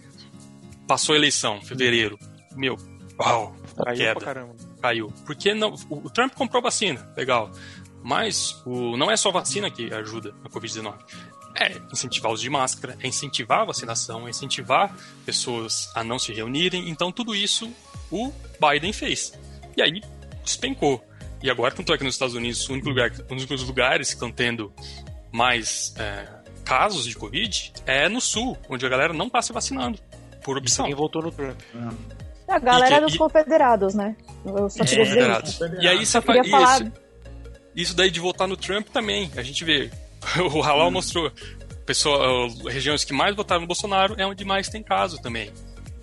Passou 0.87 1.13
a 1.13 1.17
eleição, 1.17 1.61
fevereiro. 1.61 2.17
Meu, 2.55 2.77
uau, 3.19 3.55
Caiu 3.83 3.97
queda 3.97 4.15
pra 4.15 4.25
caramba. 4.25 4.55
caiu. 4.81 5.13
Porque 5.25 5.53
não, 5.53 5.73
o, 5.89 6.05
o 6.05 6.09
Trump 6.09 6.33
comprou 6.33 6.61
vacina, 6.61 7.07
legal. 7.15 7.51
Mas 8.03 8.61
o, 8.65 8.97
não 8.97 9.11
é 9.11 9.17
só 9.17 9.31
vacina 9.31 9.69
que 9.69 9.93
ajuda 9.93 10.33
na 10.43 10.49
Covid-19. 10.49 10.95
É 11.55 11.73
incentivar 11.91 12.31
o 12.31 12.33
uso 12.33 12.43
de 12.43 12.49
máscara, 12.49 12.97
é 13.01 13.07
incentivar 13.07 13.59
a 13.61 13.65
vacinação, 13.65 14.25
é 14.27 14.29
incentivar 14.29 14.95
pessoas 15.25 15.89
a 15.95 16.03
não 16.03 16.17
se 16.17 16.33
reunirem. 16.33 16.89
Então, 16.89 17.11
tudo 17.11 17.35
isso 17.35 17.71
o 18.09 18.31
Biden 18.59 18.93
fez. 18.93 19.33
E 19.75 19.81
aí, 19.81 20.01
despencou. 20.43 21.03
E 21.43 21.49
agora, 21.49 21.73
tanto 21.73 21.93
é 21.93 21.97
que 21.97 22.03
nos 22.03 22.15
Estados 22.15 22.35
Unidos, 22.35 22.67
o 22.69 22.73
único 22.73 22.89
lugar, 22.89 23.11
um 23.29 23.35
dos 23.35 23.43
únicos 23.45 23.63
lugares 23.63 24.07
que 24.09 24.13
estão 24.13 24.31
tendo 24.31 24.71
mais 25.31 25.93
é, 25.97 26.27
casos 26.63 27.05
de 27.05 27.15
Covid 27.15 27.73
é 27.85 28.07
no 28.09 28.21
Sul, 28.21 28.57
onde 28.69 28.85
a 28.85 28.89
galera 28.89 29.13
não 29.13 29.27
está 29.27 29.41
se 29.41 29.51
vacinando, 29.53 29.99
por 30.43 30.57
opção. 30.57 30.85
Quem 30.85 30.95
votou 30.95 31.21
no 31.21 31.31
Trump. 31.31 31.59
a 32.47 32.59
galera 32.59 32.95
que- 32.95 33.01
dos 33.05 33.15
e- 33.15 33.17
confederados, 33.17 33.93
né? 33.95 34.15
Eu 34.45 34.69
só 34.69 34.83
queria 34.83 35.03
dizer 35.05 35.15
Confederados. 35.19 35.49
isso. 35.53 35.65
E 35.81 35.87
aí 35.87 36.05
você 36.05 36.17
Eu 36.17 36.21
queria 36.23 36.43
fa- 36.43 36.49
falar- 36.49 36.81
isso, 36.81 36.91
isso 37.75 37.95
daí 37.95 38.11
de 38.11 38.19
votar 38.19 38.47
no 38.47 38.57
Trump 38.57 38.87
também. 38.89 39.31
A 39.35 39.43
gente 39.43 39.63
vê. 39.63 39.89
O 40.53 40.61
Halal 40.61 40.91
mostrou. 40.91 41.31
Pessoa, 41.85 42.47
regiões 42.69 43.03
que 43.03 43.11
mais 43.11 43.35
votaram 43.35 43.61
no 43.61 43.67
Bolsonaro 43.67 44.15
é 44.17 44.25
onde 44.25 44.45
mais 44.45 44.69
tem 44.69 44.83
caso 44.83 45.19
também. 45.19 45.51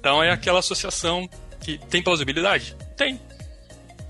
Então 0.01 0.23
é 0.23 0.31
aquela 0.31 0.59
associação 0.59 1.29
que 1.61 1.79
tem 1.89 2.03
plausibilidade? 2.03 2.77
Tem. 2.97 3.21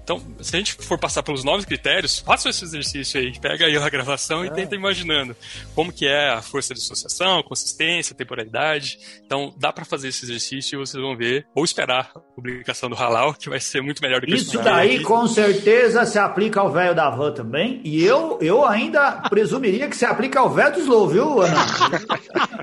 Então, 0.09 0.23
se 0.41 0.57
a 0.57 0.59
gente 0.59 0.73
for 0.73 0.99
passar 0.99 1.23
pelos 1.23 1.45
novos 1.45 1.67
critérios, 1.67 2.19
faça 2.19 2.49
esse 2.49 2.65
exercício 2.65 3.21
aí. 3.21 3.39
Pega 3.39 3.67
aí 3.67 3.77
a 3.77 3.91
gravação 3.91 4.43
e 4.43 4.51
tenta 4.51 4.75
imaginando 4.75 5.37
como 5.75 5.93
que 5.93 6.07
é 6.07 6.31
a 6.31 6.41
força 6.41 6.73
de 6.73 6.81
associação, 6.81 7.43
consistência, 7.43 8.17
temporalidade. 8.17 8.99
Então, 9.23 9.53
dá 9.59 9.71
pra 9.71 9.85
fazer 9.85 10.09
esse 10.09 10.25
exercício 10.25 10.77
e 10.77 10.79
vocês 10.79 11.03
vão 11.03 11.15
ver, 11.15 11.47
ou 11.55 11.63
esperar 11.63 12.11
a 12.15 12.21
publicação 12.21 12.89
do 12.89 12.97
Halal, 12.97 13.35
que 13.35 13.51
vai 13.51 13.61
ser 13.61 13.83
muito 13.83 14.01
melhor 14.01 14.23
do 14.23 14.27
que 14.27 14.35
Isso 14.35 14.59
daí 14.63 14.95
aqui. 14.97 15.05
com 15.05 15.27
certeza 15.27 16.07
se 16.07 16.19
aplica 16.19 16.61
ao 16.61 16.73
velho 16.73 16.95
da 16.95 17.11
van 17.11 17.33
também. 17.33 17.83
E 17.85 18.03
eu, 18.03 18.39
eu 18.41 18.65
ainda 18.65 19.13
presumiria 19.29 19.89
que 19.89 19.97
se 19.97 20.07
aplica 20.07 20.41
ao 20.41 20.49
velho 20.49 20.73
do 20.73 20.81
Slow, 20.81 21.09
viu, 21.09 21.43
Ana? 21.43 21.67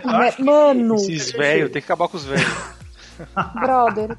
Mano, 0.40 0.96
Esses 0.96 1.32
velhos, 1.32 1.70
tem 1.70 1.80
que 1.80 1.86
acabar 1.86 2.08
com 2.08 2.18
os 2.18 2.26
velhos. 2.26 2.52
brother. 3.54 4.18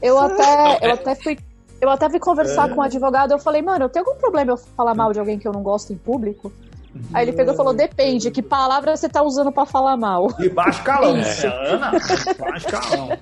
Eu 0.00 0.16
até, 0.20 0.86
eu 0.86 0.92
até 0.92 1.16
fui. 1.16 1.36
Eu 1.80 1.90
até 1.90 2.08
fui 2.08 2.18
conversar 2.18 2.68
com 2.70 2.76
um 2.80 2.82
advogado, 2.82 3.32
eu 3.32 3.38
falei, 3.38 3.60
mano, 3.62 3.84
eu 3.84 3.88
tenho 3.88 4.04
algum 4.06 4.18
problema 4.18 4.52
eu 4.52 4.56
falar 4.56 4.94
mal 4.94 5.12
de 5.12 5.18
alguém 5.18 5.38
que 5.38 5.46
eu 5.46 5.52
não 5.52 5.62
gosto 5.62 5.92
em 5.92 5.96
público? 5.96 6.52
Aí 7.12 7.24
ele 7.26 7.32
pegou 7.36 7.52
e 7.52 7.56
falou, 7.56 7.74
depende, 7.74 8.30
que 8.30 8.40
palavra 8.42 8.96
você 8.96 9.06
tá 9.08 9.22
usando 9.22 9.52
pra 9.52 9.66
falar 9.66 9.96
mal? 9.98 10.28
De 10.38 10.48
baixo 10.48 10.82
calão. 10.82 11.16
Isso. 11.20 11.46
É, 11.46 11.68
Ana, 11.74 11.90
baixo 12.38 12.66
calão. 12.68 13.18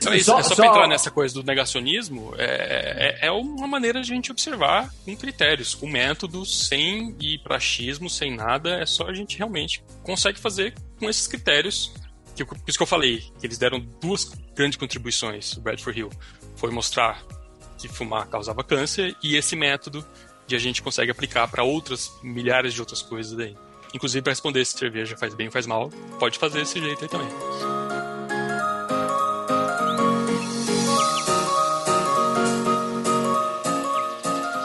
Então, 0.00 0.12
é 0.12 0.16
isso, 0.16 0.26
Só- 0.30 0.38
é 0.38 0.42
só, 0.44 0.48
só- 0.50 0.54
pra 0.54 0.66
entrar 0.66 0.86
nessa 0.86 1.10
coisa 1.10 1.34
do 1.34 1.42
negacionismo, 1.42 2.32
é, 2.38 3.18
é, 3.20 3.26
é 3.26 3.30
uma 3.32 3.66
maneira 3.66 4.00
de 4.00 4.12
a 4.12 4.14
gente 4.14 4.30
observar 4.30 4.88
com 5.04 5.16
critérios, 5.16 5.74
com 5.74 5.88
métodos, 5.88 6.68
sem 6.68 7.16
ir 7.20 7.38
pra 7.42 7.56
achismo, 7.56 8.08
sem 8.08 8.32
nada, 8.36 8.76
é 8.80 8.86
só 8.86 9.08
a 9.08 9.12
gente 9.12 9.36
realmente 9.36 9.82
consegue 10.04 10.38
fazer 10.38 10.72
com 11.00 11.10
esses 11.10 11.26
critérios, 11.26 11.92
que, 12.36 12.44
por 12.44 12.56
isso 12.68 12.78
que 12.78 12.82
eu 12.84 12.86
falei, 12.86 13.24
que 13.40 13.44
eles 13.48 13.58
deram 13.58 13.84
duas 14.00 14.30
grandes 14.54 14.78
contribuições, 14.78 15.54
o 15.56 15.60
Bradford 15.60 15.98
Hill, 15.98 16.10
foi 16.54 16.70
mostrar 16.70 17.20
que 17.78 17.88
fumar 17.88 18.26
causava 18.26 18.62
câncer, 18.64 19.16
e 19.22 19.36
esse 19.36 19.54
método 19.54 20.04
de 20.46 20.56
a 20.56 20.58
gente 20.58 20.82
consegue 20.82 21.10
aplicar 21.10 21.46
para 21.48 21.62
outras, 21.62 22.12
milhares 22.22 22.74
de 22.74 22.80
outras 22.80 23.00
coisas 23.00 23.38
aí. 23.38 23.56
Inclusive 23.94 24.22
para 24.22 24.32
responder 24.32 24.64
se 24.64 24.76
cerveja 24.76 25.16
faz 25.16 25.34
bem 25.34 25.46
ou 25.46 25.52
faz 25.52 25.66
mal, 25.66 25.90
pode 26.18 26.38
fazer 26.38 26.58
desse 26.58 26.80
jeito 26.80 27.02
aí 27.02 27.08
também. 27.08 27.28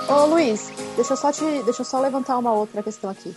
Ô 0.10 0.26
Luiz, 0.26 0.72
deixa 0.96 1.14
eu 1.14 1.18
só 1.18 1.32
te. 1.32 1.64
Deixa 1.64 1.82
eu 1.82 1.86
só 1.86 2.00
levantar 2.00 2.38
uma 2.38 2.54
outra 2.54 2.82
questão 2.82 3.10
aqui. 3.10 3.36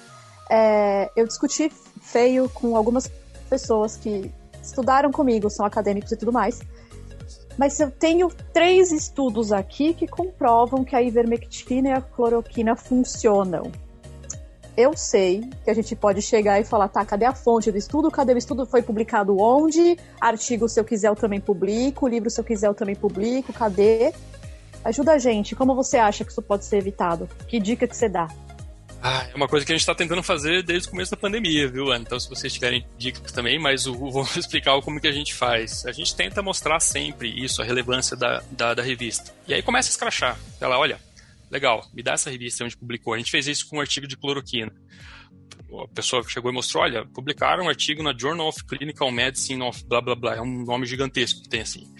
É, 0.51 1.11
eu 1.17 1.27
discuti 1.27 1.71
feio 2.01 2.49
com 2.49 2.77
algumas 2.77 3.11
pessoas 3.49 3.97
que 3.97 4.31
estudaram 4.62 5.11
comigo, 5.11 5.49
são 5.51 5.65
acadêmicos 5.65 6.12
e 6.12 6.17
tudo 6.17 6.33
mais. 6.33 6.61
Mas 7.57 7.81
eu 7.81 7.90
tenho 7.90 8.31
três 8.53 8.92
estudos 8.92 9.53
aqui 9.53 9.95
que 9.95 10.07
comprovam 10.07 10.85
que 10.85 10.95
a 10.95 11.03
ivermectina 11.03 11.88
e 11.88 11.92
a 11.92 12.01
cloroquina 12.01 12.77
funcionam. 12.77 13.73
Eu 14.77 14.95
sei 14.95 15.49
que 15.64 15.71
a 15.71 15.75
gente 15.75 15.97
pode 15.97 16.21
chegar 16.21 16.61
e 16.61 16.64
falar, 16.64 16.88
tá, 16.88 17.03
cadê 17.03 17.25
a 17.25 17.35
fonte 17.35 17.73
do 17.73 17.79
estudo? 17.79 18.11
Cadê 18.11 18.35
o 18.35 18.38
estudo? 18.38 18.66
Foi 18.66 18.83
publicado 18.83 19.40
onde? 19.40 19.97
Artigo, 20.21 20.69
se 20.69 20.79
eu 20.79 20.85
quiser, 20.85 21.09
eu 21.09 21.16
também 21.16 21.40
publico. 21.40 22.07
Livro, 22.07 22.29
se 22.29 22.38
eu 22.38 22.45
quiser, 22.45 22.66
eu 22.66 22.75
também 22.75 22.95
publico. 22.95 23.55
Cadê? 23.55 24.12
Ajuda 24.85 25.12
a 25.12 25.19
gente. 25.19 25.57
Como 25.57 25.75
você 25.75 25.97
acha 25.97 26.25
que 26.25 26.31
isso 26.31 26.42
pode 26.42 26.66
ser 26.66 26.77
evitado? 26.77 27.27
Que 27.49 27.59
dica 27.59 27.88
que 27.88 27.97
você 27.97 28.07
dá? 28.07 28.29
Ah, 29.09 29.25
é 29.33 29.37
uma 29.37 29.47
coisa 29.47 29.64
que 29.64 29.71
a 29.71 29.75
gente 29.77 29.83
está 29.83 29.95
tentando 29.95 30.21
fazer 30.21 30.64
desde 30.64 30.88
o 30.88 30.90
começo 30.90 31.12
da 31.12 31.16
pandemia, 31.16 31.69
viu, 31.69 31.92
Ana? 31.92 32.03
Então, 32.05 32.19
se 32.19 32.29
vocês 32.29 32.53
tiverem 32.53 32.85
dicas 32.99 33.31
também, 33.31 33.57
mas 33.57 33.87
o, 33.87 33.95
vou 33.95 34.25
explicar 34.37 34.83
como 34.83 35.01
que 35.01 35.07
a 35.07 35.12
gente 35.12 35.33
faz. 35.33 35.87
A 35.87 35.92
gente 35.92 36.16
tenta 36.16 36.42
mostrar 36.42 36.81
sempre 36.81 37.29
isso, 37.29 37.62
a 37.62 37.64
relevância 37.64 38.16
da, 38.16 38.42
da, 38.51 38.75
da 38.75 38.83
revista. 38.83 39.33
E 39.47 39.55
aí 39.55 39.62
começa 39.62 39.88
a 39.88 39.92
escrachar. 39.92 40.37
Ela, 40.61 40.77
olha, 40.77 40.99
legal, 41.49 41.88
me 41.95 42.03
dá 42.03 42.14
essa 42.14 42.31
revista 42.31 42.64
onde 42.64 42.77
publicou. 42.77 43.14
A 43.14 43.19
gente 43.19 43.31
fez 43.31 43.47
isso 43.47 43.69
com 43.69 43.77
um 43.77 43.81
artigo 43.81 44.09
de 44.09 44.16
cloroquina. 44.16 44.75
A 45.85 45.87
pessoa 45.95 46.25
chegou 46.29 46.51
e 46.51 46.55
mostrou, 46.55 46.83
olha, 46.83 47.07
publicaram 47.07 47.66
um 47.66 47.69
artigo 47.69 48.03
na 48.03 48.12
Journal 48.12 48.49
of 48.49 48.64
Clinical 48.64 49.12
Medicine 49.12 49.62
of 49.62 49.85
blá 49.87 50.01
blá 50.01 50.16
blá. 50.16 50.35
É 50.35 50.40
um 50.40 50.64
nome 50.64 50.85
gigantesco 50.85 51.42
que 51.42 51.49
tem 51.49 51.61
assim. 51.61 51.95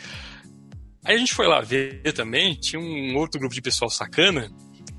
Aí 1.05 1.15
a 1.15 1.19
gente 1.19 1.35
foi 1.35 1.47
lá 1.47 1.61
ver 1.61 2.03
também, 2.15 2.57
tinha 2.57 2.83
um 2.83 3.15
outro 3.17 3.39
grupo 3.39 3.55
de 3.55 3.63
pessoal 3.63 3.89
sacana 3.89 4.51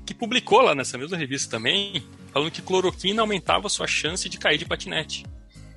que 0.08 0.14
publicou 0.14 0.62
lá 0.62 0.74
nessa 0.74 0.96
mesma 0.96 1.18
revista 1.18 1.50
também, 1.50 2.02
falando 2.32 2.50
que 2.50 2.62
cloroquina 2.62 3.20
aumentava 3.20 3.66
a 3.66 3.70
sua 3.70 3.86
chance 3.86 4.26
de 4.26 4.38
cair 4.38 4.56
de 4.56 4.64
patinete. 4.64 5.26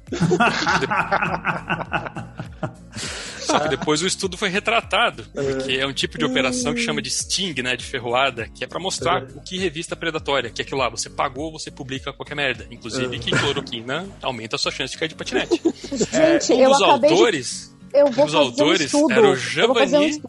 Só 3.41 3.59
que 3.59 3.67
depois 3.67 4.01
o 4.01 4.07
estudo 4.07 4.37
foi 4.37 4.47
retratado, 4.47 5.25
porque 5.33 5.73
é 5.73 5.85
um 5.85 5.91
tipo 5.91 6.17
de 6.17 6.23
operação 6.23 6.73
que 6.73 6.79
chama 6.79 7.01
de 7.01 7.09
sting, 7.09 7.61
né, 7.61 7.75
de 7.75 7.83
ferroada, 7.83 8.47
que 8.47 8.63
é 8.63 8.67
para 8.67 8.79
mostrar 8.79 9.23
o 9.35 9.41
que 9.41 9.57
revista 9.57 9.97
predatória, 9.97 10.49
que 10.49 10.61
é 10.61 10.63
aquilo 10.63 10.79
lá, 10.79 10.87
você 10.87 11.09
pagou, 11.09 11.51
você 11.51 11.69
publica 11.69 12.13
qualquer 12.13 12.35
merda, 12.35 12.65
inclusive 12.71 13.19
que 13.19 13.31
cloroquina 13.31 14.07
aumenta 14.21 14.55
a 14.55 14.59
sua 14.59 14.71
chance 14.71 14.93
de 14.93 14.97
cair 14.97 15.09
de 15.09 15.15
patinete. 15.15 15.61
Gente, 15.91 16.53
Um 16.53 16.61
eu 16.61 16.69
dos 16.69 16.81
acabei 16.81 17.09
de 17.09 17.15
autores, 17.15 17.75
Eu 17.93 18.05
Um 18.05 18.11
vou 18.11 18.25
dos 18.25 18.33
fazer 18.33 18.45
autores 18.45 18.93
um 18.93 18.97
estudo. 18.97 19.11
era 19.11 19.29
o 19.29 19.33
eu 19.59 19.67
vou 19.67 19.75
fazer 19.75 20.21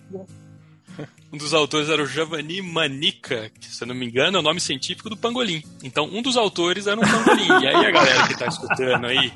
um 1.32 1.38
dos 1.38 1.54
autores 1.54 1.88
era 1.88 2.02
o 2.02 2.06
Giovanni 2.06 2.60
Manica, 2.60 3.50
que 3.58 3.66
se 3.66 3.82
eu 3.82 3.88
não 3.88 3.94
me 3.94 4.06
engano 4.06 4.36
é 4.36 4.40
o 4.40 4.42
nome 4.42 4.60
científico 4.60 5.08
do 5.08 5.16
pangolim. 5.16 5.62
Então, 5.82 6.04
um 6.04 6.20
dos 6.20 6.36
autores 6.36 6.86
era 6.86 7.00
um 7.00 7.02
pangolim. 7.02 7.48
E 7.62 7.66
aí 7.68 7.86
a 7.86 7.90
galera 7.90 8.28
que 8.28 8.38
tá 8.38 8.46
escutando 8.46 9.06
aí, 9.06 9.32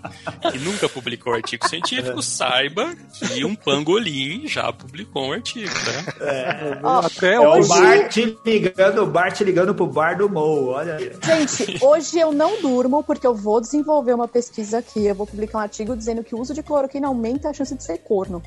que 0.52 0.58
nunca 0.58 0.88
publicou 0.88 1.32
artigo 1.32 1.66
científico, 1.66 2.22
saiba 2.22 2.94
que 3.18 3.44
um 3.44 3.54
pangolim 3.54 4.46
já 4.46 4.70
publicou 4.72 5.28
um 5.28 5.32
artigo, 5.32 5.72
tá? 5.72 7.00
Até 7.06 7.34
É 7.34 7.40
o 7.40 7.48
hoje, 7.48 7.68
Bart 7.68 8.16
ligando, 8.44 9.02
o 9.02 9.06
Bart 9.06 9.40
ligando 9.40 9.74
pro 9.74 9.86
bar 9.86 10.18
do 10.18 10.28
Mo, 10.28 10.68
olha 10.68 10.96
aí. 10.96 11.12
gente, 11.24 11.82
hoje 11.82 12.18
eu 12.18 12.30
não 12.32 12.60
durmo 12.60 13.02
porque 13.02 13.26
eu 13.26 13.34
vou 13.34 13.60
desenvolver 13.60 14.12
uma 14.12 14.28
pesquisa 14.28 14.78
aqui. 14.78 15.06
Eu 15.06 15.14
vou 15.14 15.26
publicar 15.26 15.58
um 15.58 15.62
artigo 15.62 15.96
dizendo 15.96 16.22
que 16.22 16.34
o 16.34 16.40
uso 16.40 16.52
de 16.52 16.62
cloroquina 16.62 17.08
aumenta 17.08 17.48
a 17.48 17.52
chance 17.54 17.74
de 17.74 17.82
ser 17.82 17.98
corno. 17.98 18.42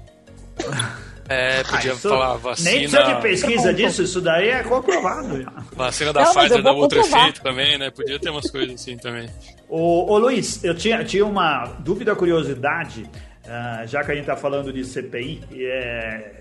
É, 1.29 1.63
podia 1.63 1.91
Ah, 1.91 1.93
isso- 1.95 2.09
falar 2.09 2.29
Nem 2.33 2.37
vacina, 2.39 2.71
precisa 2.71 3.03
de 3.03 3.21
pesquisa 3.21 3.73
disso, 3.73 4.01
isso 4.03 4.19
daí 4.19 4.49
é 4.49 4.63
comprovado. 4.63 5.45
vacina 5.73 6.11
da 6.11 6.23
Não, 6.23 6.33
Pfizer 6.33 6.63
dá 6.63 6.71
outro 6.71 6.97
comprovar. 6.99 7.21
efeito 7.29 7.41
também, 7.43 7.77
né? 7.77 7.91
Podia 7.91 8.19
ter 8.19 8.29
umas 8.31 8.49
coisas 8.49 8.73
assim 8.81 8.97
também. 8.97 9.29
Ô, 9.69 10.11
ô 10.11 10.17
Luiz, 10.17 10.63
eu 10.63 10.73
tinha, 10.73 11.03
tinha 11.05 11.23
uma 11.25 11.65
dúvida, 11.79 12.15
curiosidade, 12.15 13.07
ah, 13.47 13.83
já 13.85 14.03
que 14.03 14.11
a 14.11 14.15
gente 14.15 14.23
está 14.23 14.35
falando 14.35 14.73
de 14.73 14.83
CPI. 14.83 15.41
e 15.51 15.65
é, 15.65 16.39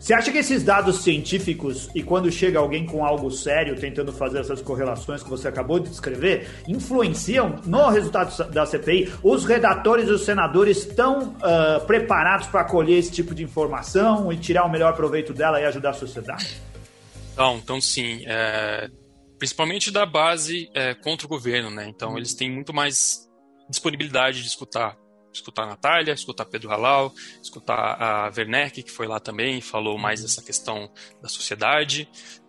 Você 0.00 0.14
acha 0.14 0.32
que 0.32 0.38
esses 0.38 0.64
dados 0.64 1.02
científicos, 1.02 1.90
e 1.94 2.02
quando 2.02 2.32
chega 2.32 2.58
alguém 2.58 2.86
com 2.86 3.04
algo 3.04 3.30
sério, 3.30 3.78
tentando 3.78 4.10
fazer 4.14 4.40
essas 4.40 4.62
correlações 4.62 5.22
que 5.22 5.28
você 5.28 5.46
acabou 5.46 5.78
de 5.78 5.90
descrever, 5.90 6.48
influenciam 6.66 7.60
no 7.66 7.86
resultado 7.90 8.50
da 8.50 8.64
CPI? 8.64 9.12
Os 9.22 9.44
redatores 9.44 10.08
e 10.08 10.12
os 10.12 10.22
senadores 10.22 10.78
estão 10.78 11.36
ah, 11.42 11.82
preparados 11.86 12.46
para 12.46 12.62
acolher 12.62 12.96
esse 12.96 13.12
tipo 13.12 13.34
de 13.34 13.44
informação 13.44 14.32
e 14.32 14.38
tirar 14.38 14.64
o 14.64 14.70
melhor 14.70 14.96
proveito 14.96 15.34
dela 15.34 15.60
e 15.60 15.66
ajudar 15.66 15.90
a 15.90 15.94
sociedade? 15.94 16.62
Então, 17.34 17.60
então 17.62 17.78
sim, 17.78 18.24
é, 18.26 18.88
principalmente 19.38 19.90
da 19.90 20.06
base 20.06 20.70
é, 20.74 20.94
contra 20.94 21.26
o 21.26 21.28
governo, 21.28 21.70
né? 21.70 21.86
Então 21.86 22.16
eles 22.16 22.32
têm 22.32 22.50
muito 22.50 22.72
mais 22.72 23.28
disponibilidade 23.68 24.40
de 24.40 24.48
escutar. 24.48 24.96
Escutar 25.32 25.62
a 25.62 25.66
Natália, 25.66 26.12
escutar 26.12 26.44
Pedro 26.44 26.70
Halal, 26.70 27.12
escutar 27.42 27.76
a 28.00 28.32
Werneck, 28.36 28.82
que 28.82 28.90
foi 28.90 29.06
lá 29.06 29.20
também, 29.20 29.60
falou 29.60 29.96
mais 29.98 30.22
dessa 30.22 30.42
questão 30.42 30.90
da 31.22 31.28
sociedade. 31.28 32.08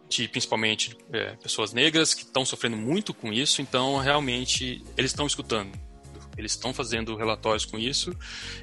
de 0.10 0.28
principalmente 0.28 0.98
é, 1.14 1.36
pessoas 1.38 1.72
negras 1.72 2.14
que 2.14 2.24
estão 2.24 2.44
sofrendo 2.44 2.76
muito 2.76 3.14
com 3.14 3.32
isso, 3.32 3.62
então 3.62 3.98
realmente 3.98 4.84
eles 4.98 5.12
estão 5.12 5.26
escutando. 5.26 5.72
Eles 6.38 6.52
estão 6.52 6.74
fazendo 6.74 7.16
relatórios 7.16 7.64
com 7.66 7.78
isso 7.78 8.14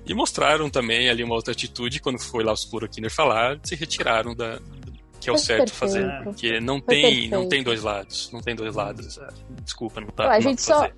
e 0.05 0.13
mostraram 0.13 0.69
também 0.69 1.09
ali 1.09 1.23
uma 1.25 1.35
outra 1.35 1.53
atitude 1.53 2.01
quando 2.01 2.19
foi 2.19 2.45
lá 2.45 2.53
o 2.53 2.89
Kinner 2.89 3.11
falar, 3.11 3.59
se 3.63 3.75
retiraram 3.77 4.35
da, 4.35 4.59
que 5.21 5.31
é 5.31 5.33
o 5.33 5.39
certo 5.39 5.71
Perfeito. 5.73 5.79
fazer, 5.79 6.25
porque 6.25 6.61
não 6.61 6.81
Foi 6.81 6.95
tem, 6.95 7.03
perfeito. 7.03 7.31
não 7.31 7.49
tem 7.49 7.63
dois 7.63 7.83
lados, 7.83 8.31
não 8.33 8.41
tem 8.43 8.55
dois 8.55 8.75
lados. 8.75 9.19
Desculpa, 9.65 10.01
não 10.03 10.09
tá. 10.09 10.29
Ué, 10.29 10.37
a 10.37 10.41
gente 10.41 10.61
só- 10.61 10.81
fazer. 10.81 10.95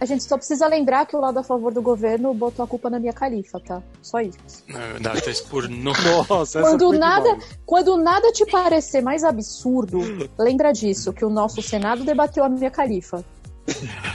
A 0.00 0.06
gente 0.06 0.24
só 0.24 0.38
precisa 0.38 0.66
lembrar 0.66 1.04
que 1.04 1.14
o 1.14 1.20
lado 1.20 1.38
a 1.38 1.42
favor 1.42 1.74
do 1.74 1.82
governo 1.82 2.32
botou 2.32 2.64
a 2.64 2.68
culpa 2.68 2.88
na 2.88 2.98
minha 2.98 3.12
califa, 3.12 3.60
tá? 3.60 3.82
Só 4.00 4.18
isso. 4.20 4.38
Dá 4.98 5.12
expor 5.30 5.68
no 5.68 5.92
Nossa, 6.26 6.58
essa 6.58 6.62
Quando 6.62 6.92
nada, 6.92 7.32
demais. 7.34 7.58
quando 7.66 7.96
nada 7.98 8.32
te 8.32 8.46
parecer 8.46 9.02
mais 9.02 9.22
absurdo, 9.22 10.00
lembra 10.38 10.72
disso, 10.72 11.12
que 11.12 11.22
o 11.22 11.28
nosso 11.28 11.60
Senado 11.60 12.02
debateu 12.02 12.42
a 12.42 12.48
minha 12.48 12.70
califa. 12.70 13.22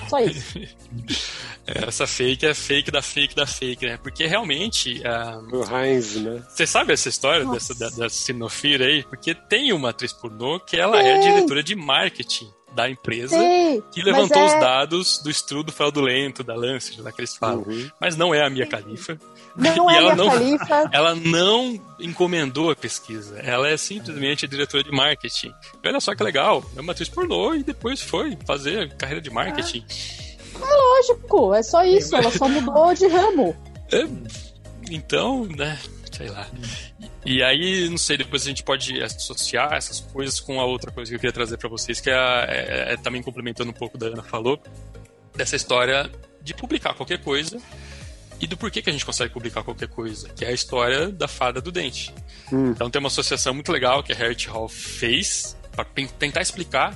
Só 0.10 0.20
isso. 0.20 0.60
Essa 1.68 2.06
fake 2.06 2.46
é 2.46 2.54
fake 2.54 2.92
da 2.92 3.02
fake 3.02 3.36
da 3.36 3.48
fake, 3.48 3.86
né? 3.88 3.98
Porque 3.98 4.28
realmente. 4.28 5.02
ah, 5.06 5.40
O 5.52 5.64
Heinz, 5.76 6.16
né? 6.16 6.44
Você 6.48 6.68
sabe 6.68 6.94
essa 6.94 7.10
história 7.10 7.44
Nossa. 7.44 7.74
dessa, 7.74 7.96
da, 7.98 8.04
da 8.04 8.10
Sinofir 8.10 8.82
aí? 8.82 9.02
Porque 9.04 9.34
tem 9.34 9.74
uma 9.74 9.90
atriz 9.90 10.14
pornô 10.14 10.60
que 10.60 10.78
ela 10.78 11.02
é 11.02 11.18
diretora 11.18 11.64
de 11.64 11.76
marketing 11.76 12.52
da 12.76 12.90
empresa 12.90 13.38
Sei, 13.38 13.82
que 13.92 14.02
levantou 14.04 14.42
é- 14.42 14.46
os 14.46 14.54
dados 14.60 15.20
do 15.24 15.30
estudo 15.30 15.72
fraudulento 15.72 16.44
da 16.44 16.54
Lancet, 16.56 17.02
lá 17.02 17.12
que 17.12 17.22
eles 17.22 17.36
falam. 17.36 17.64
Uhum. 17.66 17.90
Mas 18.00 18.16
não 18.16 18.34
é 18.36 18.46
a 18.46 18.50
Mia 18.50 18.68
Khalifa. 18.68 19.18
Não 19.56 19.90
E 19.90 19.96
é 19.96 19.98
ela 19.98 20.12
a 20.12 20.16
minha 20.16 20.26
não- 20.26 20.30
califa. 20.32 20.90
Ela 20.94 21.16
não 21.16 21.80
encomendou 22.00 22.70
a 22.70 22.76
pesquisa. 22.76 23.40
Ela 23.40 23.70
é 23.70 23.78
simplesmente 23.78 24.44
a 24.46 24.48
diretora 24.48 24.84
de 24.84 24.92
marketing. 24.92 25.54
E 25.82 25.88
olha 25.88 26.00
só 26.02 26.14
que 26.14 26.22
legal. 26.24 26.64
É 26.76 26.82
uma 26.82 26.92
atriz 26.92 27.08
pornô 27.08 27.56
e 27.56 27.64
depois 27.64 28.02
foi 28.02 28.38
fazer 28.46 28.94
carreira 28.98 29.22
de 29.22 29.30
marketing. 29.30 29.86
Lógico, 30.60 31.54
é 31.54 31.64
só 31.64 31.84
isso. 31.84 32.16
Ela 32.16 32.32
só 32.32 32.48
mudou 32.48 32.94
de 32.94 33.08
ramo. 33.08 33.56
É, 33.92 34.04
então, 34.90 35.46
né, 35.46 35.78
sei 36.12 36.28
lá. 36.28 36.48
E 37.26 37.42
aí, 37.42 37.90
não 37.90 37.98
sei, 37.98 38.18
depois 38.18 38.44
a 38.44 38.46
gente 38.46 38.62
pode 38.64 39.02
associar 39.02 39.74
essas 39.74 40.00
coisas 40.00 40.40
com 40.40 40.60
a 40.62 40.66
outra 40.66 40.92
coisa 40.92 41.10
que 41.10 41.16
eu 41.16 41.20
queria 41.20 41.34
trazer 41.34 41.58
pra 41.58 41.68
vocês, 41.68 42.00
que 42.00 42.10
é, 42.10 42.14
a- 42.14 42.46
é- 42.48 42.94
é 42.94 42.98
também 42.98 43.22
complementando 43.24 43.72
um 43.72 43.74
pouco 43.74 43.98
da 43.98 44.08
Ana 44.08 44.22
falou, 44.22 44.62
dessa 45.36 45.56
história 45.56 46.10
de 46.42 46.54
publicar 46.54 46.94
qualquer 46.94 47.18
coisa 47.24 47.60
e 48.40 48.46
do 48.46 48.56
porquê 48.56 48.82
que 48.82 48.90
a 48.90 48.94
gente 48.94 49.06
consegue 49.06 49.34
publicar 49.34 49.64
qualquer 49.64 49.88
coisa, 49.88 50.30
que 50.30 50.46
é 50.46 50.50
a 50.50 50.52
história 50.52 51.08
da 51.10 51.28
fada 51.28 51.60
do 51.60 51.72
dente. 51.72 52.14
Hum. 52.54 52.70
Então 52.72 52.90
tem 52.92 53.00
uma 53.00 53.08
associação 53.08 53.54
muito 53.56 53.72
legal 53.72 54.04
que 54.04 54.14
a 54.14 54.16
Harriet 54.16 54.48
Hall 54.48 54.70
fez 54.70 55.58
para 55.76 55.84
tentar 56.20 56.42
explicar 56.42 56.96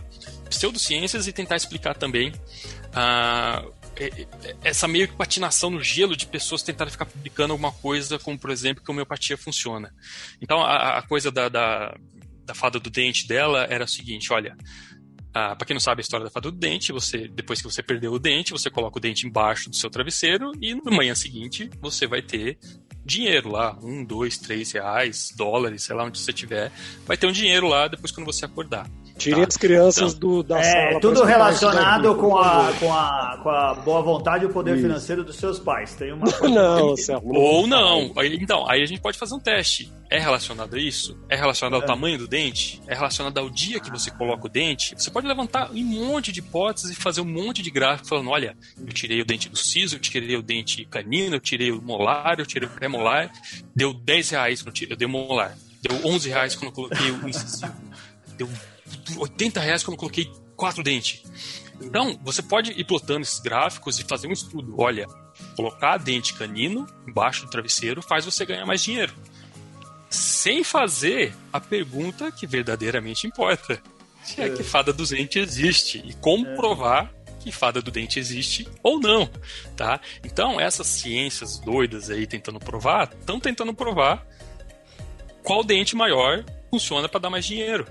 pseudociências 0.49 1.27
e 1.27 1.33
tentar 1.33 1.55
explicar 1.55 1.95
também 1.95 2.31
ah, 2.93 3.63
essa 4.63 4.87
meio 4.87 5.07
que 5.07 5.15
patinação 5.15 5.69
no 5.69 5.81
gelo 5.81 6.15
de 6.15 6.25
pessoas 6.25 6.63
tentarem 6.63 6.91
ficar 6.91 7.05
publicando 7.05 7.53
alguma 7.53 7.71
coisa, 7.71 8.17
como 8.19 8.37
por 8.37 8.49
exemplo 8.49 8.83
que 8.83 8.89
a 8.89 8.93
homeopatia 8.93 9.37
funciona. 9.37 9.93
Então 10.41 10.61
a, 10.61 10.97
a 10.97 11.01
coisa 11.01 11.31
da, 11.31 11.49
da, 11.49 11.95
da 12.45 12.53
fada 12.53 12.79
do 12.79 12.89
dente 12.89 13.27
dela 13.27 13.67
era 13.69 13.83
o 13.83 13.87
seguinte, 13.87 14.31
olha, 14.31 14.55
ah, 15.33 15.55
para 15.55 15.65
quem 15.65 15.73
não 15.73 15.81
sabe 15.81 15.99
a 15.99 16.03
história 16.03 16.25
da 16.25 16.31
fada 16.31 16.49
do 16.49 16.57
dente, 16.57 16.91
você 16.91 17.27
depois 17.27 17.61
que 17.61 17.69
você 17.69 17.83
perdeu 17.83 18.11
o 18.13 18.19
dente, 18.19 18.51
você 18.51 18.69
coloca 18.69 18.97
o 18.97 19.01
dente 19.01 19.27
embaixo 19.27 19.69
do 19.69 19.75
seu 19.75 19.89
travesseiro 19.89 20.51
e 20.61 20.73
na 20.73 20.91
manhã 20.91 21.13
seguinte 21.13 21.69
você 21.79 22.07
vai 22.07 22.21
ter 22.21 22.57
dinheiro 23.05 23.49
lá, 23.49 23.77
um, 23.81 24.03
dois, 24.03 24.37
três 24.37 24.71
reais, 24.71 25.33
dólares, 25.35 25.83
sei 25.83 25.95
lá 25.95 26.03
onde 26.03 26.19
você 26.19 26.33
tiver, 26.33 26.71
vai 27.05 27.17
ter 27.17 27.27
um 27.27 27.31
dinheiro 27.31 27.67
lá 27.67 27.87
depois 27.87 28.11
quando 28.11 28.25
você 28.25 28.45
acordar. 28.45 28.89
Tirem 29.19 29.41
Tá. 29.41 29.47
as 29.49 29.57
crianças 29.57 30.13
do, 30.15 30.41
da 30.41 30.63
sala. 30.63 30.75
É, 30.77 30.89
pra 30.91 30.99
tudo 31.01 31.23
relacionado 31.23 32.15
com 32.15 32.37
a, 32.37 32.73
com, 32.79 32.91
a, 32.93 33.39
com 33.43 33.49
a 33.49 33.73
boa 33.75 34.01
vontade 34.01 34.45
e 34.45 34.47
o 34.47 34.49
poder 34.49 34.73
Isso. 34.75 34.81
financeiro 34.83 35.23
dos 35.23 35.35
seus 35.35 35.59
pais. 35.59 35.93
Tem 35.95 36.11
uma 36.13 36.25
Não, 36.49 36.95
Selma. 36.95 37.21
Ou 37.37 37.67
não. 37.67 38.11
Então, 38.39 38.67
aí 38.67 38.81
a 38.81 38.85
gente 38.85 39.01
pode 39.01 39.17
fazer 39.17 39.35
um 39.35 39.39
teste. 39.39 39.91
É 40.09 40.17
relacionado 40.17 40.75
a 40.75 40.79
isso? 40.79 41.15
É 41.29 41.35
relacionado 41.35 41.75
ao 41.75 41.83
É. 41.83 41.85
tamanho 41.85 42.17
do 42.17 42.27
dente? 42.27 42.81
É 42.87 42.95
relacionado 42.95 43.37
ao 43.37 43.47
dia 43.49 43.79
que 43.79 43.91
você 43.91 44.09
coloca 44.09 44.47
o 44.47 44.49
dente? 44.49 44.95
Você 44.97 45.11
pode 45.11 45.27
levantar 45.27 45.69
um 45.71 45.83
monte 45.83 46.31
de 46.31 46.39
hipóteses 46.39 46.89
e 46.89 46.95
fazer 46.99 47.21
um 47.21 47.25
monte 47.25 47.61
de 47.61 47.69
gráfico 47.69 48.07
falando: 48.07 48.29
olha, 48.31 48.55
eu 48.79 48.87
tirei 48.93 49.21
o 49.21 49.25
dente 49.25 49.49
do 49.49 49.57
siso, 49.57 49.97
eu 49.97 49.99
tirei 49.99 50.35
o 50.35 50.41
dente 50.41 50.83
canino, 50.85 51.35
eu 51.35 51.39
tirei 51.39 51.71
o 51.71 51.79
molar, 51.81 52.39
eu 52.39 52.45
tirei 52.45 52.67
o 52.67 52.71
pré-molar, 52.71 53.29
deu 53.75 53.93
10 53.93 54.29
reais 54.31 54.61
quando 54.61 54.67
eu 54.69 54.73
tirei, 54.73 54.93
eu 54.93 54.97
dei 54.97 55.07
o 55.07 55.11
molar, 55.11 55.55
deu 55.81 55.95
11 56.09 56.29
reais 56.29 56.55
quando 56.55 56.67
eu 56.69 56.71
coloquei 56.71 57.11
o 57.11 57.29
incisivo, 57.29 57.73
deu 58.35 58.49
80 59.17 59.59
reais 59.59 59.83
quando 59.83 59.93
eu 59.93 59.99
coloquei 59.99 60.31
quatro 60.55 60.83
dentes. 60.83 61.23
Então, 61.81 62.19
você 62.21 62.41
pode 62.41 62.71
ir 62.71 62.83
plotando 62.83 63.21
esses 63.21 63.39
gráficos 63.39 63.99
e 63.99 64.03
fazer 64.03 64.27
um 64.27 64.33
estudo. 64.33 64.75
Olha, 64.77 65.07
colocar 65.55 65.97
dente 65.97 66.33
canino 66.33 66.85
embaixo 67.07 67.45
do 67.45 67.49
travesseiro 67.49 68.01
faz 68.01 68.25
você 68.25 68.45
ganhar 68.45 68.65
mais 68.65 68.83
dinheiro. 68.83 69.13
Sem 70.09 70.63
fazer 70.63 71.33
a 71.53 71.59
pergunta 71.59 72.31
que 72.31 72.45
verdadeiramente 72.45 73.27
importa. 73.27 73.81
Se 74.23 74.41
é 74.41 74.49
que 74.49 74.63
fada 74.63 74.91
do 74.91 75.05
dente 75.05 75.39
existe 75.39 76.03
e 76.05 76.13
como 76.15 76.45
provar 76.55 77.13
que 77.39 77.51
fada 77.51 77.81
do 77.81 77.89
dente 77.89 78.19
existe 78.19 78.67
ou 78.83 78.99
não, 78.99 79.29
tá? 79.75 80.01
Então, 80.25 80.59
essas 80.59 80.87
ciências 80.87 81.57
doidas 81.57 82.09
aí 82.09 82.27
tentando 82.27 82.59
provar, 82.59 83.09
estão 83.17 83.39
tentando 83.39 83.73
provar 83.73 84.27
qual 85.41 85.63
dente 85.63 85.95
maior 85.95 86.43
funciona 86.69 87.07
para 87.07 87.21
dar 87.21 87.29
mais 87.29 87.45
dinheiro. 87.45 87.87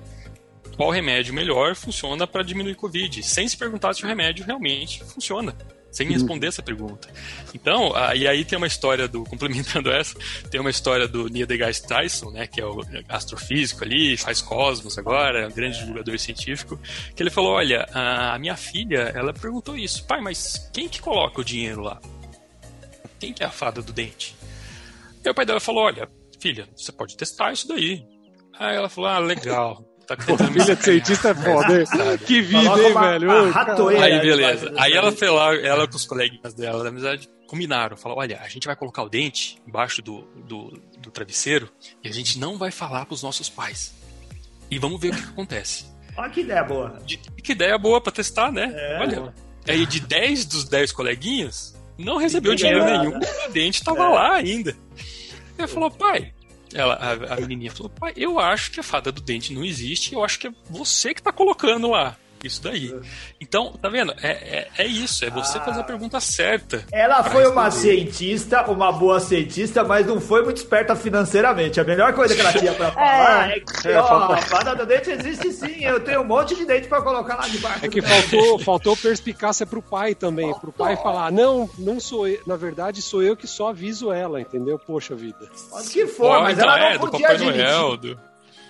Qual 0.79 0.91
remédio 0.91 1.35
melhor 1.35 1.75
funciona 1.75 2.25
para 2.25 2.45
diminuir 2.45 2.77
Covid, 2.77 3.21
sem 3.25 3.49
se 3.49 3.57
perguntar 3.57 3.95
se 3.95 4.05
o 4.05 4.07
remédio 4.07 4.45
realmente 4.45 5.03
funciona, 5.03 5.53
sem 5.91 6.07
responder 6.09 6.47
essa 6.47 6.63
pergunta. 6.63 7.09
Então, 7.53 7.93
e 8.15 8.29
aí 8.29 8.45
tem 8.45 8.57
uma 8.57 8.69
história 8.69 9.09
do, 9.09 9.25
complementando 9.25 9.91
essa, 9.93 10.17
tem 10.49 10.61
uma 10.61 10.71
história 10.71 11.09
do 11.09 11.29
Neil 11.29 11.49
deGrasse 11.49 11.85
Tyson, 11.85 12.31
né, 12.31 12.47
que 12.47 12.61
é 12.61 12.65
o 12.65 12.81
astrofísico 13.09 13.83
ali, 13.83 14.17
faz 14.17 14.41
cosmos 14.41 14.97
agora, 14.97 15.43
é 15.43 15.49
um 15.49 15.51
grande 15.51 15.81
divulgador 15.81 16.17
científico, 16.17 16.79
que 17.17 17.21
ele 17.21 17.31
falou, 17.31 17.55
olha, 17.55 17.85
a 17.93 18.39
minha 18.39 18.57
filha, 18.57 19.13
ela 19.17 19.33
perguntou 19.33 19.77
isso, 19.77 20.07
pai, 20.07 20.21
mas 20.21 20.71
quem 20.73 20.89
que 20.89 21.03
coloca 21.03 21.41
o 21.41 21.45
dinheiro 21.45 21.81
lá? 21.81 22.01
Quem 23.19 23.33
que 23.33 23.43
é 23.43 23.47
a 23.47 23.51
fada 23.51 23.83
do 23.83 23.93
dente? 23.93 24.37
E 25.25 25.29
o 25.29 25.35
pai 25.35 25.45
dela 25.45 25.59
falou, 25.59 25.83
olha, 25.83 26.09
filha, 26.41 26.69
você 26.77 26.93
pode 26.93 27.17
testar 27.17 27.53
isso 27.53 27.67
daí. 27.67 28.07
Aí 28.57 28.77
ela 28.77 28.89
falou, 28.89 29.11
ah, 29.11 29.19
legal. 29.19 29.85
Tá 30.09 30.17
tentando 30.17 30.51
me 30.51 30.61
Filha 30.61 30.75
de 30.75 30.83
cientista 30.83 31.29
é 31.29 31.35
foda, 31.35 31.81
hein? 31.81 31.87
Que 32.27 32.41
vida, 32.41 32.59
hein, 32.83 32.95
velho? 32.95 33.31
Aí, 34.03 34.21
beleza. 34.21 34.73
Aí 34.79 34.93
ela 34.95 35.13
foi 35.13 35.29
lá, 35.29 35.55
ela 35.55 35.87
com 35.87 35.97
os 35.97 36.07
coleguinhas 36.07 36.55
dela 36.55 36.83
da 36.83 36.89
amizade, 36.89 37.29
combinaram. 37.47 37.95
Falaram, 37.95 38.21
olha, 38.23 38.41
a 38.43 38.49
gente 38.49 38.67
vai 38.67 38.75
colocar 38.75 39.03
o 39.03 39.09
dente 39.11 39.59
embaixo 39.69 40.01
do, 40.01 40.23
do, 40.47 40.81
do 40.99 41.11
travesseiro 41.11 41.69
e 42.03 42.09
a 42.09 42.13
gente 42.13 42.39
não 42.39 42.57
vai 42.57 42.71
falar 42.71 43.05
pros 43.05 43.23
nossos 43.23 43.51
pais. 43.51 43.95
E 44.71 44.79
vamos 44.79 44.99
ver 44.99 45.09
o 45.11 45.15
que, 45.15 45.21
que 45.23 45.29
acontece. 45.29 45.85
Olha 46.17 46.31
que 46.31 46.41
ideia 46.41 46.65
boa. 46.65 46.99
De- 47.05 47.19
que 47.19 47.53
ideia 47.53 47.77
boa 47.77 48.01
pra 48.01 48.11
testar, 48.11 48.51
né? 48.51 48.73
É. 48.75 48.99
Olha, 49.01 49.35
aí 49.69 49.85
de 49.85 50.01
10 50.01 50.47
dos 50.47 50.65
10 50.65 50.91
coleguinhas, 50.91 51.77
não 51.99 52.17
recebeu 52.17 52.55
dinheiro 52.55 52.83
nenhum, 52.83 53.19
o 53.19 53.53
dente 53.53 53.85
tava 53.85 54.05
É. 54.05 54.09
lá 54.09 54.35
ainda. 54.37 54.75
Ela 55.59 55.69
falou, 55.69 55.91
pai, 55.91 56.33
ela, 56.75 56.95
a, 56.95 57.35
a 57.35 57.41
menininha 57.41 57.71
falou, 57.71 57.91
pai, 57.91 58.13
eu 58.17 58.39
acho 58.39 58.71
que 58.71 58.81
a 58.81 58.83
fada 58.83 59.11
do 59.11 59.21
dente 59.21 59.53
não 59.53 59.65
existe, 59.65 60.15
eu 60.15 60.25
acho 60.25 60.39
que 60.39 60.49
é 60.49 60.53
você 60.69 61.15
que 61.15 61.23
tá 61.23 61.33
colocando 61.33 61.91
lá. 61.91 62.17
Isso 62.43 62.63
daí. 62.63 62.95
Então, 63.41 63.73
tá 63.73 63.89
vendo? 63.89 64.13
É, 64.23 64.31
é, 64.31 64.69
é 64.79 64.87
isso, 64.87 65.25
é 65.25 65.31
você 65.31 65.59
Ah. 65.59 65.61
fazer 65.63 65.81
a 65.81 65.85
pergunta 65.85 66.21
certa. 66.21 66.85
Ela 66.93 67.23
foi 67.25 67.47
uma 67.47 67.71
cientista, 67.71 68.63
uma 68.71 68.93
boa 68.93 69.19
cientista, 69.21 69.83
mas 69.85 70.07
não 70.07 70.21
foi 70.21 70.45
muito 70.45 70.59
esperta 70.59 70.95
financeiramente. 70.95 71.81
A 71.81 71.85
melhor 71.85 72.13
coisa 72.13 72.35
que 72.35 72.41
ela 72.41 72.53
tinha 72.53 72.73
pra 72.75 72.91
falar 72.93 73.51
é, 73.51 73.61
que, 73.61 73.89
É, 73.89 73.99
ó, 74.01 74.07
falta- 74.07 74.35
a 74.35 74.43
fada 74.43 74.75
do 74.77 74.87
dente 74.87 75.11
existe 75.11 75.53
sim, 75.53 75.85
eu 75.85 76.01
tenho 76.01 76.21
um 76.21 76.25
monte 76.25 76.55
de 76.55 76.65
dente 76.65 76.87
pra 76.89 77.03
colocar 77.03 77.37
lá 77.37 77.49
debaixo. 77.49 77.85
É 77.85 77.89
que 77.89 78.01
do 78.01 78.07
faltou, 78.07 78.59
faltou 78.61 78.97
perspicácia 78.97 79.67
pro 79.67 79.83
pai 79.83 80.15
também. 80.15 80.53
Pro 80.61 80.73
pai 80.73 80.97
falar, 80.97 81.33
não, 81.33 81.69
não 81.79 81.99
sou 81.99 82.29
eu. 82.29 82.41
Na 82.47 82.57
verdade, 82.57 83.03
sou 83.03 83.23
eu 83.23 83.37
que 83.37 83.47
só 83.47 83.71
aviso 83.71 84.13
ela, 84.13 84.41
entendeu? 84.41 84.79
Poxa 84.79 85.15
vida. 85.15 85.49
Pode 85.71 85.89
que 85.89 86.07
for, 86.07 86.41
mas 86.43 86.57
então, 86.57 86.69
ela 86.69 86.79
não 86.79 86.87
é, 86.87 86.93
do 86.93 87.01
podia 87.01 87.27
Papai 87.29 87.35
admitir. 87.37 87.63
Noel, 87.65 87.97
do... 87.97 88.28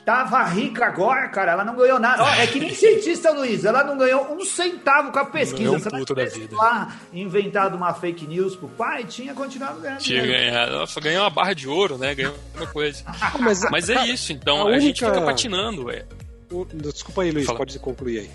Tava 0.09 0.43
rica 0.45 0.87
agora, 0.87 1.29
cara, 1.29 1.53
ela 1.53 1.63
não 1.67 1.77
ganhou 1.77 1.99
nada. 1.99 2.25
Ó, 2.25 2.29
é 2.31 2.47
que 2.47 2.59
nem 2.59 2.73
cientista, 2.73 3.31
Luiz, 3.31 3.63
ela 3.67 3.85
não 3.85 3.99
ganhou 3.99 4.33
um 4.35 4.43
centavo 4.43 5.13
com 5.13 5.19
a 5.19 5.27
pesquisa. 5.27 5.71
Um 5.73 5.79
Se 5.79 5.87
ela 5.89 5.99
puto 5.99 6.15
da 6.15 6.23
tivesse 6.23 6.41
vida. 6.41 6.57
lá 6.57 6.97
inventado 7.13 7.77
uma 7.77 7.93
fake 7.93 8.27
news 8.27 8.57
pro 8.57 8.69
pai, 8.71 9.05
tinha 9.05 9.35
continuado 9.35 9.79
ganhando. 9.83 9.99
Tinha 9.99 10.27
ganhado. 10.27 10.73
Ela 10.77 10.87
ganhou 11.03 11.25
uma 11.25 11.29
barra 11.29 11.53
de 11.53 11.69
ouro, 11.69 11.99
né? 11.99 12.15
Ganhou 12.15 12.35
uma 12.57 12.67
coisa. 12.69 13.05
Ah, 13.07 13.33
mas, 13.39 13.61
Mas 13.71 13.91
é 13.91 13.95
cara, 13.97 14.07
isso, 14.07 14.33
então 14.33 14.67
a 14.67 14.71
a, 14.71 14.79
gente 14.81 15.05
única- 15.05 15.15
fica 15.15 15.27
patinando, 15.27 15.91
é. 15.91 16.07
o- 16.51 16.65
Desculpa 16.65 17.21
aí, 17.25 17.31
Luiz, 17.31 17.45
Fala. 17.45 17.59
pode 17.59 17.79
concluir 17.79 18.21
aí. 18.21 18.31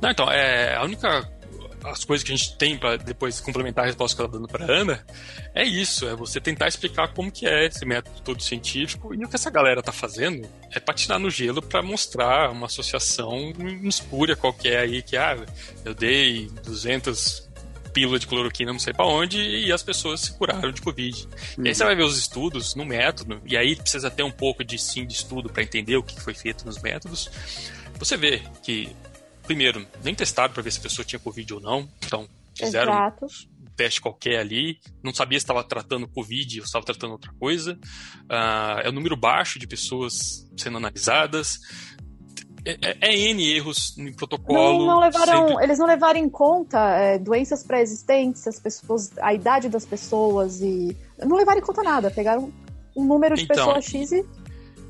Não, 0.00 0.10
então, 0.12 0.30
é, 0.30 0.76
a 0.76 0.84
única 0.84 1.28
as 1.84 2.04
coisas 2.04 2.24
que 2.24 2.32
a 2.32 2.36
gente 2.36 2.56
tem 2.56 2.78
para 2.78 2.96
depois 2.96 3.40
complementar 3.40 3.84
a 3.84 3.86
resposta 3.86 4.16
que 4.16 4.22
ela 4.22 4.30
tá 4.30 4.38
dando 4.38 4.48
para 4.48 4.72
Ana, 4.72 5.04
é 5.54 5.64
isso, 5.64 6.08
é 6.08 6.16
você 6.16 6.40
tentar 6.40 6.66
explicar 6.66 7.12
como 7.12 7.30
que 7.30 7.46
é 7.46 7.66
esse 7.66 7.84
método 7.84 8.20
todo 8.22 8.42
científico 8.42 9.14
e 9.14 9.24
o 9.24 9.28
que 9.28 9.36
essa 9.36 9.50
galera 9.50 9.82
tá 9.82 9.92
fazendo 9.92 10.48
é 10.72 10.80
patinar 10.80 11.18
no 11.18 11.30
gelo 11.30 11.60
para 11.60 11.82
mostrar 11.82 12.50
uma 12.50 12.66
associação 12.66 13.52
espúria 13.84 14.34
qualquer 14.34 14.78
aí 14.78 15.02
que 15.02 15.16
ah, 15.16 15.36
eu 15.84 15.94
dei 15.94 16.50
200 16.64 17.48
pílula 17.92 18.18
de 18.18 18.26
cloroquina 18.26 18.72
não 18.72 18.78
sei 18.78 18.92
para 18.92 19.06
onde 19.06 19.38
e 19.38 19.72
as 19.72 19.82
pessoas 19.82 20.20
se 20.20 20.32
curaram 20.32 20.72
de 20.72 20.82
Covid. 20.82 21.28
Uhum. 21.56 21.64
E 21.64 21.68
aí 21.68 21.74
você 21.74 21.84
vai 21.84 21.94
ver 21.94 22.02
os 22.02 22.18
estudos 22.18 22.74
no 22.74 22.84
método, 22.84 23.40
e 23.46 23.56
aí 23.56 23.76
precisa 23.76 24.10
ter 24.10 24.24
um 24.24 24.32
pouco 24.32 24.64
de 24.64 24.76
sim 24.78 25.06
de 25.06 25.14
estudo 25.14 25.48
para 25.48 25.62
entender 25.62 25.96
o 25.96 26.02
que 26.02 26.20
foi 26.20 26.34
feito 26.34 26.66
nos 26.66 26.82
métodos. 26.82 27.30
Você 27.98 28.16
vê 28.16 28.42
que 28.62 28.94
primeiro, 29.46 29.86
nem 30.02 30.14
testaram 30.14 30.52
para 30.52 30.62
ver 30.62 30.72
se 30.72 30.78
a 30.78 30.82
pessoa 30.82 31.04
tinha 31.04 31.18
Covid 31.18 31.54
ou 31.54 31.60
não. 31.60 31.88
Então, 32.04 32.28
fizeram 32.56 32.92
Exato. 32.92 33.26
um 33.26 33.70
teste 33.76 34.00
qualquer 34.00 34.38
ali. 34.38 34.78
Não 35.02 35.14
sabia 35.14 35.38
se 35.38 35.44
estava 35.44 35.62
tratando 35.62 36.08
Covid 36.08 36.60
ou 36.60 36.64
estava 36.64 36.84
tratando 36.84 37.12
outra 37.12 37.32
coisa. 37.38 37.78
Uh, 38.24 38.80
é 38.82 38.88
um 38.88 38.92
número 38.92 39.16
baixo 39.16 39.58
de 39.58 39.66
pessoas 39.66 40.48
sendo 40.56 40.78
analisadas. 40.78 41.60
É, 42.66 42.78
é, 42.80 42.96
é 43.00 43.16
N 43.30 43.56
erros 43.56 43.94
no 43.98 44.14
protocolo. 44.16 44.86
Não, 44.86 44.94
não 44.94 45.00
levaram, 45.00 45.48
sempre... 45.48 45.64
Eles 45.64 45.78
não 45.78 45.86
levaram 45.86 46.18
em 46.18 46.30
conta 46.30 46.78
é, 46.96 47.18
doenças 47.18 47.62
pré-existentes, 47.62 48.46
as 48.46 48.58
pessoas, 48.58 49.12
a 49.18 49.34
idade 49.34 49.68
das 49.68 49.84
pessoas 49.84 50.62
e. 50.62 50.96
Não 51.18 51.36
levaram 51.36 51.60
em 51.60 51.64
conta 51.64 51.82
nada. 51.82 52.10
Pegaram 52.10 52.50
um 52.96 53.04
número 53.04 53.34
de 53.34 53.42
então, 53.42 53.56
pessoas 53.56 53.84
X 53.84 54.12
e 54.12 54.24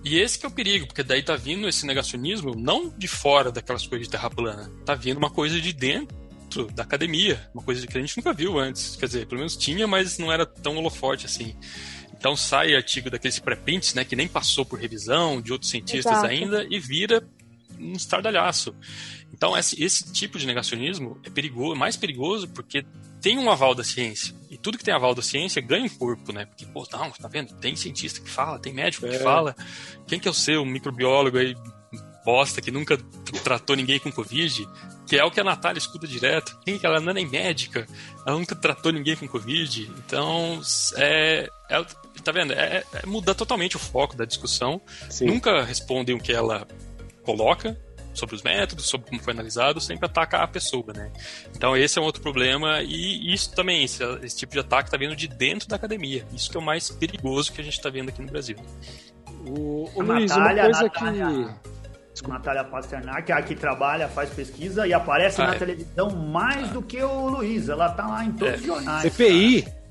e 0.04 0.18
esse 0.18 0.38
que 0.38 0.44
é 0.44 0.48
o 0.48 0.52
perigo, 0.52 0.86
porque 0.86 1.02
daí 1.02 1.22
tá 1.22 1.34
vindo 1.34 1.66
esse 1.66 1.86
negacionismo 1.86 2.54
não 2.54 2.90
de 2.90 3.08
fora 3.08 3.50
daquelas 3.50 3.86
coisas 3.86 4.06
de 4.06 4.10
terra 4.10 4.28
plana, 4.28 4.70
tá 4.84 4.94
vindo 4.94 5.16
uma 5.16 5.30
coisa 5.30 5.58
de 5.60 5.72
dentro 5.72 6.66
da 6.74 6.82
academia, 6.82 7.50
uma 7.54 7.62
coisa 7.62 7.86
que 7.86 7.96
a 7.96 8.00
gente 8.00 8.16
nunca 8.16 8.32
viu 8.32 8.58
antes. 8.58 8.96
Quer 8.96 9.06
dizer, 9.06 9.26
pelo 9.26 9.38
menos 9.38 9.56
tinha, 9.56 9.86
mas 9.86 10.18
não 10.18 10.30
era 10.30 10.44
tão 10.44 10.76
holoforte 10.76 11.26
assim. 11.26 11.56
Então 12.12 12.36
sai 12.36 12.74
artigo 12.74 13.10
daqueles 13.10 13.38
pré-prints, 13.38 13.94
né, 13.94 14.04
que 14.04 14.14
nem 14.14 14.28
passou 14.28 14.64
por 14.64 14.78
revisão 14.78 15.40
de 15.40 15.52
outros 15.52 15.70
cientistas 15.70 16.12
Exato. 16.12 16.26
ainda 16.26 16.66
e 16.70 16.78
vira 16.78 17.26
um 17.78 17.92
estardalhaço. 17.92 18.74
Então 19.32 19.56
esse, 19.56 19.82
esse 19.82 20.12
tipo 20.12 20.38
de 20.38 20.46
negacionismo 20.46 21.18
é 21.24 21.30
perigoso, 21.30 21.74
mais 21.74 21.96
perigoso 21.96 22.48
porque 22.48 22.84
tem 23.20 23.38
um 23.38 23.50
aval 23.50 23.74
da 23.74 23.82
ciência. 23.82 24.34
E 24.54 24.56
tudo 24.56 24.78
que 24.78 24.84
tem 24.84 24.94
aval 24.94 25.16
da 25.16 25.20
ciência 25.20 25.60
ganha 25.60 25.84
um 25.84 25.88
corpo, 25.88 26.32
né? 26.32 26.46
Porque, 26.46 26.64
pô, 26.64 26.86
não, 26.92 27.10
tá 27.10 27.26
vendo? 27.26 27.52
Tem 27.54 27.74
cientista 27.74 28.20
que 28.20 28.30
fala, 28.30 28.56
tem 28.56 28.72
médico 28.72 29.04
é. 29.04 29.10
que 29.10 29.18
fala. 29.18 29.52
Quem 30.06 30.20
que 30.20 30.28
é 30.28 30.30
o 30.30 30.34
seu 30.34 30.64
microbiólogo 30.64 31.38
aí, 31.38 31.56
bosta, 32.24 32.60
que 32.60 32.70
nunca 32.70 32.96
tratou 33.42 33.74
ninguém 33.74 33.98
com 33.98 34.12
Covid? 34.12 34.64
Que 35.08 35.16
é 35.16 35.24
o 35.24 35.30
que 35.32 35.40
a 35.40 35.44
Natália 35.44 35.80
escuta 35.80 36.06
direto. 36.06 36.56
Quem 36.64 36.78
que 36.78 36.86
ela 36.86 37.00
não 37.00 37.10
é 37.10 37.14
nem 37.14 37.28
médica, 37.28 37.84
ela 38.24 38.38
nunca 38.38 38.54
tratou 38.54 38.92
ninguém 38.92 39.16
com 39.16 39.26
Covid. 39.26 39.90
Então, 39.98 40.60
é, 40.98 41.50
é 41.68 41.84
tá 42.22 42.30
vendo? 42.30 42.52
É, 42.52 42.84
é 42.92 43.06
mudar 43.06 43.34
totalmente 43.34 43.74
o 43.74 43.80
foco 43.80 44.16
da 44.16 44.24
discussão. 44.24 44.80
Sim. 45.10 45.26
Nunca 45.26 45.64
respondem 45.64 46.14
o 46.14 46.20
que 46.20 46.32
ela 46.32 46.64
coloca, 47.24 47.76
sobre 48.14 48.34
os 48.34 48.42
métodos, 48.42 48.86
sobre 48.86 49.08
como 49.08 49.22
foi 49.22 49.32
analisado, 49.32 49.80
sempre 49.80 50.06
ataca 50.06 50.38
a 50.38 50.46
pessoa, 50.46 50.92
né? 50.94 51.10
Então 51.54 51.76
esse 51.76 51.98
é 51.98 52.02
um 52.02 52.04
outro 52.04 52.22
problema 52.22 52.82
e 52.82 53.32
isso 53.32 53.54
também, 53.54 53.84
esse, 53.84 54.02
esse 54.22 54.36
tipo 54.36 54.52
de 54.52 54.60
ataque 54.60 54.88
está 54.88 54.96
vindo 54.96 55.14
de 55.14 55.28
dentro 55.28 55.68
da 55.68 55.76
academia. 55.76 56.24
Isso 56.32 56.50
que 56.50 56.56
é 56.56 56.60
o 56.60 56.62
mais 56.62 56.90
perigoso 56.90 57.52
que 57.52 57.60
a 57.60 57.64
gente 57.64 57.74
está 57.76 57.90
vendo 57.90 58.08
aqui 58.08 58.22
no 58.22 58.28
Brasil. 58.28 58.56
O, 59.46 59.90
o 59.94 60.02
Luiz, 60.02 60.30
Natália, 60.30 60.64
uma 60.64 60.70
coisa 60.70 60.82
Natália, 60.84 61.26
que... 61.26 61.74
Desculpa. 62.14 62.38
Natália 62.38 62.64
Pasternak, 62.64 63.32
é 63.32 63.42
que 63.42 63.56
trabalha, 63.56 64.08
faz 64.08 64.30
pesquisa 64.30 64.86
e 64.86 64.94
aparece 64.94 65.42
ah, 65.42 65.48
na 65.48 65.54
é. 65.56 65.58
televisão 65.58 66.10
mais 66.10 66.70
ah. 66.70 66.72
do 66.72 66.82
que 66.82 67.02
o 67.02 67.28
Luiz. 67.28 67.68
Ela 67.68 67.90
tá 67.90 68.06
lá 68.06 68.24
em 68.24 68.32
todos 68.32 68.54
é. 68.54 68.56
os 68.58 68.64
jornais. 68.64 69.02
CPI. 69.12 69.62
Cara. 69.62 69.83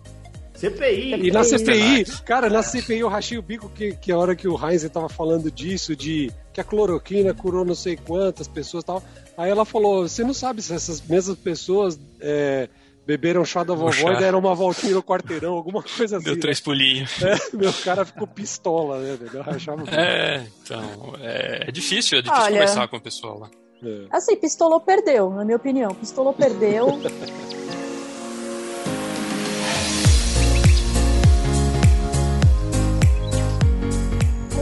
CPI. 0.69 1.27
E 1.27 1.31
na 1.31 1.43
CPI, 1.43 2.05
cara, 2.23 2.49
na 2.49 2.63
CPI 2.63 2.99
eu 2.99 3.09
rachei 3.09 3.37
o 3.37 3.41
bico 3.41 3.69
que, 3.69 3.95
que 3.95 4.11
a 4.11 4.17
hora 4.17 4.35
que 4.35 4.47
o 4.47 4.57
Heinz 4.57 4.87
tava 4.89 5.09
falando 5.09 5.51
disso, 5.51 5.95
de 5.95 6.31
que 6.53 6.61
a 6.61 6.63
cloroquina 6.63 7.33
curou 7.33 7.65
não 7.65 7.75
sei 7.75 7.97
quantas 7.97 8.47
pessoas 8.47 8.83
e 8.83 8.87
tal. 8.87 9.03
Aí 9.37 9.49
ela 9.49 9.65
falou: 9.65 10.07
você 10.07 10.23
não 10.23 10.33
sabe 10.33 10.61
se 10.61 10.73
essas 10.73 11.01
mesmas 11.01 11.37
pessoas 11.37 11.99
é, 12.21 12.69
beberam 13.05 13.43
chá 13.43 13.63
da 13.63 13.73
vovó 13.73 13.91
chá. 13.91 14.13
e 14.13 14.19
deram 14.19 14.39
uma 14.39 14.55
voltinha 14.55 14.93
no 14.93 15.03
quarteirão, 15.03 15.53
alguma 15.53 15.83
coisa 15.83 16.17
assim. 16.17 16.25
Deu 16.25 16.39
três 16.39 16.59
né? 16.59 16.63
pulinhos. 16.63 17.21
É, 17.21 17.35
meu 17.55 17.73
cara 17.73 18.05
ficou 18.05 18.27
pistola, 18.27 18.99
né? 18.99 19.17
Eu 19.33 19.41
rachava 19.41 19.83
é, 19.91 20.45
então, 20.63 21.15
é, 21.19 21.65
é, 21.67 21.71
difícil, 21.71 22.19
é 22.19 22.21
difícil 22.21 22.43
Olha, 22.43 22.53
conversar 22.53 22.87
com 22.87 22.97
o 22.97 23.01
pessoal 23.01 23.39
lá. 23.39 23.49
É. 23.83 24.05
Assim, 24.11 24.37
pistolou 24.37 24.79
perdeu, 24.79 25.29
na 25.29 25.43
minha 25.43 25.57
opinião. 25.57 25.93
Pistolou 25.93 26.33
perdeu. 26.33 26.87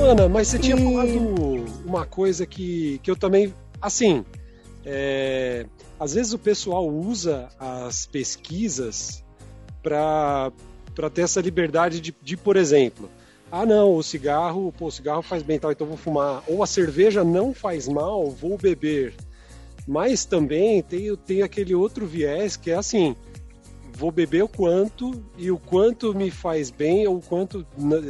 Ana, 0.04 0.28
mas 0.28 0.47
você 0.47 0.58
tinha 0.58 0.76
e... 0.76 0.84
falado 0.84 1.66
uma 1.86 2.06
coisa 2.06 2.45
que, 2.45 2.99
que 3.04 3.12
eu 3.12 3.16
também. 3.16 3.54
Assim, 3.82 4.26
é, 4.86 5.66
às 5.99 6.14
vezes 6.14 6.34
o 6.34 6.39
pessoal 6.39 6.88
usa 6.88 7.49
as 7.60 8.06
pesquisas 8.06 9.24
para 9.84 10.52
ter 11.14 11.22
essa 11.22 11.39
liberdade 11.39 11.99
de, 11.99 12.16
de, 12.22 12.36
por 12.36 12.58
exemplo, 12.58 13.10
ah 13.52 13.66
não, 13.66 13.95
o 13.95 14.04
cigarro, 14.04 14.74
pô, 14.78 14.88
o 14.88 14.91
cigarro 14.91 15.22
faz 15.22 15.43
bem 15.43 15.60
tal, 15.60 15.72
então 15.72 15.86
vou 15.86 15.97
fumar. 15.97 16.43
Ou 16.47 16.64
a 16.64 16.68
cerveja 16.68 17.24
não 17.24 17.54
faz 17.54 17.88
mal, 17.88 18.30
vou 18.30 18.58
beber. 18.58 19.14
Mas 19.88 20.26
também 20.26 20.82
tem, 20.82 21.16
tem 21.18 21.41
aquele 21.41 21.76
outro 21.76 22.06
viés 22.06 22.56
que 22.56 22.72
é 22.72 22.76
assim, 22.76 23.16
vou 23.94 24.12
beber 24.12 24.44
o 24.44 24.48
quanto 24.48 25.12
e 25.38 25.52
o 25.52 25.58
quanto 25.58 26.14
me 26.14 26.32
faz 26.32 26.70
bem 26.70 27.08
ou 27.08 27.18
o 27.18 27.22
quanto 27.22 27.66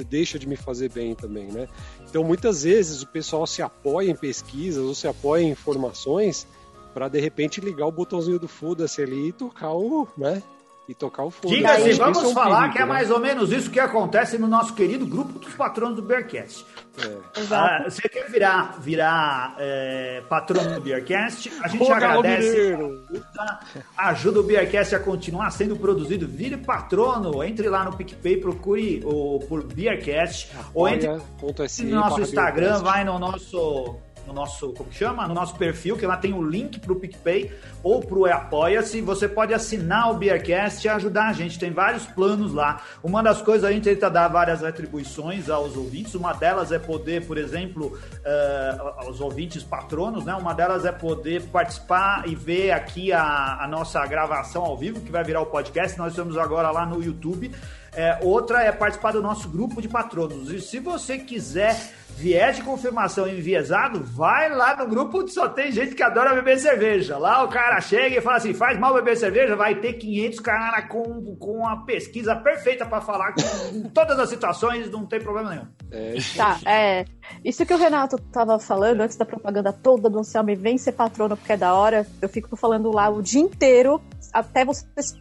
deixa 0.10 0.38
de 0.38 0.48
me 0.48 0.56
fazer 0.56 0.92
bem 0.92 1.16
também, 1.16 1.52
né? 1.52 1.68
Então 2.10 2.24
muitas 2.24 2.64
vezes 2.64 3.02
o 3.02 3.08
pessoal 3.08 3.46
se 3.48 3.62
apoia 3.62 4.10
em 4.10 4.16
pesquisas 4.16 4.84
ou 4.84 4.94
se 4.94 5.08
apoia 5.08 5.44
em 5.44 5.52
informações 5.52 6.48
para 6.94 7.08
de 7.08 7.20
repente 7.20 7.62
ligar 7.62 7.88
o 7.88 7.92
botãozinho 7.92 8.40
do 8.40 8.48
foda-se 8.48 9.02
ali 9.02 9.30
e 9.30 9.32
tocar 9.32 9.74
o, 9.74 10.08
né? 10.18 10.42
E 10.88 10.96
tocar 10.96 11.24
o 11.24 11.32
fogo. 11.32 11.54
Diga-se, 11.54 11.94
vamos 11.94 12.24
é 12.24 12.28
um 12.28 12.34
falar 12.34 12.58
perigo, 12.58 12.74
que 12.74 12.78
é 12.80 12.86
né? 12.86 12.88
mais 12.88 13.12
ou 13.12 13.20
menos 13.20 13.52
isso 13.52 13.70
que 13.70 13.80
acontece 13.80 14.38
no 14.38 14.48
nosso 14.48 14.74
querido 14.74 15.06
grupo 15.06 15.40
dos 15.40 15.54
patronos 15.54 15.96
do 15.96 16.02
Bearcast. 16.02 16.66
É. 16.98 17.18
Ah, 17.52 17.84
você 17.88 18.10
quer 18.10 18.30
virar, 18.30 18.78
virar 18.80 19.56
é, 19.58 20.22
patrono 20.28 20.76
do 20.76 20.82
Bearcast? 20.82 21.52
A 21.64 21.68
gente 21.68 21.90
agradece. 21.90 22.74
Ajuda, 22.74 23.60
ajuda 23.98 24.40
o 24.40 24.44
Bearcast 24.44 24.96
a 24.96 25.00
continuar 25.00 25.52
sendo 25.52 25.76
produzido. 25.78 26.28
Vire 26.28 26.58
patrono. 26.58 27.44
Entre 27.44 27.70
lá 27.70 27.86
no 27.86 27.96
PicPay, 27.96 28.38
procure 28.38 29.02
o, 29.06 29.40
por 29.48 29.64
Bearcast. 29.64 30.52
Apoia. 30.60 30.74
ou 30.74 30.90
entre 30.90 31.86
no 31.86 31.96
nosso 31.96 32.22
Instagram, 32.22 32.80
vai 32.80 33.04
no 33.04 33.18
nosso 33.18 33.98
no 34.26 34.34
nosso, 34.34 34.74
como 34.74 34.92
chama? 34.92 35.28
No 35.28 35.34
nosso 35.34 35.56
perfil, 35.56 35.98
que 35.98 36.06
lá 36.06 36.18
tem 36.18 36.34
o 36.34 36.42
link 36.42 36.80
pro 36.80 36.96
PicPay 36.96 37.52
ou 37.84 38.00
pro 38.00 38.26
Apoia-se. 38.26 39.02
Você 39.02 39.28
pode 39.28 39.54
assinar 39.54 40.12
o 40.12 40.14
Beercast 40.16 40.86
e 40.86 40.90
ajudar 40.90 41.30
a 41.30 41.34
gente. 41.34 41.60
Tem 41.60 41.72
vários 41.72 42.06
planos 42.06 42.54
lá. 42.54 42.82
Uma 43.04 43.22
das 43.22 43.42
coisas 43.42 43.64
a 43.64 43.72
gente 43.72 43.84
tenta 43.84 44.10
dar 44.10 44.28
várias 44.28 44.64
atribuições 44.64 45.50
aos 45.50 45.76
ouvintes. 45.76 46.16
Uma 46.16 46.34
delas 46.34 46.72
é 46.72 46.80
poder, 46.80 47.26
por 47.26 47.38
exemplo, 47.38 47.98
uh, 47.98 49.06
aos 49.06 49.20
ouvintes 49.20 49.64
patronos, 49.64 50.26
né? 50.26 50.34
Uma 50.36 50.54
delas 50.54 50.86
é 50.86 50.92
poder 50.92 51.44
participar 51.44 52.28
e 52.28 52.36
ver 52.36 52.72
aqui 52.72 53.12
a, 53.12 53.58
a 53.62 53.68
nossa 53.68 54.06
gravação 54.06 54.64
ao 54.64 54.78
vivo, 54.78 55.02
que 55.02 55.12
vai 55.12 55.24
virar 55.24 55.42
o 55.42 55.48
podcast. 55.48 55.98
Nós 55.98 56.14
estamos 56.14 56.38
agora 56.38 56.72
lá 56.72 56.86
no 56.86 57.04
YouTube. 57.04 57.52
É, 57.94 58.20
outra 58.22 58.64
é 58.64 58.72
participar 58.72 59.12
do 59.12 59.22
nosso 59.22 59.50
grupo 59.50 59.82
de 59.82 59.90
patronos. 59.90 60.50
E 60.50 60.62
se 60.62 60.80
você 60.80 61.18
quiser 61.18 61.76
viés 62.22 62.58
de 62.58 62.64
confirmação 62.64 63.28
enviesado, 63.28 64.04
vai 64.04 64.50
lá 64.50 64.76
no 64.78 64.88
grupo 64.88 65.20
onde 65.20 65.32
só 65.32 65.50
tem 65.50 65.72
gente 65.72 65.96
que 65.96 66.04
adora 66.04 66.36
beber 66.36 66.60
cerveja. 66.60 67.18
Lá 67.18 67.44
o 67.44 67.50
cara 67.50 67.82
chega 67.82 68.18
e 68.18 68.22
fala 68.22 68.38
assim: 68.38 68.54
faz 68.54 68.80
mal 68.80 68.94
beber 68.94 69.18
cerveja, 69.18 69.56
vai 69.56 69.76
ter 69.76 69.94
500 69.94 70.40
caras 70.40 70.88
com, 70.88 71.36
com 71.36 71.68
a 71.68 71.78
pesquisa 71.78 72.36
perfeita 72.36 72.86
para 72.86 73.02
falar 73.02 73.34
com 73.34 73.90
todas 73.90 74.18
as 74.20 74.30
situações, 74.30 74.90
não 74.90 75.06
tem 75.06 75.20
problema 75.20 75.50
nenhum. 75.50 75.68
É. 75.92 76.16
Tá, 76.36 76.60
é. 76.66 77.06
Isso 77.44 77.66
que 77.66 77.74
o 77.74 77.78
Renato 77.78 78.18
tava 78.32 78.60
falando 78.60 79.02
antes 79.02 79.18
da 79.18 79.26
propaganda 79.26 79.74
toda 79.74 80.10
do 80.10 80.20
Anselmo, 80.20 80.56
vem 80.56 80.78
ser 80.78 80.92
patrono 80.94 81.36
porque 81.36 81.54
é 81.54 81.58
da 81.58 81.74
hora. 81.74 82.06
Eu 82.22 82.30
fico 82.30 82.56
falando 82.56 82.92
lá 82.92 83.10
o 83.10 83.22
dia 83.22 83.42
inteiro 83.42 84.02
até 84.32 84.64
vocês 84.64 85.16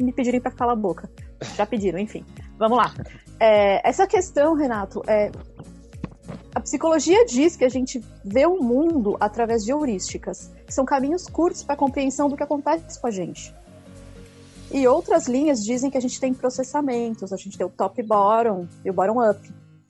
me 0.00 0.12
pedirem 0.12 0.40
para 0.40 0.50
calar 0.52 0.74
a 0.74 0.80
boca. 0.80 1.10
Já 1.56 1.66
pediram, 1.66 1.98
enfim. 1.98 2.24
Vamos 2.58 2.78
lá. 2.78 2.94
É, 3.38 3.88
essa 3.88 4.06
questão, 4.06 4.54
Renato, 4.54 5.02
é, 5.06 5.30
a 6.54 6.60
psicologia 6.60 7.24
diz 7.24 7.56
que 7.56 7.64
a 7.64 7.68
gente 7.68 8.02
vê 8.24 8.46
o 8.46 8.62
mundo 8.62 9.16
através 9.20 9.64
de 9.64 9.70
heurísticas, 9.70 10.50
que 10.66 10.74
são 10.74 10.84
caminhos 10.84 11.26
curtos 11.26 11.62
para 11.62 11.74
a 11.74 11.78
compreensão 11.78 12.28
do 12.28 12.36
que 12.36 12.42
acontece 12.42 13.00
com 13.00 13.06
a 13.06 13.10
gente. 13.10 13.54
E 14.72 14.86
outras 14.86 15.26
linhas 15.26 15.64
dizem 15.64 15.90
que 15.90 15.98
a 15.98 16.00
gente 16.00 16.20
tem 16.20 16.32
processamentos, 16.32 17.32
a 17.32 17.36
gente 17.36 17.56
tem 17.56 17.66
o 17.66 17.70
top 17.70 18.02
bottom 18.02 18.68
e 18.84 18.90
o 18.90 18.92
bottom 18.92 19.30
up, 19.30 19.40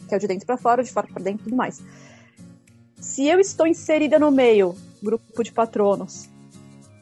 que 0.08 0.14
é 0.14 0.16
o 0.16 0.20
de 0.20 0.26
dentro 0.26 0.46
para 0.46 0.56
fora, 0.56 0.82
de 0.82 0.90
fora 0.90 1.06
para 1.06 1.22
dentro 1.22 1.42
e 1.42 1.44
tudo 1.44 1.56
mais. 1.56 1.82
Se 2.98 3.26
eu 3.26 3.40
estou 3.40 3.66
inserida 3.66 4.18
no 4.18 4.30
meio, 4.30 4.74
grupo 5.02 5.42
de 5.42 5.52
patronos, 5.52 6.28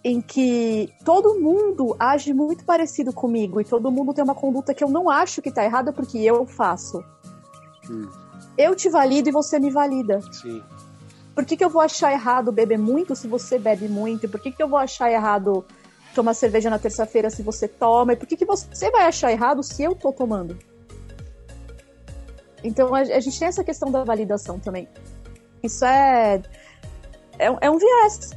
em 0.02 0.20
que 0.20 0.92
todo 1.04 1.38
mundo 1.40 1.96
age 1.98 2.32
muito 2.32 2.64
parecido 2.64 3.12
comigo 3.12 3.60
e 3.60 3.64
todo 3.64 3.90
mundo 3.90 4.14
tem 4.14 4.22
uma 4.22 4.34
conduta 4.34 4.72
que 4.72 4.82
eu 4.82 4.88
não 4.88 5.10
acho 5.10 5.42
que 5.42 5.50
tá 5.50 5.64
errada 5.64 5.92
porque 5.92 6.18
eu 6.18 6.46
faço. 6.46 7.02
Hum. 7.90 8.08
Eu 8.56 8.74
te 8.74 8.88
valido 8.88 9.28
e 9.28 9.32
você 9.32 9.58
me 9.58 9.70
valida. 9.70 10.20
Sim. 10.32 10.62
Por 11.34 11.44
que, 11.44 11.56
que 11.56 11.64
eu 11.64 11.70
vou 11.70 11.80
achar 11.80 12.12
errado 12.12 12.50
beber 12.50 12.78
muito 12.78 13.14
se 13.14 13.28
você 13.28 13.58
bebe 13.58 13.88
muito? 13.88 14.28
Por 14.28 14.40
que, 14.40 14.50
que 14.50 14.62
eu 14.62 14.68
vou 14.68 14.78
achar 14.78 15.10
errado 15.10 15.64
tomar 16.14 16.34
cerveja 16.34 16.68
na 16.68 16.78
terça-feira 16.78 17.30
se 17.30 17.42
você 17.42 17.68
toma? 17.68 18.12
E 18.12 18.16
por 18.16 18.26
que, 18.26 18.36
que 18.36 18.44
você 18.44 18.90
vai 18.90 19.02
achar 19.02 19.30
errado 19.30 19.62
se 19.62 19.82
eu 19.82 19.94
tô 19.94 20.12
tomando? 20.12 20.58
Então 22.62 22.94
a, 22.94 23.00
a 23.00 23.20
gente 23.20 23.38
tem 23.38 23.46
essa 23.46 23.62
questão 23.62 23.90
da 23.90 24.02
validação 24.02 24.58
também. 24.58 24.88
Isso 25.62 25.84
é. 25.84 26.42
É, 27.38 27.46
é 27.60 27.70
um 27.70 27.78
viés. 27.78 28.30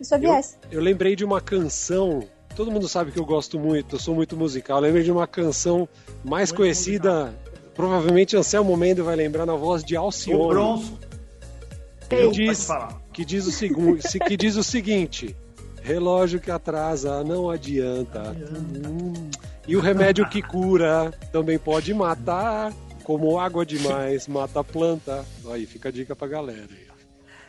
Isso 0.00 0.14
é 0.14 0.18
viés. 0.18 0.58
Eu, 0.70 0.78
eu 0.78 0.80
lembrei 0.80 1.14
de 1.14 1.24
uma 1.24 1.40
canção. 1.40 2.22
Todo 2.56 2.70
mundo 2.70 2.88
sabe 2.88 3.12
que 3.12 3.18
eu 3.18 3.24
gosto 3.24 3.58
muito, 3.58 3.94
eu 3.96 4.00
sou 4.00 4.14
muito 4.14 4.36
musical. 4.36 4.78
Eu 4.78 4.82
lembrei 4.82 5.04
de 5.04 5.12
uma 5.12 5.26
canção 5.26 5.88
mais 6.24 6.50
Muito 6.50 6.58
conhecida. 6.58 7.26
musical. 7.26 7.50
Provavelmente 7.74 8.36
Anselmo 8.36 8.76
Mendes 8.76 9.04
vai 9.04 9.16
lembrar 9.16 9.46
na 9.46 9.54
voz 9.54 9.84
de 9.84 9.96
O 9.96 10.00
Alcione. 10.00 10.48
Bronson. 10.48 10.98
Que 12.08 12.28
diz, 12.30 12.68
que 13.12 13.24
diz 13.24 13.46
o 13.46 13.52
seguinte, 13.52 14.18
que 14.26 14.36
diz 14.36 14.56
o 14.56 14.64
seguinte: 14.64 15.36
relógio 15.82 16.40
que 16.40 16.50
atrasa 16.50 17.22
não 17.22 17.48
adianta. 17.48 18.36
Hum. 18.86 19.30
E 19.66 19.76
o 19.76 19.80
remédio 19.80 20.28
que 20.28 20.42
cura 20.42 21.12
também 21.30 21.56
pode 21.58 21.94
matar, 21.94 22.72
como 23.04 23.38
água 23.38 23.64
demais 23.64 24.26
mata 24.26 24.60
a 24.60 24.64
planta. 24.64 25.24
Aí 25.46 25.64
fica 25.66 25.88
a 25.88 25.92
dica 25.92 26.16
pra 26.16 26.26
galera. 26.26 26.68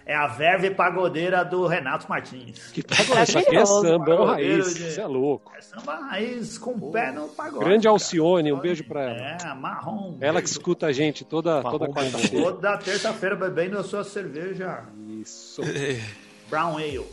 É 0.06 0.16
a 0.16 0.28
verve 0.28 0.72
pagodeira 0.72 1.44
do 1.46 1.68
Renato 1.68 2.08
Martins. 2.10 2.72
Que 2.74 2.82
pagode, 2.84 3.22
isso 3.30 3.38
aqui 3.40 3.56
é 3.56 3.66
samba, 3.66 4.12
é 4.12 4.16
o 4.20 4.26
raiz, 4.26 4.74
de- 4.76 4.88
isso 4.90 5.00
é 5.02 5.06
louco. 5.08 5.52
É 5.56 5.62
samba 5.62 5.96
raiz 5.96 6.58
com 6.58 6.72
o 6.72 6.92
pé 6.92 7.12
no 7.12 7.28
pagode. 7.30 7.64
Grande 7.64 7.84
cara. 7.84 7.94
Alcione, 7.94 8.52
um 8.52 8.60
beijo 8.60 8.84
pra 8.84 9.02
ela. 9.04 9.38
É, 9.52 9.54
marrom. 9.54 10.18
Ela 10.20 10.42
que 10.42 10.48
beijo. 10.48 10.60
escuta 10.60 10.88
a 10.88 10.92
gente 10.92 11.24
toda, 11.24 11.62
toda 11.62 11.88
quarta-feira. 11.88 12.46
Toda 12.46 12.78
terça-feira 12.78 13.36
bebendo 13.36 13.78
a 13.78 13.84
sua 13.84 14.04
cerveja 14.04 14.84
Isso. 15.22 15.62
Brown 16.50 16.78
Ale. 16.78 17.06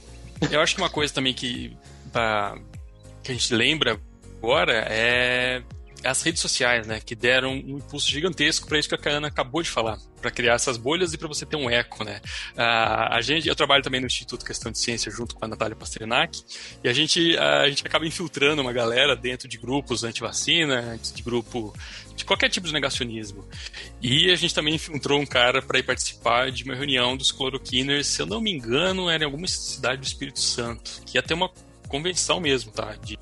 Eu 0.51 0.61
acho 0.61 0.75
que 0.75 0.81
uma 0.81 0.91
coisa 0.91 1.13
também 1.13 1.35
que, 1.35 1.77
pra- 2.13 2.57
que 3.23 3.31
a 3.33 3.35
gente 3.35 3.55
lembra 3.55 4.01
agora 4.39 4.73
é 4.89 5.63
as 6.05 6.23
redes 6.23 6.41
sociais, 6.41 6.87
né? 6.87 7.01
Que 7.05 7.15
deram 7.15 7.51
um 7.53 7.77
impulso 7.79 8.11
gigantesco 8.11 8.67
para 8.67 8.79
isso 8.79 8.89
que 8.89 8.95
a 8.95 8.99
Cana 8.99 9.29
acabou 9.29 9.63
de 9.63 9.69
falar, 9.71 9.99
para 10.21 10.31
criar 10.31 10.55
essas 10.55 10.77
bolhas 10.77 11.13
e 11.13 11.19
para 11.19 11.29
você 11.29 11.47
ter 11.47 11.57
um 11.57 11.71
eco, 11.71 12.05
né? 12.05 12.21
Ah, 12.57 13.17
a 13.17 13.21
gente, 13.21 13.49
eu 13.49 13.57
trabalho 13.57 13.83
também 13.83 14.01
no 14.01 14.07
Instituto 14.07 14.45
Questão 14.45 14.71
de 14.71 14.79
Ciência 14.79 15.11
junto 15.11 15.35
com 15.35 15.45
a 15.45 15.49
Natália 15.49 15.77
Pasternak 15.77 16.43
e 16.83 16.89
a 16.89 16.93
gente, 16.93 17.37
a 17.37 17.69
gente 17.69 17.87
acaba 17.87 18.07
infiltrando 18.07 18.63
uma 18.63 18.73
galera 18.73 19.15
dentro 19.17 19.49
de 19.49 19.59
grupos 19.59 20.05
anti-vacina, 20.05 20.99
de 21.15 21.23
grupo 21.23 21.75
de 22.19 22.25
qualquer 22.25 22.51
tipo 22.51 22.67
de 22.67 22.73
negacionismo. 22.73 23.47
E 24.03 24.31
a 24.31 24.37
gente 24.37 24.55
também 24.55 24.75
infiltrou 24.75 25.21
um 25.21 25.27
cara 25.27 25.63
para 25.63 25.79
ir 25.79 25.85
participar 25.85 26.51
de 26.51 26.65
uma 26.65 26.75
reunião 26.75 27.17
dos 27.17 27.31
cloroquiners, 27.31 28.07
se 28.07 28.21
eu 28.21 28.27
não 28.27 28.41
me 28.41 28.51
engano, 28.53 29.09
era 29.09 29.23
em 29.23 29.27
alguma 29.27 29.47
cidade 29.47 30.01
do 30.01 30.05
Espírito 30.05 30.41
Santo, 30.41 31.03
que 31.07 31.17
ia 31.17 31.23
ter 31.23 31.35
uma 31.35 31.51
convenção 31.89 32.41
mesmo, 32.41 32.73
tá? 32.73 32.95
De 32.97 33.17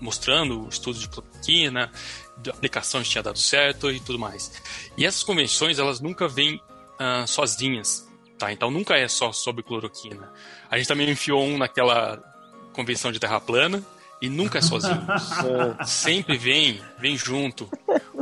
mostrando 0.00 0.64
o 0.64 0.68
estudo 0.68 0.98
de 0.98 1.08
cloroquina, 1.08 1.92
se 2.82 3.10
tinha 3.10 3.22
dado 3.22 3.38
certo 3.38 3.90
e 3.90 4.00
tudo 4.00 4.18
mais. 4.18 4.52
E 4.96 5.04
essas 5.04 5.22
convenções, 5.22 5.78
elas 5.78 6.00
nunca 6.00 6.28
vêm 6.28 6.60
ah, 6.98 7.26
sozinhas, 7.26 8.08
tá? 8.38 8.52
Então 8.52 8.70
nunca 8.70 8.96
é 8.96 9.08
só 9.08 9.32
sobre 9.32 9.62
cloroquina. 9.62 10.32
A 10.70 10.76
gente 10.76 10.88
também 10.88 11.08
enfiou 11.08 11.42
um 11.44 11.58
naquela 11.58 12.22
convenção 12.72 13.10
de 13.10 13.18
terra 13.18 13.40
plana 13.40 13.82
e 14.20 14.28
nunca 14.28 14.58
é 14.58 14.62
sozinho. 14.62 15.06
Sempre 15.86 16.36
vem, 16.36 16.80
vem 16.98 17.16
junto 17.16 17.66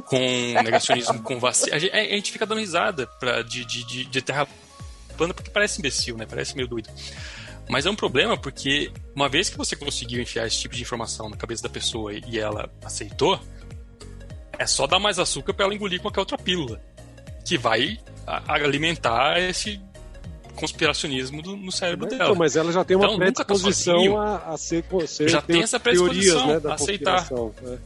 com 0.06 0.18
negacionismo, 0.62 1.22
com 1.22 1.38
vacina. 1.38 1.76
A 1.76 1.78
gente, 1.78 1.92
a 1.92 2.02
gente 2.14 2.32
fica 2.32 2.46
dando 2.46 2.60
risada 2.60 3.06
pra, 3.06 3.42
de, 3.42 3.64
de, 3.64 3.84
de, 3.84 4.04
de 4.04 4.22
terra 4.22 4.46
plana 5.16 5.34
porque 5.34 5.50
parece 5.50 5.80
imbecil, 5.80 6.16
né? 6.16 6.24
Parece 6.24 6.54
meio 6.54 6.68
doido. 6.68 6.88
Mas 7.68 7.84
é 7.84 7.90
um 7.90 7.96
problema 7.96 8.36
porque 8.36 8.90
uma 9.14 9.28
vez 9.28 9.50
que 9.50 9.58
você 9.58 9.76
conseguiu 9.76 10.22
enfiar 10.22 10.46
esse 10.46 10.58
tipo 10.58 10.74
de 10.74 10.82
informação 10.82 11.28
na 11.28 11.36
cabeça 11.36 11.62
da 11.62 11.68
pessoa 11.68 12.12
e 12.14 12.38
ela 12.38 12.70
aceitou, 12.82 13.38
é 14.59 14.66
só 14.66 14.86
dar 14.86 14.98
mais 14.98 15.18
açúcar 15.18 15.54
para 15.54 15.64
ela 15.66 15.74
engolir 15.74 16.00
qualquer 16.00 16.20
outra 16.20 16.36
pílula 16.36 16.80
que 17.44 17.56
vai 17.56 17.98
alimentar 18.46 19.38
esse 19.40 19.80
conspiracionismo 20.54 21.40
do- 21.40 21.56
no 21.56 21.70
cérebro 21.70 22.06
Mas, 22.06 22.11
dela. 22.18 22.24
então, 22.30 22.36
mas 22.38 22.56
ela 22.56 22.72
já 22.72 22.84
tem 22.84 22.96
uma 22.96 23.06
Então, 23.06 23.18
tá 23.32 23.44
predisposição 23.44 23.94
sozinho. 23.94 24.18
a, 24.18 24.36
a 24.48 24.56
ser, 24.56 24.84
ser 25.06 25.28
Já 25.28 25.40
tem 25.40 25.62
essa 25.62 25.78
teorias, 25.78 26.02
predisposição 26.12 26.46
né, 26.48 26.61
da 26.61 26.70
a 26.70 26.74
aceitar. 26.74 27.28
conspiração, 27.28 27.54
é. 27.64 27.78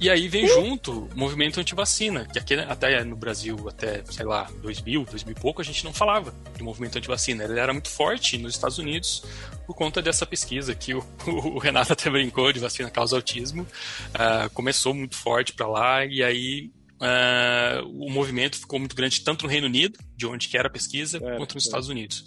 E 0.00 0.10
aí 0.10 0.28
vem 0.28 0.46
junto 0.46 1.06
o 1.06 1.10
movimento 1.14 1.60
antivacina, 1.60 2.26
que 2.26 2.38
aqui 2.38 2.54
até 2.54 3.02
no 3.04 3.16
Brasil, 3.16 3.68
até, 3.68 4.04
sei 4.06 4.24
lá, 4.24 4.50
2000, 4.60 5.04
2000 5.04 5.32
e 5.32 5.40
pouco, 5.40 5.60
a 5.62 5.64
gente 5.64 5.84
não 5.84 5.92
falava 5.92 6.34
de 6.56 6.62
movimento 6.62 6.98
antivacina. 6.98 7.44
Ele 7.44 7.58
era 7.58 7.72
muito 7.72 7.88
forte 7.88 8.36
nos 8.36 8.54
Estados 8.54 8.78
Unidos 8.78 9.24
por 9.66 9.74
conta 9.74 10.02
dessa 10.02 10.26
pesquisa 10.26 10.74
que 10.74 10.94
o, 10.94 11.04
o 11.26 11.58
Renato 11.58 11.92
até 11.92 12.10
brincou 12.10 12.52
de 12.52 12.60
vacina 12.60 12.90
causa 12.90 13.16
autismo. 13.16 13.66
Ah, 14.12 14.50
começou 14.52 14.92
muito 14.94 15.16
forte 15.16 15.52
para 15.52 15.66
lá 15.66 16.04
e 16.04 16.22
aí 16.22 16.70
ah, 17.06 17.82
o 17.84 18.10
movimento 18.10 18.56
ficou 18.58 18.78
muito 18.78 18.96
grande 18.96 19.20
tanto 19.20 19.44
no 19.44 19.50
Reino 19.50 19.66
Unido, 19.66 19.98
de 20.16 20.26
onde 20.26 20.48
que 20.48 20.56
era 20.56 20.68
a 20.68 20.70
pesquisa, 20.70 21.18
É, 21.18 21.36
quanto 21.36 21.54
nos 21.54 21.64
é. 21.64 21.66
Estados 21.68 21.88
Unidos. 21.90 22.24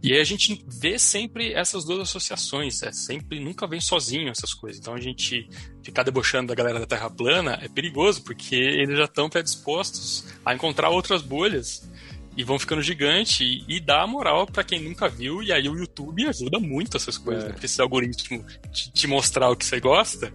E 0.00 0.12
aí 0.12 0.20
a 0.20 0.24
gente 0.24 0.64
vê 0.68 1.00
sempre 1.00 1.52
essas 1.52 1.84
duas 1.84 2.00
associações, 2.00 2.80
é 2.82 2.92
sempre 2.92 3.40
nunca 3.40 3.66
vem 3.66 3.80
sozinho 3.80 4.28
essas 4.30 4.54
coisas. 4.54 4.80
Então 4.80 4.94
a 4.94 5.00
gente 5.00 5.48
ficar 5.82 6.04
debochando 6.04 6.46
da 6.48 6.54
galera 6.54 6.78
da 6.78 6.86
Terra 6.86 7.10
plana 7.10 7.58
é 7.60 7.68
perigoso, 7.68 8.22
porque 8.22 8.54
eles 8.54 8.96
já 8.96 9.06
estão 9.06 9.28
predispostos 9.28 10.26
a 10.44 10.54
encontrar 10.54 10.90
outras 10.90 11.22
bolhas 11.22 11.90
e 12.36 12.44
vão 12.44 12.56
ficando 12.58 12.80
gigante 12.80 13.42
e, 13.42 13.64
e 13.76 13.80
dá 13.80 14.06
moral 14.06 14.46
para 14.46 14.62
quem 14.62 14.80
nunca 14.80 15.08
viu. 15.08 15.42
E 15.42 15.52
aí 15.52 15.68
o 15.68 15.76
YouTube 15.76 16.24
ajuda 16.26 16.60
muito 16.60 16.96
essas 16.96 17.18
coisas, 17.18 17.42
É. 17.42 17.46
né? 17.48 17.52
Porque 17.52 17.66
esse 17.66 17.82
algoritmo 17.82 18.44
te, 18.72 18.92
te 18.92 19.06
mostrar 19.08 19.50
o 19.50 19.56
que 19.56 19.64
você 19.66 19.80
gosta. 19.80 20.32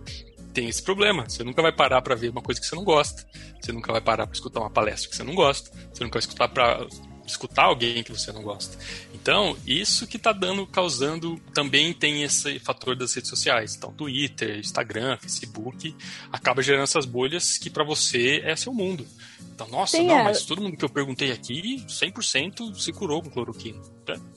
Tem 0.56 0.70
esse 0.70 0.82
problema. 0.82 1.30
Você 1.30 1.44
nunca 1.44 1.62
vai 1.62 1.74
parar 1.74 2.02
para 2.02 2.16
ver 2.16 2.30
uma 2.30 2.42
coisa 2.42 2.62
que 2.62 2.66
você 2.66 2.76
não 2.76 2.86
gosta. 2.86 3.28
Você 3.62 3.74
nunca 3.74 3.92
vai 3.92 4.00
parar 4.00 4.26
para 4.26 4.34
escutar 4.34 4.62
uma 4.62 4.70
palestra 4.70 5.10
que 5.10 5.16
você 5.16 5.24
não 5.24 5.36
gosta. 5.36 5.70
Você 5.94 6.02
nunca 6.02 6.18
vai 6.18 6.22
escutar 6.22 6.48
para 6.48 6.88
escutar 7.28 7.64
alguém 7.64 8.04
que 8.04 8.12
você 8.12 8.32
não 8.32 8.42
gosta. 8.42 8.78
Então, 9.14 9.58
isso 9.66 10.08
que 10.08 10.18
tá 10.18 10.32
dando, 10.32 10.66
causando, 10.66 11.38
também 11.54 11.92
tem 11.94 12.24
esse 12.24 12.58
fator 12.60 12.96
das 12.96 13.14
redes 13.14 13.30
sociais. 13.30 13.76
Então, 13.76 13.92
Twitter, 13.92 14.60
Instagram, 14.60 15.18
Facebook, 15.18 15.94
acaba 16.32 16.62
gerando 16.62 16.84
essas 16.84 17.06
bolhas 17.06 17.58
que 17.58 17.70
para 17.70 17.84
você 17.84 18.42
é 18.46 18.56
seu 18.56 18.74
mundo. 18.74 19.06
Então, 19.54 19.68
nossa, 19.68 19.98
Sim, 19.98 20.08
não, 20.08 20.20
é. 20.20 20.24
mas 20.24 20.46
todo 20.46 20.62
mundo 20.62 20.78
que 20.78 20.86
eu 20.86 20.90
perguntei 20.90 21.32
aqui, 21.32 21.84
100% 21.88 22.76
se 22.76 22.94
curou 22.94 23.22
com 23.22 23.30
cloroquina. 23.30 23.82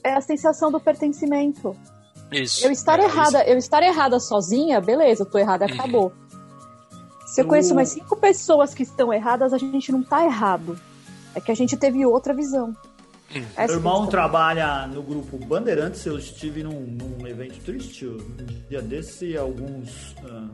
É 0.03 0.13
a 0.13 0.21
sensação 0.21 0.71
do 0.71 0.79
pertencimento. 0.79 1.77
Isso. 2.31 2.65
Eu 2.65 2.71
estar 2.71 2.99
É 2.99 3.03
errada, 3.03 3.43
eu 3.43 3.57
estar 3.57 3.81
errada 3.83 4.19
sozinha, 4.19 4.79
beleza, 4.79 5.23
eu 5.23 5.25
tô 5.25 5.37
errada, 5.37 5.65
Uhum. 5.65 5.73
acabou. 5.73 6.13
Se 7.27 7.41
eu 7.41 7.45
conheço 7.45 7.75
mais 7.75 7.89
cinco 7.89 8.15
pessoas 8.15 8.73
que 8.73 8.83
estão 8.83 9.13
erradas, 9.13 9.53
a 9.53 9.57
gente 9.57 9.91
não 9.91 10.01
tá 10.03 10.25
errado. 10.25 10.79
É 11.35 11.39
que 11.39 11.51
a 11.51 11.55
gente 11.55 11.77
teve 11.77 12.03
outra 12.05 12.33
visão. 12.33 12.75
Hum. 13.35 13.43
Essa 13.55 13.67
Meu 13.67 13.75
irmão 13.75 13.93
questão. 13.93 14.09
trabalha 14.09 14.87
no 14.87 15.03
grupo 15.03 15.37
Bandeirantes. 15.37 16.03
Eu 16.05 16.17
estive 16.17 16.63
num, 16.63 16.79
num 16.81 17.27
evento 17.27 17.63
triste 17.63 18.07
um 18.07 18.17
dia 18.67 18.81
desse. 18.81 19.37
Alguns 19.37 20.15
ah, 20.25 20.49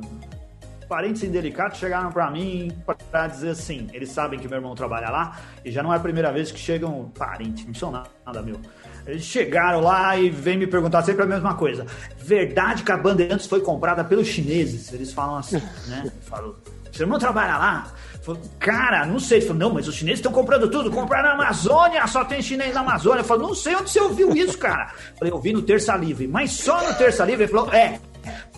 parentes 0.89 1.23
indelicados 1.23 1.77
chegaram 1.77 2.11
pra 2.11 2.29
mim 2.29 2.69
pra 3.09 3.27
dizer 3.27 3.51
assim: 3.51 3.87
eles 3.93 4.09
sabem 4.09 4.37
que 4.37 4.47
meu 4.49 4.57
irmão 4.57 4.75
trabalha 4.75 5.09
lá 5.09 5.39
e 5.63 5.71
já 5.71 5.81
não 5.81 5.93
é 5.93 5.95
a 5.95 5.99
primeira 6.01 6.33
vez 6.33 6.51
que 6.51 6.59
chegam 6.59 7.09
parentes, 7.17 7.65
não 7.65 7.73
são 7.73 7.89
nada 7.91 8.41
meu. 8.41 8.59
Eles 9.07 9.23
chegaram 9.23 9.81
lá 9.81 10.17
e 10.17 10.29
vêm 10.29 10.57
me 10.57 10.67
perguntar 10.67 11.03
sempre 11.03 11.23
a 11.23 11.27
mesma 11.27 11.53
coisa. 11.53 11.85
Verdade 12.17 12.83
que 12.83 12.91
a 12.91 12.97
Bandeirantes 12.97 13.45
foi 13.45 13.61
comprada 13.61 14.03
pelos 14.03 14.27
chineses? 14.27 14.91
Eles 14.91 15.13
falam 15.13 15.37
assim, 15.37 15.61
né? 15.87 16.11
Falou. 16.21 16.55
Seu 16.91 17.03
irmão 17.03 17.19
trabalha 17.19 17.57
lá? 17.57 17.91
Falou, 18.21 18.41
cara, 18.57 19.05
não 19.05 19.19
sei. 19.19 19.39
Ele 19.39 19.47
falou, 19.47 19.59
não, 19.59 19.73
mas 19.73 19.87
os 19.87 19.95
chineses 19.95 20.19
estão 20.19 20.31
comprando 20.31 20.69
tudo. 20.69 20.89
Compraram 20.89 21.37
na 21.37 21.43
Amazônia, 21.43 22.07
só 22.07 22.23
tem 22.23 22.41
chinês 22.41 22.73
na 22.73 22.79
Amazônia. 22.79 23.19
Eu 23.19 23.25
falei, 23.25 23.45
não 23.45 23.53
sei 23.53 23.75
onde 23.75 23.89
você 23.89 23.99
ouviu 23.99 24.35
isso, 24.35 24.57
cara. 24.57 24.91
Eu 25.11 25.17
falei, 25.17 25.33
eu 25.33 25.39
vi 25.39 25.53
no 25.53 25.61
Terça 25.61 25.95
Livre. 25.95 26.27
Mas 26.27 26.51
só 26.53 26.81
no 26.87 26.95
Terça 26.95 27.23
Livre? 27.25 27.43
Ele 27.43 27.51
falou, 27.51 27.71
é. 27.71 27.99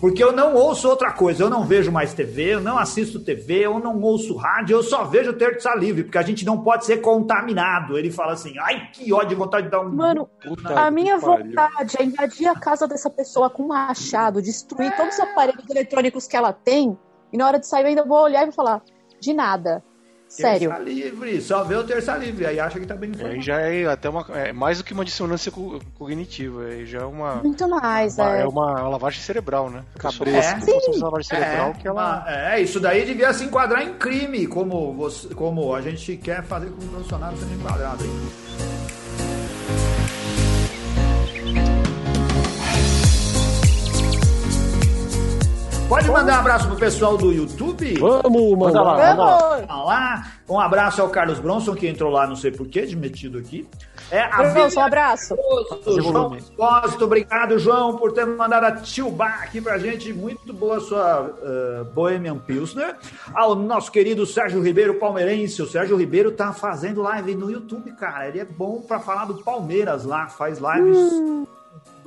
Porque 0.00 0.22
eu 0.22 0.32
não 0.32 0.54
ouço 0.54 0.88
outra 0.88 1.12
coisa. 1.12 1.42
Eu 1.42 1.50
não 1.50 1.64
vejo 1.64 1.90
mais 1.90 2.14
TV, 2.14 2.54
eu 2.54 2.60
não 2.60 2.78
assisto 2.78 3.20
TV, 3.20 3.66
eu 3.66 3.78
não 3.78 4.00
ouço 4.00 4.36
rádio, 4.36 4.76
eu 4.76 4.82
só 4.82 5.04
vejo 5.04 5.32
Terça 5.32 5.74
Livre. 5.74 6.04
Porque 6.04 6.18
a 6.18 6.22
gente 6.22 6.44
não 6.44 6.62
pode 6.62 6.84
ser 6.84 6.98
contaminado. 6.98 7.98
Ele 7.98 8.10
fala 8.10 8.32
assim, 8.32 8.54
ai, 8.58 8.88
que 8.92 9.12
ódio, 9.12 9.36
vontade 9.36 9.66
de 9.66 9.70
dar 9.70 9.80
um... 9.80 9.90
Mano, 9.90 10.28
Puta 10.42 10.78
a 10.80 10.90
minha 10.90 11.18
pariu. 11.18 11.44
vontade 11.44 11.96
é 11.98 12.04
invadir 12.04 12.46
a 12.46 12.54
casa 12.54 12.86
dessa 12.86 13.10
pessoa 13.10 13.50
com 13.50 13.64
um 13.64 13.68
machado, 13.68 14.40
destruir 14.40 14.94
todos 14.96 15.14
os 15.14 15.20
aparelhos 15.20 15.68
eletrônicos 15.68 16.26
que 16.26 16.36
ela 16.36 16.52
tem, 16.52 16.96
e 17.32 17.36
na 17.36 17.46
hora 17.46 17.58
de 17.58 17.66
sair 17.66 17.82
eu 17.82 17.88
ainda 17.88 18.04
vou 18.04 18.22
olhar 18.22 18.42
e 18.42 18.46
vou 18.46 18.54
falar, 18.54 18.82
de 19.20 19.32
nada. 19.32 19.82
Sério. 20.28 20.68
Terça 20.70 20.82
livre, 20.84 21.40
só 21.40 21.64
vê 21.64 21.74
o 21.74 21.84
terça 21.84 22.14
livre, 22.16 22.44
aí 22.46 22.60
acha 22.60 22.78
que 22.78 22.86
tá 22.86 22.94
bem 22.94 23.10
informado. 23.10 23.34
Aí 23.36 23.40
já 23.42 23.60
é 23.60 23.86
até 23.86 24.08
uma. 24.10 24.26
É 24.34 24.52
mais 24.52 24.78
do 24.78 24.84
que 24.84 24.92
uma 24.92 25.04
dissonância 25.04 25.50
co- 25.50 25.80
cognitiva. 25.98 26.64
Aí 26.64 26.84
já 26.86 26.98
é 27.00 27.04
uma. 27.04 27.36
Muito 27.36 27.66
mais, 27.68 28.18
uma- 28.18 28.36
é. 28.36 28.42
é 28.42 28.46
uma 28.46 28.88
lavagem 28.88 29.20
cerebral, 29.22 29.70
né? 29.70 29.82
Cabeça. 29.98 30.58
por 30.60 30.96
uma 30.96 31.04
lavagem 31.06 31.28
cerebral 31.28 31.70
É, 31.70 31.72
que 31.80 31.88
ela. 31.88 32.22
uma- 32.24 32.30
é, 32.30 32.60
isso 32.60 32.78
daí 32.78 33.04
devia 33.06 33.32
se 33.32 33.44
enquadrar 33.44 33.82
em 33.82 33.94
crime, 33.94 34.46
como, 34.46 34.92
você, 34.94 35.34
como 35.34 35.74
a 35.74 35.80
gente 35.80 36.16
quer 36.18 36.42
fazer 36.44 36.66
com 36.70 36.82
o 36.82 36.86
Bolsonaro 36.88 37.36
sendo 37.36 37.54
enquadrado 37.54 38.04
aí. 38.04 38.77
Pode 45.88 46.10
mandar 46.10 46.36
um 46.36 46.40
abraço 46.40 46.68
pro 46.68 46.76
pessoal 46.76 47.16
do 47.16 47.32
YouTube? 47.32 47.98
Vamos, 47.98 48.58
Manda 48.58 48.82
mandar. 48.82 48.82
lá. 48.82 49.14
Vamos! 49.14 49.66
Tá 49.66 49.82
lá. 49.82 50.32
Um 50.46 50.60
abraço 50.60 51.00
ao 51.00 51.08
Carlos 51.08 51.40
Bronson, 51.40 51.74
que 51.74 51.88
entrou 51.88 52.10
lá, 52.10 52.26
não 52.26 52.36
sei 52.36 52.50
porquê, 52.50 52.84
de 52.84 52.94
metido 52.94 53.38
aqui. 53.38 53.66
É, 54.10 54.20
a 54.20 54.42
Bronson, 54.52 54.80
um 54.80 54.84
abraço. 54.84 55.34
Fazer 55.82 56.02
João 56.02 56.36
Espósito, 56.36 57.04
obrigado, 57.06 57.58
João, 57.58 57.96
por 57.96 58.12
ter 58.12 58.26
mandado 58.26 58.64
a 58.64 58.72
Tilba 58.72 59.24
aqui 59.24 59.62
pra 59.62 59.78
gente. 59.78 60.12
Muito 60.12 60.52
boa 60.52 60.76
a 60.76 60.80
sua 60.80 61.22
uh, 61.22 61.84
Bohemian 61.94 62.36
Pilsner. 62.38 62.94
Ao 63.34 63.54
nosso 63.54 63.90
querido 63.90 64.26
Sérgio 64.26 64.62
Ribeiro, 64.62 64.94
palmeirense. 64.94 65.62
O 65.62 65.66
Sérgio 65.66 65.96
Ribeiro 65.96 66.32
tá 66.32 66.52
fazendo 66.52 67.00
live 67.00 67.34
no 67.34 67.50
YouTube, 67.50 67.90
cara. 67.92 68.28
Ele 68.28 68.40
é 68.40 68.44
bom 68.44 68.82
pra 68.82 69.00
falar 69.00 69.24
do 69.24 69.42
Palmeiras 69.42 70.04
lá, 70.04 70.28
faz 70.28 70.58
lives. 70.58 71.48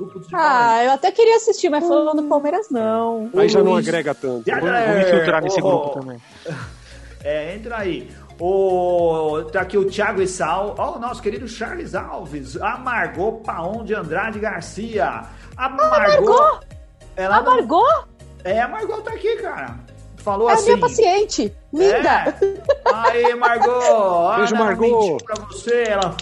Grupos 0.05 0.25
de 0.27 0.31
Palmeiras. 0.31 0.57
Ah, 0.57 0.83
eu 0.85 0.91
até 0.91 1.11
queria 1.11 1.35
assistir, 1.35 1.69
mas 1.69 1.87
falando 1.87 2.21
do 2.21 2.27
Palmeiras, 2.27 2.69
não. 2.69 3.29
Aí 3.35 3.47
já 3.49 3.63
não 3.63 3.75
agrega 3.75 4.13
tanto. 4.15 4.43
Já- 4.47 4.59
Vou, 4.59 4.69
vou 4.69 4.95
me 4.97 5.03
filtrar 5.05 5.43
nesse 5.43 5.59
Oh, 5.61 5.63
grupo 5.63 5.99
também. 5.99 6.17
É, 7.23 7.53
entra 7.55 7.77
aí. 7.77 8.09
O, 8.39 9.43
tá 9.51 9.61
aqui 9.61 9.77
o 9.77 9.85
Thiago 9.85 10.23
Issal. 10.23 10.73
Ó, 10.75 10.95
o 10.95 10.99
nosso 10.99 11.21
querido 11.21 11.47
Charles 11.47 11.93
Alves. 11.93 12.59
A 12.59 12.79
Margot 12.79 13.33
Paon 13.45 13.83
de 13.83 13.93
Andrade 13.93 14.39
Garcia. 14.39 15.21
A 15.55 15.69
Margot. 15.69 16.25
Margot! 16.25 16.59
Ela 17.15 17.37
A 17.37 17.41
não- 17.43 18.05
É, 18.43 18.59
a 18.59 18.67
Margot 18.67 19.01
tá 19.03 19.11
aqui, 19.11 19.35
cara. 19.37 19.75
Falou 20.17 20.49
é 20.49 20.53
a 20.53 20.55
assim. 20.55 20.65
minha 20.65 20.79
paciente. 20.79 21.53
Linda! 21.71 22.35
É. 22.41 22.61
Aí, 22.91 23.35
Margot. 23.35 24.35
Beijo, 24.37 24.55
Margot. 24.55 25.17
pra 25.23 25.35
você. 25.45 25.83
Ela 25.87 26.15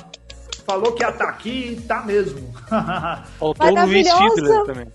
falou 0.70 0.93
que 0.93 1.01
ia 1.01 1.11
tá 1.11 1.30
aqui 1.30 1.72
e 1.72 1.82
tá 1.82 2.03
mesmo. 2.03 2.53
Faltou 3.39 3.67
o 3.67 3.86
Luiz. 3.86 4.07
Fiedler 4.07 4.63
também. 4.65 4.88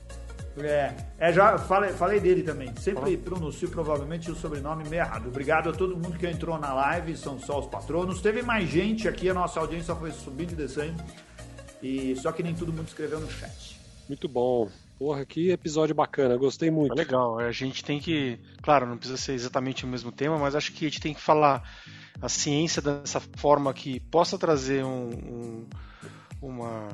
É, 0.56 0.94
é, 1.18 1.32
já 1.32 1.58
falei, 1.58 1.92
falei 1.92 2.20
dele 2.20 2.44
também. 2.44 2.72
Sempre 2.76 3.16
pronuncio 3.16 3.68
provavelmente 3.68 4.30
o 4.30 4.36
sobrenome 4.36 4.88
meio 4.88 5.02
errado. 5.02 5.26
Obrigado 5.26 5.70
a 5.70 5.72
todo 5.72 5.96
mundo 5.96 6.16
que 6.16 6.28
entrou 6.28 6.56
na 6.60 6.72
live, 6.72 7.16
são 7.16 7.40
só 7.40 7.58
os 7.58 7.66
patronos. 7.66 8.20
Teve 8.20 8.40
mais 8.40 8.68
gente 8.68 9.08
aqui, 9.08 9.28
a 9.28 9.34
nossa 9.34 9.58
audiência 9.58 9.96
foi 9.96 10.12
subindo 10.12 10.52
e 10.52 10.54
descendo. 10.54 11.02
E 11.82 12.14
só 12.16 12.30
que 12.30 12.44
nem 12.44 12.54
todo 12.54 12.72
mundo 12.72 12.86
escreveu 12.86 13.18
no 13.18 13.28
chat. 13.28 13.80
Muito 14.08 14.28
bom. 14.28 14.68
Porra, 14.96 15.26
que 15.26 15.50
episódio 15.50 15.92
bacana. 15.92 16.36
Gostei 16.36 16.70
muito. 16.70 16.92
É 16.92 16.96
legal. 16.96 17.40
A 17.40 17.50
gente 17.50 17.84
tem 17.84 17.98
que. 17.98 18.38
Claro, 18.62 18.86
não 18.86 18.96
precisa 18.96 19.20
ser 19.20 19.32
exatamente 19.32 19.84
o 19.84 19.88
mesmo 19.88 20.12
tema, 20.12 20.38
mas 20.38 20.54
acho 20.54 20.72
que 20.72 20.86
a 20.86 20.88
gente 20.88 21.00
tem 21.00 21.12
que 21.12 21.20
falar 21.20 21.68
a 22.20 22.28
ciência 22.28 22.80
dessa 22.80 23.20
forma 23.36 23.72
que 23.74 24.00
possa 24.00 24.38
trazer 24.38 24.84
um- 24.84 25.10
um- 25.10 25.66
uma, 26.40 26.88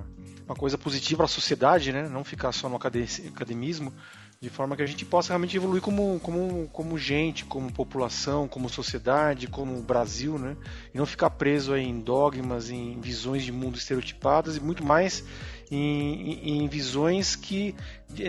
uma 0.47 0.55
coisa 0.55 0.79
positiva 0.79 1.19
para 1.19 1.25
a 1.27 1.29
sociedade, 1.29 1.93
né? 1.93 2.09
Não 2.09 2.23
ficar 2.25 2.53
só 2.53 2.69
no 2.69 2.77
acade- 2.77 3.25
academismo, 3.29 3.93
de 4.41 4.49
forma 4.49 4.75
que 4.77 4.83
a 4.83 4.87
gente 4.87 5.05
possa 5.05 5.29
realmente 5.31 5.57
evoluir 5.57 5.83
como, 5.83 6.19
como, 6.21 6.69
como 6.73 6.97
gente, 6.97 7.45
como 7.45 7.71
população, 7.73 8.49
como 8.49 8.69
sociedade, 8.69 9.47
como 9.49 9.83
Brasil, 9.83 10.39
né? 10.39 10.57
E 10.95 10.99
não 10.99 11.05
ficar 11.05 11.31
preso 11.31 11.77
em 11.77 12.01
dogmas, 12.01 12.71
em 12.71 12.99
visões 13.01 13.43
de 13.45 13.53
mundo 13.53 13.77
estereotipadas 13.77 14.57
e 14.57 14.61
muito 14.61 14.85
mais 14.85 15.25
em, 15.71 16.33
em- 16.33 16.63
em 16.65 16.69
visões 16.69 17.37
que 17.37 17.75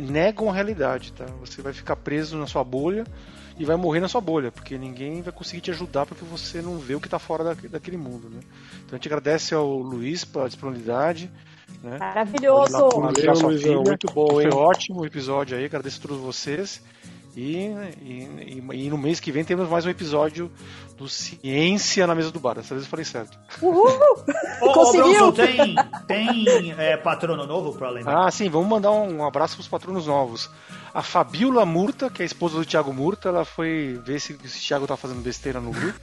negam 0.04 0.50
a 0.50 0.54
realidade, 0.54 1.14
tá? 1.14 1.26
Você 1.39 1.62
vai 1.62 1.72
ficar 1.74 1.96
preso 1.96 2.38
na 2.38 2.48
sua 2.48 2.64
bolha 2.64 3.06
e 3.62 3.66
vai 3.66 3.76
morrer 3.76 3.99
na 3.99 4.07
sua 4.07 4.20
bolha, 4.20 4.51
porque 4.51 4.76
ninguém 4.76 5.22
vai 5.22 5.32
conseguir 5.32 5.62
te 5.62 5.70
ajudar 5.70 6.07
porque 6.07 6.26
você 6.26 6.64
não 6.64 6.80
vê 6.80 6.95
o 6.95 6.99
que 6.99 7.05
está 7.05 7.20
fora 7.20 7.43
da, 7.43 7.53
daquele 7.53 7.95
mundo, 7.95 8.28
né? 8.28 8.39
Então 8.84 8.93
a 8.93 8.95
gente 8.95 9.07
agradece 9.07 9.53
ao 9.53 9.78
Luiz 9.78 10.26
pela 10.26 10.47
disponibilidade, 10.47 11.30
né? 11.84 11.99
Maravilhoso! 11.99 12.89
Valeu, 12.89 13.34
Luizão. 13.39 13.84
Muito 13.84 14.07
bom, 14.12 14.32
Foi 14.32 14.45
hein? 14.45 14.51
ótimo 14.51 15.01
o 15.01 15.05
episódio 15.05 15.55
aí, 15.55 15.66
agradeço 15.66 15.99
a 15.99 16.07
todos 16.07 16.18
vocês. 16.24 16.82
E, 17.36 17.68
e, 18.02 18.62
e- 18.72 18.86
e 18.86 18.90
no 18.90 18.98
mês 18.98 19.20
que 19.20 19.32
vem 19.32 19.44
temos 19.46 19.70
mais 19.70 19.86
um 19.86 19.90
episódio 19.90 20.52
do 20.98 21.08
Ciência 21.08 22.06
na 22.06 22.14
Mesa 22.14 22.30
do 22.32 22.40
Bar. 22.40 22.56
Dessa 22.56 22.74
vez 22.74 22.84
eu 22.86 22.90
falei 22.90 23.06
certo. 23.06 23.38
Uhul! 23.62 23.88
Ô, 24.62 24.66
ô, 24.68 24.74
Conseguiu? 24.74 25.32
Bronson, 25.32 25.32
tem, 25.32 25.76
tem 26.08 26.76
é, 26.78 26.98
patrono 26.98 27.46
novo 27.48 27.74
pra 27.78 27.90
lembrar? 27.90 28.28
Ah, 28.28 28.32
sim, 28.32 28.50
vamos 28.50 28.68
mandar 28.68 28.92
um 28.92 29.26
abraço 29.26 29.56
para 29.56 29.62
os 29.62 29.68
patronos 29.68 30.08
novos. 30.08 30.50
A 30.94 31.02
Fabiola 31.02 31.66
Murta, 31.66 32.10
que 32.10 32.22
é 32.22 32.24
a 32.24 32.26
esposa 32.26 32.58
do 32.58 32.66
Thiago 32.66 32.94
Murta, 32.94 33.30
ela 33.30 33.46
foi 33.46 33.98
ver 34.06 34.20
se, 34.20 34.38
se 34.48 34.58
o 34.58 34.68
Thiago 34.68 34.86
tá 34.86 34.98
fazendo 34.98 35.22
besteira 35.22 35.62
no 35.62 35.72
grupo. 35.72 36.00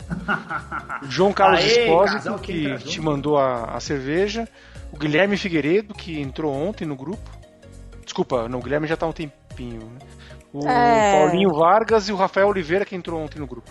O 1.03 1.07
João 1.11 1.33
Carlos 1.35 1.61
Aê, 1.61 1.83
Espósito, 1.85 2.17
casal 2.17 2.39
que 2.39 2.79
te 2.79 3.01
mandou 3.03 3.37
a, 3.37 3.77
a 3.77 3.81
cerveja. 3.81 4.49
O 4.91 4.97
Guilherme 4.99 5.37
Figueiredo, 5.37 5.93
que 5.93 6.19
entrou 6.19 6.55
ontem 6.55 6.87
no 6.87 6.97
grupo. 6.97 7.31
Desculpa, 8.03 8.49
não, 8.49 8.61
o 8.61 8.63
Guilherme 8.63 8.87
já 8.89 8.97
tá 8.97 9.05
há 9.05 9.11
um 9.11 9.13
tempinho. 9.13 9.81
Né? 9.83 9.99
O 10.53 10.67
É. 10.67 11.19
Paulinho 11.27 11.53
Vargas 11.53 12.09
e 12.09 12.13
o 12.13 12.17
Rafael 12.17 12.49
Oliveira, 12.49 12.85
que 12.85 12.97
entrou 12.97 13.21
ontem 13.21 13.39
no 13.39 13.47
grupo. 13.47 13.71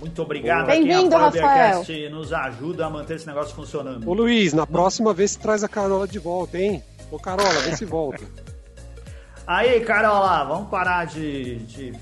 Muito 0.00 0.22
obrigado. 0.22 0.66
Boa. 0.66 0.72
a 0.72 0.76
quem 0.76 0.86
Bem-vindo, 0.86 1.16
apoia 1.16 1.20
o 1.20 1.24
Rafael. 1.42 1.68
Bearcast 1.82 2.08
nos 2.10 2.32
ajuda 2.32 2.86
a 2.86 2.90
manter 2.90 3.16
esse 3.16 3.26
negócio 3.26 3.54
funcionando. 3.54 4.08
Ô 4.08 4.14
Luiz, 4.14 4.52
na 4.52 4.66
próxima 4.66 5.12
vez 5.12 5.32
você 5.32 5.38
traz 5.40 5.64
a 5.64 5.68
Carola 5.68 6.06
de 6.06 6.18
volta, 6.18 6.56
hein? 6.56 6.82
Ô 7.10 7.18
Carola, 7.18 7.52
vê 7.60 7.76
se 7.76 7.84
volta. 7.84 8.22
Aí, 9.46 9.80
Carola, 9.80 10.44
vamos 10.44 10.68
parar 10.68 11.06
de, 11.06 11.56
de 11.60 11.92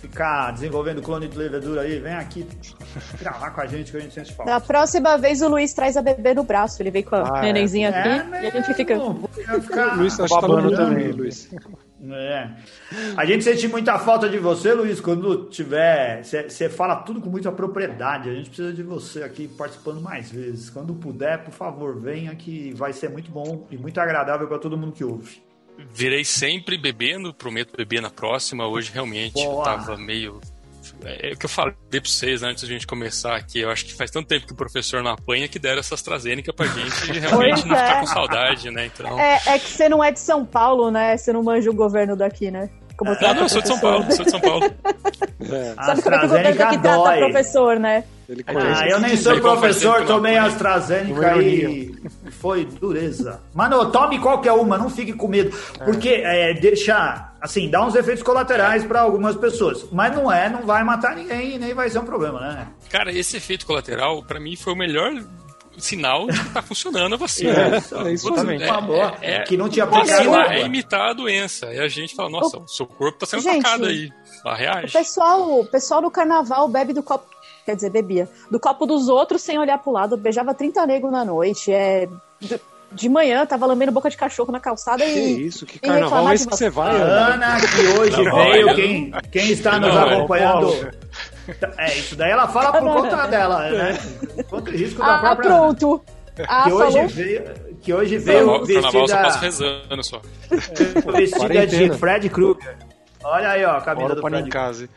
ficar 0.00 0.52
desenvolvendo 0.52 1.00
clone 1.00 1.28
de 1.28 1.38
levedura 1.38 1.82
aí. 1.82 2.00
Vem 2.00 2.12
aqui 2.14 2.44
gravar 3.20 3.50
com 3.52 3.60
a 3.60 3.66
gente 3.66 3.92
que 3.92 3.96
a 3.96 4.00
gente 4.00 4.12
sente 4.14 4.34
falta. 4.34 4.50
Da 4.50 4.60
próxima 4.60 5.16
vez 5.16 5.40
o 5.40 5.48
Luiz 5.48 5.72
traz 5.72 5.96
a 5.96 6.02
bebê 6.02 6.34
no 6.34 6.42
braço. 6.42 6.82
Ele 6.82 6.90
vem 6.90 7.04
com 7.04 7.14
a 7.14 7.22
Ah, 7.36 7.38
é. 7.38 7.42
nenenzinha 7.52 7.90
aqui 7.90 8.08
É 8.36 8.42
e 8.42 8.46
a 8.48 8.50
gente 8.50 8.74
fica. 8.74 8.96
ficar- 9.60 9.96
Luiz, 9.96 10.18
acho 10.18 10.34
que 10.34 10.40
tá 10.40 10.48
no 10.48 10.74
também, 10.76 11.08
Luiz. 11.12 11.48
É. 12.00 12.50
A 13.16 13.24
gente 13.24 13.42
sente 13.42 13.66
muita 13.66 13.98
falta 13.98 14.28
de 14.28 14.38
você, 14.38 14.72
Luiz, 14.72 15.00
quando 15.00 15.46
tiver. 15.46 16.22
Você 16.22 16.68
fala 16.68 16.96
tudo 16.96 17.20
com 17.20 17.28
muita 17.28 17.50
propriedade. 17.50 18.30
A 18.30 18.34
gente 18.34 18.48
precisa 18.48 18.72
de 18.72 18.82
você 18.82 19.22
aqui 19.22 19.48
participando 19.48 20.00
mais 20.00 20.30
vezes. 20.30 20.70
Quando 20.70 20.94
puder, 20.94 21.42
por 21.42 21.52
favor, 21.52 21.98
venha 21.98 22.34
que 22.36 22.72
vai 22.74 22.92
ser 22.92 23.10
muito 23.10 23.30
bom 23.30 23.66
e 23.70 23.76
muito 23.76 23.98
agradável 24.00 24.46
para 24.46 24.58
todo 24.58 24.76
mundo 24.76 24.92
que 24.92 25.02
ouve. 25.02 25.42
Virei 25.92 26.24
sempre 26.24 26.76
bebendo, 26.76 27.32
prometo 27.32 27.76
beber 27.76 28.00
na 28.00 28.10
próxima. 28.10 28.66
Hoje 28.66 28.90
realmente 28.92 29.38
eu 29.38 29.50
Boa. 29.50 29.64
tava 29.64 29.96
meio. 29.96 30.40
É 31.04 31.32
o 31.32 31.36
que 31.36 31.46
eu 31.46 31.50
falei 31.50 31.74
pra 31.90 32.00
vocês 32.04 32.42
antes 32.42 32.62
da 32.62 32.68
gente 32.68 32.86
começar 32.86 33.36
aqui. 33.36 33.60
Eu 33.60 33.70
acho 33.70 33.84
que 33.84 33.94
faz 33.94 34.10
tanto 34.10 34.26
tempo 34.26 34.46
que 34.46 34.52
o 34.52 34.56
professor 34.56 35.02
não 35.02 35.12
apanha 35.12 35.48
que 35.48 35.58
deram 35.58 35.78
essa 35.78 35.94
AstraZeneca 35.94 36.52
pra 36.52 36.66
gente 36.66 37.10
e 37.12 37.18
realmente 37.18 37.62
Pois 37.62 37.64
não 37.64 37.76
ficar 37.76 37.96
é. 37.96 38.00
com 38.00 38.06
saudade, 38.06 38.70
né? 38.70 38.86
Então. 38.86 39.18
É, 39.18 39.40
é 39.46 39.58
que 39.58 39.70
você 39.70 39.88
não 39.88 40.02
é 40.02 40.10
de 40.10 40.20
São 40.20 40.44
Paulo, 40.44 40.90
né? 40.90 41.16
Você 41.16 41.32
não 41.32 41.42
manja 41.42 41.70
o 41.70 41.74
governo 41.74 42.16
daqui, 42.16 42.50
né? 42.50 42.68
Como 42.96 43.12
Ah, 43.12 43.34
não, 43.34 43.42
eu 43.42 43.48
sou 43.48 43.62
de 43.62 43.68
São. 43.68 43.78
Paulo, 43.78 44.12
sou 44.12 44.24
de 44.24 44.30
São 44.30 44.40
Paulo. 44.40 44.64
É, 45.40 45.72
A 45.76 45.84
Sabe 45.84 46.02
como 46.02 46.14
é 46.16 46.18
que 46.18 46.26
o 46.26 46.28
governo 46.28 46.58
daqui 46.58 46.78
trata 46.78 47.16
professor, 47.16 47.78
né? 47.78 48.04
Ele 48.28 48.44
conhece. 48.44 48.82
Ah, 48.82 48.88
eu 48.88 49.00
nem 49.00 49.16
sou 49.16 49.40
professor, 49.40 50.04
tomei. 50.04 50.36
AstraZeneca 50.36 51.42
e 51.42 51.94
foi 52.30 52.64
dureza. 52.64 53.40
Mano, 53.54 53.90
tome 53.90 54.18
qualquer 54.18 54.52
uma, 54.52 54.76
não 54.76 54.90
fique 54.90 55.12
com 55.12 55.26
medo. 55.28 55.56
Porque 55.84 56.08
é, 56.10 56.52
deixa, 56.54 57.30
assim, 57.40 57.70
dá 57.70 57.84
uns 57.84 57.94
efeitos 57.94 58.22
colaterais 58.22 58.84
pra 58.84 59.00
algumas 59.00 59.36
pessoas. 59.36 59.86
Mas 59.90 60.14
não 60.14 60.30
é, 60.30 60.48
não 60.48 60.62
vai 60.62 60.84
matar 60.84 61.16
ninguém 61.16 61.54
e 61.54 61.58
nem 61.58 61.74
vai 61.74 61.88
ser 61.88 61.98
um 62.00 62.04
problema, 62.04 62.40
né? 62.40 62.68
Cara, 62.90 63.12
esse 63.12 63.36
efeito 63.36 63.64
colateral, 63.66 64.22
pra 64.22 64.38
mim, 64.38 64.56
foi 64.56 64.72
o 64.72 64.76
melhor 64.76 65.12
sinal 65.78 66.26
de 66.26 66.38
que 66.38 66.50
tá 66.50 66.60
funcionando 66.60 67.14
a 67.14 67.16
vacina. 67.16 67.52
É, 67.52 68.08
é 68.08 68.12
isso 68.12 68.34
aí. 68.34 68.68
Uma 68.68 68.80
boa. 68.80 69.14
é- 69.22 69.42
que 69.44 69.56
não 69.56 69.68
tinha 69.68 69.84
A 69.84 69.88
vacina 69.88 70.18
pegado. 70.18 70.52
é 70.52 70.62
imitar 70.66 71.10
a 71.10 71.12
doença. 71.12 71.72
E 71.72 71.78
a 71.78 71.86
gente 71.88 72.14
fala, 72.16 72.28
nossa, 72.30 72.58
o 72.58 72.66
seu 72.68 72.84
corpo 72.86 73.18
tá 73.20 73.26
sendo 73.26 73.42
Gente, 73.42 73.60
atacado 73.64 73.86
aí. 73.86 74.10
Ah, 74.44 74.52
O 74.52 74.54
reage. 74.56 74.92
pessoal, 74.92 75.60
o 75.60 75.64
pessoal 75.66 76.02
no 76.02 76.10
carnaval 76.10 76.68
bebe 76.68 76.92
do 76.92 77.02
copo. 77.02 77.26
Quer 77.68 77.74
dizer, 77.74 77.90
bebia. 77.90 78.26
Do 78.50 78.58
copo 78.58 78.86
dos 78.86 79.10
outros 79.10 79.42
sem 79.42 79.58
olhar 79.58 79.76
pro 79.76 79.92
lado. 79.92 80.16
Beijava 80.16 80.54
30 80.54 80.86
negros 80.86 81.12
na 81.12 81.22
noite. 81.22 81.70
É. 81.70 82.08
De, 82.40 82.58
de 82.90 83.08
manhã, 83.10 83.44
tava 83.44 83.66
lambendo 83.66 83.92
boca 83.92 84.08
de 84.08 84.16
cachorro 84.16 84.50
na 84.50 84.58
calçada 84.58 85.04
Que 85.04 85.10
e. 85.10 85.46
isso, 85.46 85.66
que 85.66 85.78
carnaval 85.78 86.24
é 86.24 86.28
de 86.30 86.34
esse 86.36 86.48
que 86.48 86.56
você. 86.56 86.70
vai, 86.70 86.96
A 86.96 87.04
Ana? 87.04 87.34
Ana, 87.34 87.56
que 87.60 87.86
hoje 88.00 88.22
Não, 88.24 88.34
veio, 88.34 88.66
olha, 88.68 88.74
quem, 88.74 89.10
quem 89.30 89.50
está 89.50 89.78
nos 89.78 89.94
Não, 89.94 90.08
é, 90.08 90.14
acompanhando. 90.16 90.72
É, 91.76 91.94
isso 91.98 92.16
daí 92.16 92.30
ela 92.30 92.48
fala 92.48 92.72
por 92.80 92.90
conta 93.02 93.26
dela, 93.26 93.68
né? 93.68 93.98
Contra 94.48 94.72
o 94.72 94.76
risco 94.78 94.98
da 95.00 95.16
Ah, 95.16 95.18
própria. 95.18 95.50
pronto. 95.50 96.02
Ah, 96.48 96.64
Que 96.64 96.72
hoje 96.72 96.92
falou. 96.94 97.08
veio, 97.08 97.42
que 97.82 97.92
hoje 97.92 98.20
Carnaval, 98.22 98.64
veio 98.64 98.80
carnaval 98.82 99.02
eu 99.02 99.08
só 99.08 99.16
passo 99.22 99.40
vestida, 99.40 99.66
rezando 99.88 100.02
só. 100.04 100.22
vestida 100.48 101.26
de 101.26 101.30
Quarentena. 101.32 101.94
Fred 101.98 102.28
Krueger. 102.30 102.76
Olha 103.22 103.50
aí, 103.50 103.64
ó, 103.66 103.72
a 103.76 103.80
camisa 103.82 104.02
Bora 104.08 104.14
do 104.14 104.20
para 104.22 104.30
Fred 104.30 104.46
em 104.46 104.50
casa. 104.50 104.88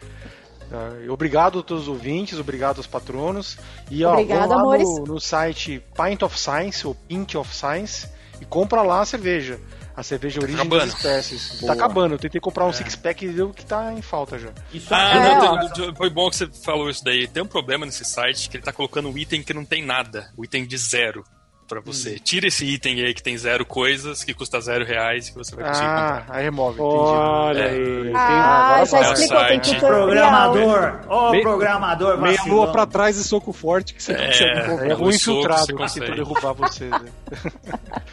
Uh, 0.72 1.12
obrigado 1.12 1.60
a 1.60 1.64
todos 1.64 1.84
os 1.84 1.90
ouvintes, 1.90 2.40
obrigado 2.40 2.78
aos 2.78 2.88
patronos. 2.88 3.58
E 3.90 4.06
ó, 4.06 4.14
Obrigada, 4.14 4.48
vão 4.48 4.56
lá 4.56 4.62
amores. 4.62 4.88
no, 4.88 5.04
no 5.06 5.20
site 5.20 5.84
Pint 5.96 6.22
of 6.22 6.40
Science, 6.40 6.88
ou 6.88 6.96
Pint 6.96 7.36
of 7.36 7.54
Science, 7.54 8.08
e 8.40 8.46
compra 8.46 8.82
lá 8.82 9.02
a 9.02 9.06
cerveja. 9.06 9.60
A 9.94 10.02
cerveja 10.04 10.40
Tá 10.40 10.46
origem 10.46 10.62
acabando. 10.62 10.86
das 10.86 10.96
espécies. 10.96 11.60
Boa. 11.60 11.68
Tá 11.68 11.74
acabando. 11.74 12.16
Eu 12.16 12.18
tentei 12.20 12.40
comprar 12.40 12.66
um 12.66 12.72
six-pack 12.72 13.26
e 13.26 13.30
deu 13.34 13.50
que 13.50 13.66
tá 13.66 13.92
em 13.94 14.02
falta 14.02 14.40
já. 14.40 14.48
Isso 14.74 14.88
Ah, 14.96 15.14
É, 15.14 15.38
não, 15.40 15.70
tem- 15.70 15.94
foi 15.96 16.10
bom 16.10 16.30
que 16.30 16.38
você 16.38 16.48
falou 16.48 16.90
isso 16.90 17.04
daí. 17.04 17.28
Tem 17.28 17.44
um 17.44 17.48
problema 17.48 17.86
nesse 17.86 18.06
site 18.06 18.50
que 18.50 18.56
ele 18.56 18.64
tá 18.64 18.72
colocando 18.72 19.10
um 19.10 19.18
item 19.18 19.44
que 19.44 19.54
não 19.54 19.66
tem 19.66 19.86
nada. 19.86 20.32
O 20.38 20.46
item 20.46 20.66
de 20.66 20.78
zero 20.78 21.26
pra 21.72 21.80
você. 21.82 22.20
Tira 22.20 22.48
esse 22.48 22.66
item 22.66 23.02
aí 23.06 23.14
que 23.14 23.24
tem 23.24 23.38
zero 23.38 23.66
coisas, 23.66 24.24
que 24.24 24.34
custa 24.34 24.60
zero 24.60 24.84
reais, 24.86 25.30
que 25.30 25.36
você 25.38 25.56
vai 25.56 25.66
conseguir 25.70 25.88
Ah, 25.88 26.18
comprar. 26.22 26.36
aí 26.38 26.44
remove. 26.44 26.82
Olha 26.82 27.60
É. 27.64 27.70
aí. 27.70 28.12
Ah, 28.14 28.84
já 28.86 29.14
explicou, 29.14 29.46
tem 29.48 29.60
tutorial. 29.62 30.02
Programador, 30.08 31.00
ó, 31.08 31.32
Meia- 31.32 31.44
programador 31.44 32.18
Meia 32.22 32.36
vacilão. 32.38 32.58
lua 32.58 32.72
pra 32.72 32.86
trás 32.86 33.18
e 33.18 33.24
soco 33.24 33.54
forte 33.54 33.94
que 33.94 34.04
você 34.04 34.12
É. 34.14 34.28
consegue 34.28 34.50
É 34.52 34.62
comprar. 34.68 34.96
socos 34.98 35.16
infiltrado 35.16 35.66
você 35.78 36.00
que 36.00 36.06
tentou 36.06 36.16
derrubar 36.16 36.54
vocês. 36.54 36.92
né? 36.92 37.06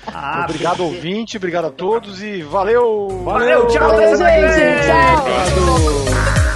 Ah, 0.06 0.44
obrigado, 0.48 0.84
ouvinte, 0.84 1.36
obrigado 1.36 1.66
a 1.66 1.70
todos 1.70 2.22
e 2.22 2.42
valeu! 2.42 3.22
Valeu, 3.24 3.66
tchau, 3.66 3.88
Valeu, 3.90 4.10
que 4.10 4.16
gente. 4.16 4.86
Tchau. 4.86 5.18
Obrigado. 5.18 6.47